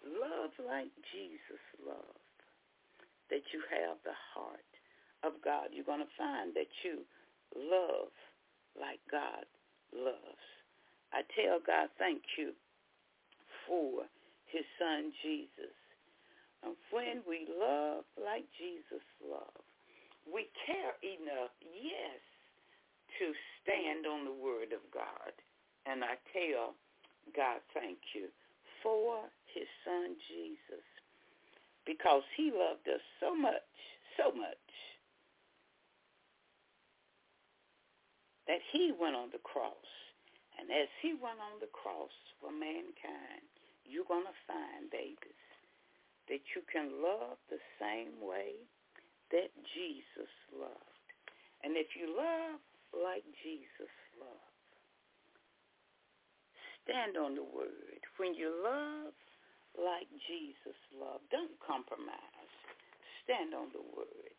[0.05, 2.39] love like Jesus loved,
[3.33, 4.73] that you have the heart
[5.25, 5.73] of God.
[5.73, 7.01] You're going to find that you
[7.57, 8.13] love
[8.77, 9.49] like God
[9.97, 10.47] loves.
[11.11, 12.53] I tell God thank you
[13.67, 14.07] for
[14.47, 15.75] his son Jesus.
[16.63, 19.65] And when we love like Jesus loved,
[20.29, 22.21] we care enough, yes,
[23.19, 23.27] to
[23.63, 25.35] stand on the word of God.
[25.87, 26.75] And I tell
[27.35, 28.29] God thank you
[28.83, 30.87] for his son Jesus
[31.87, 33.67] because he loved us so much,
[34.17, 34.71] so much
[38.47, 39.91] that he went on the cross.
[40.59, 43.47] And as he went on the cross for mankind,
[43.87, 45.43] you're going to find, babies,
[46.29, 48.55] that you can love the same way
[49.33, 51.07] that Jesus loved.
[51.65, 52.61] And if you love
[52.95, 54.71] like Jesus loved,
[56.85, 58.01] stand on the word.
[58.19, 59.15] When you love
[59.79, 62.55] like Jesus loved, don't compromise.
[63.25, 64.35] Stand on the word.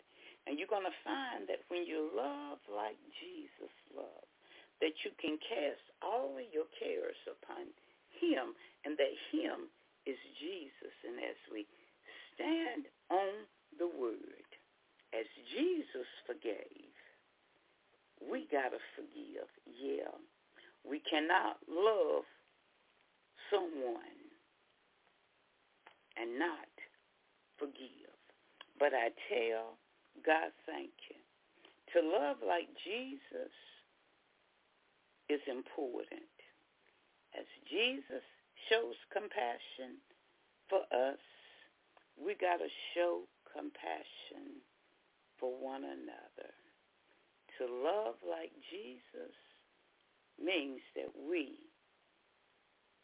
[0.47, 4.31] And you're going to find that when you love like Jesus loved,
[4.81, 7.69] that you can cast all of your cares upon
[8.17, 9.69] him and that him
[10.09, 10.95] is Jesus.
[11.05, 11.69] And as we
[12.33, 13.45] stand on
[13.77, 14.49] the word,
[15.13, 16.90] as Jesus forgave,
[18.29, 19.47] we got to forgive.
[19.65, 20.13] Yeah.
[20.87, 22.23] We cannot love
[23.49, 24.21] someone
[26.17, 26.69] and not
[27.57, 28.15] forgive.
[28.79, 29.77] But I tell
[30.25, 31.19] God, thank you.
[31.93, 33.53] To love like Jesus
[35.29, 36.29] is important.
[37.37, 38.23] As Jesus
[38.69, 39.99] shows compassion
[40.69, 41.21] for us,
[42.19, 44.61] we got to show compassion
[45.39, 46.51] for one another.
[47.61, 49.37] To love like Jesus
[50.41, 51.61] means that we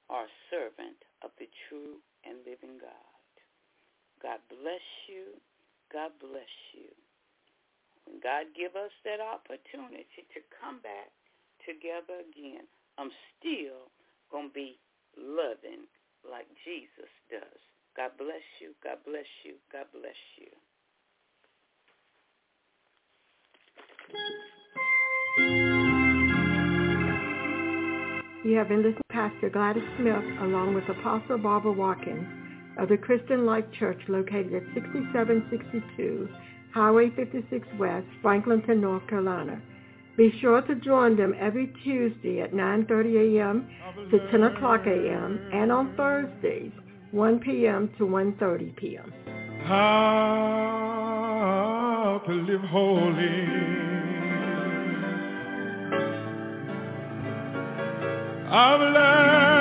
[0.09, 3.21] are servant of the true and living God.
[4.17, 5.37] God bless you.
[5.93, 6.89] God bless you.
[8.09, 11.13] When God give us that opportunity to come back
[11.61, 12.65] together again,
[12.97, 13.93] I'm still
[14.33, 14.81] going to be
[15.13, 15.85] loving
[16.25, 17.61] like Jesus does.
[17.93, 18.73] God bless you.
[18.81, 19.61] God bless you.
[19.69, 20.49] God bless you.
[28.47, 32.25] You have been listening to Pastor Gladys Smith along with Apostle Barbara Watkins
[32.77, 36.29] of the Christian Life Church located at 6762
[36.73, 39.61] Highway 56 West, Franklinton, North Carolina.
[40.15, 43.67] Be sure to join them every Tuesday at 9.30 a.m.
[44.11, 45.39] to 10 o'clock a.m.
[45.53, 46.71] and on Thursdays,
[47.11, 47.89] 1 p.m.
[47.97, 49.13] to 1.30 p.m.
[49.63, 50.81] How
[52.25, 53.86] to live holy.
[58.49, 59.56] I've learned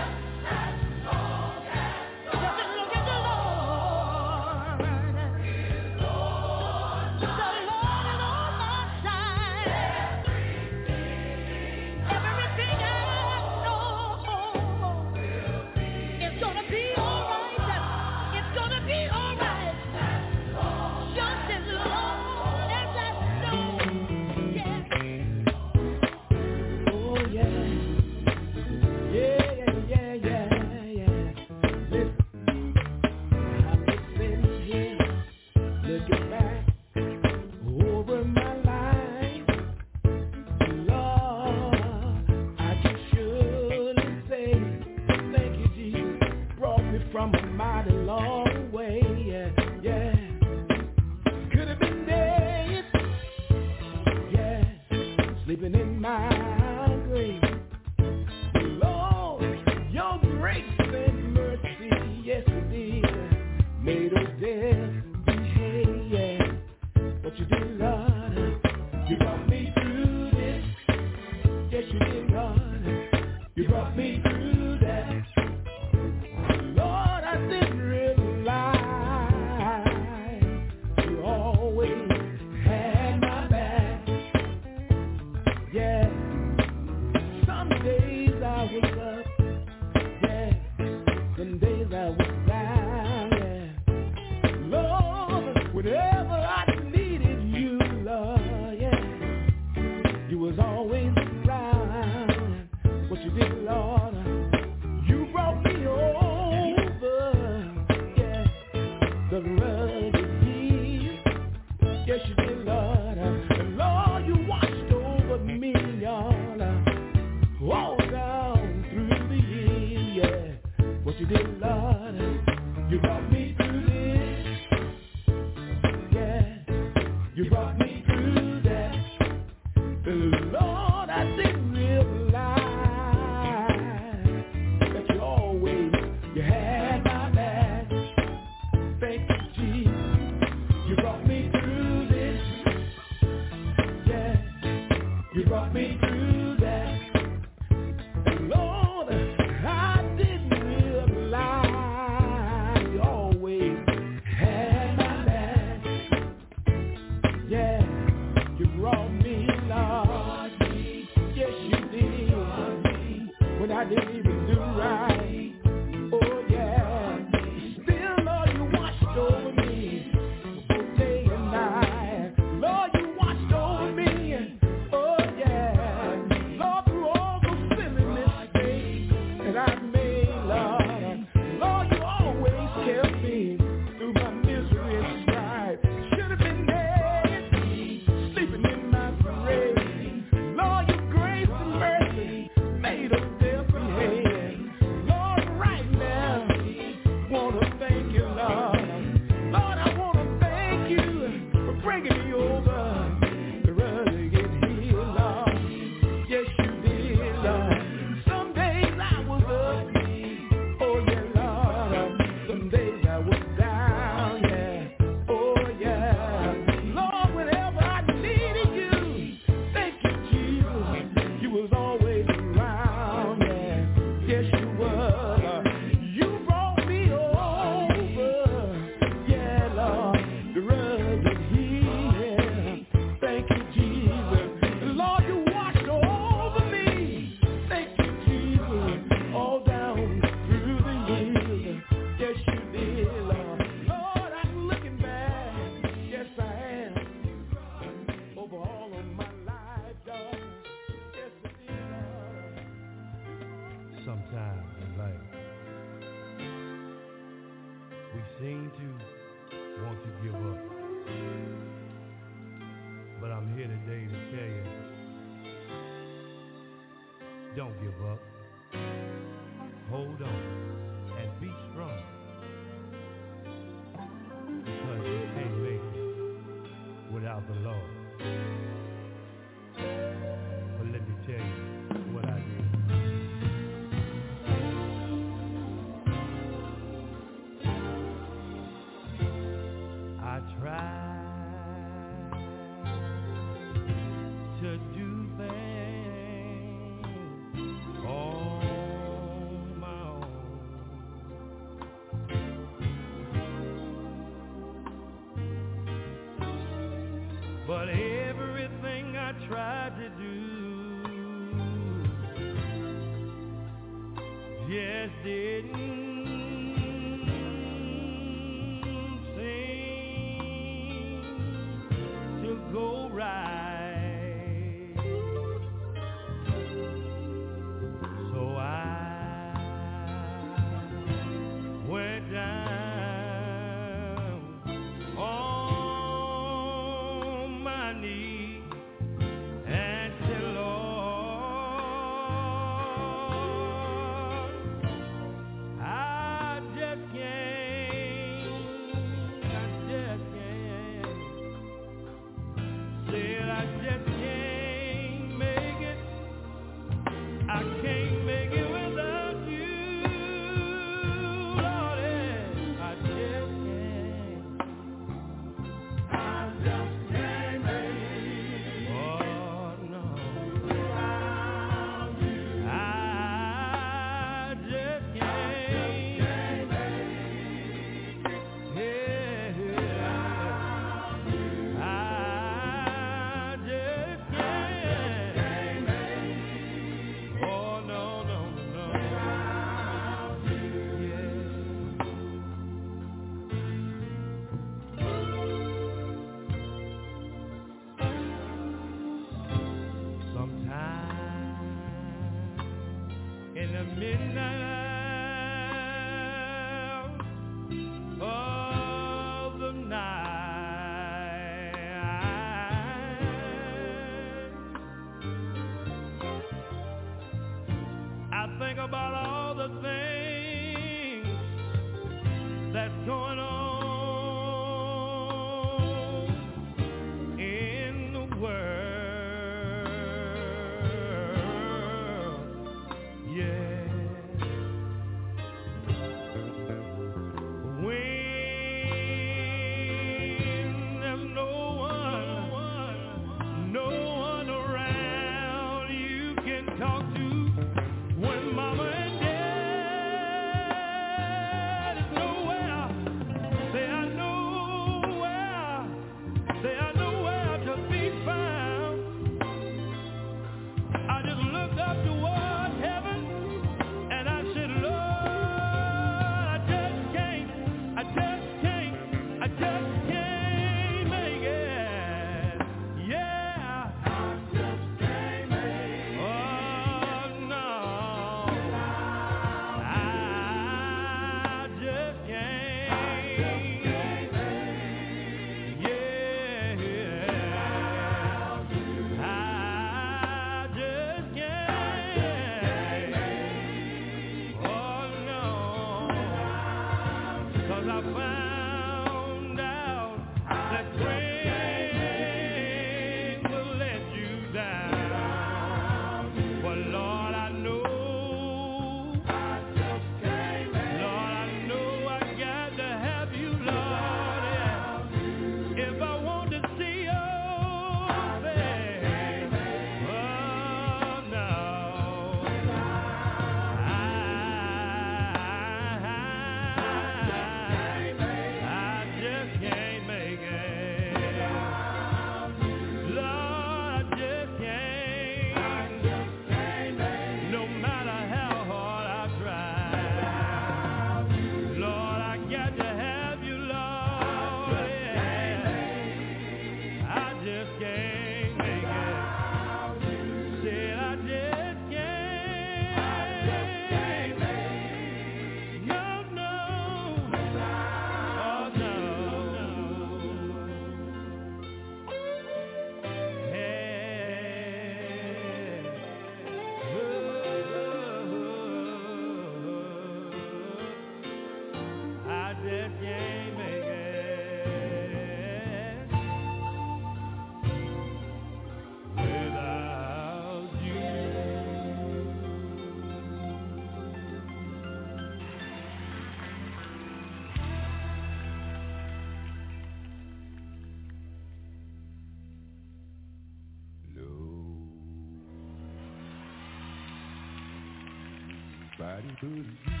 [599.23, 600.00] Nobody but you.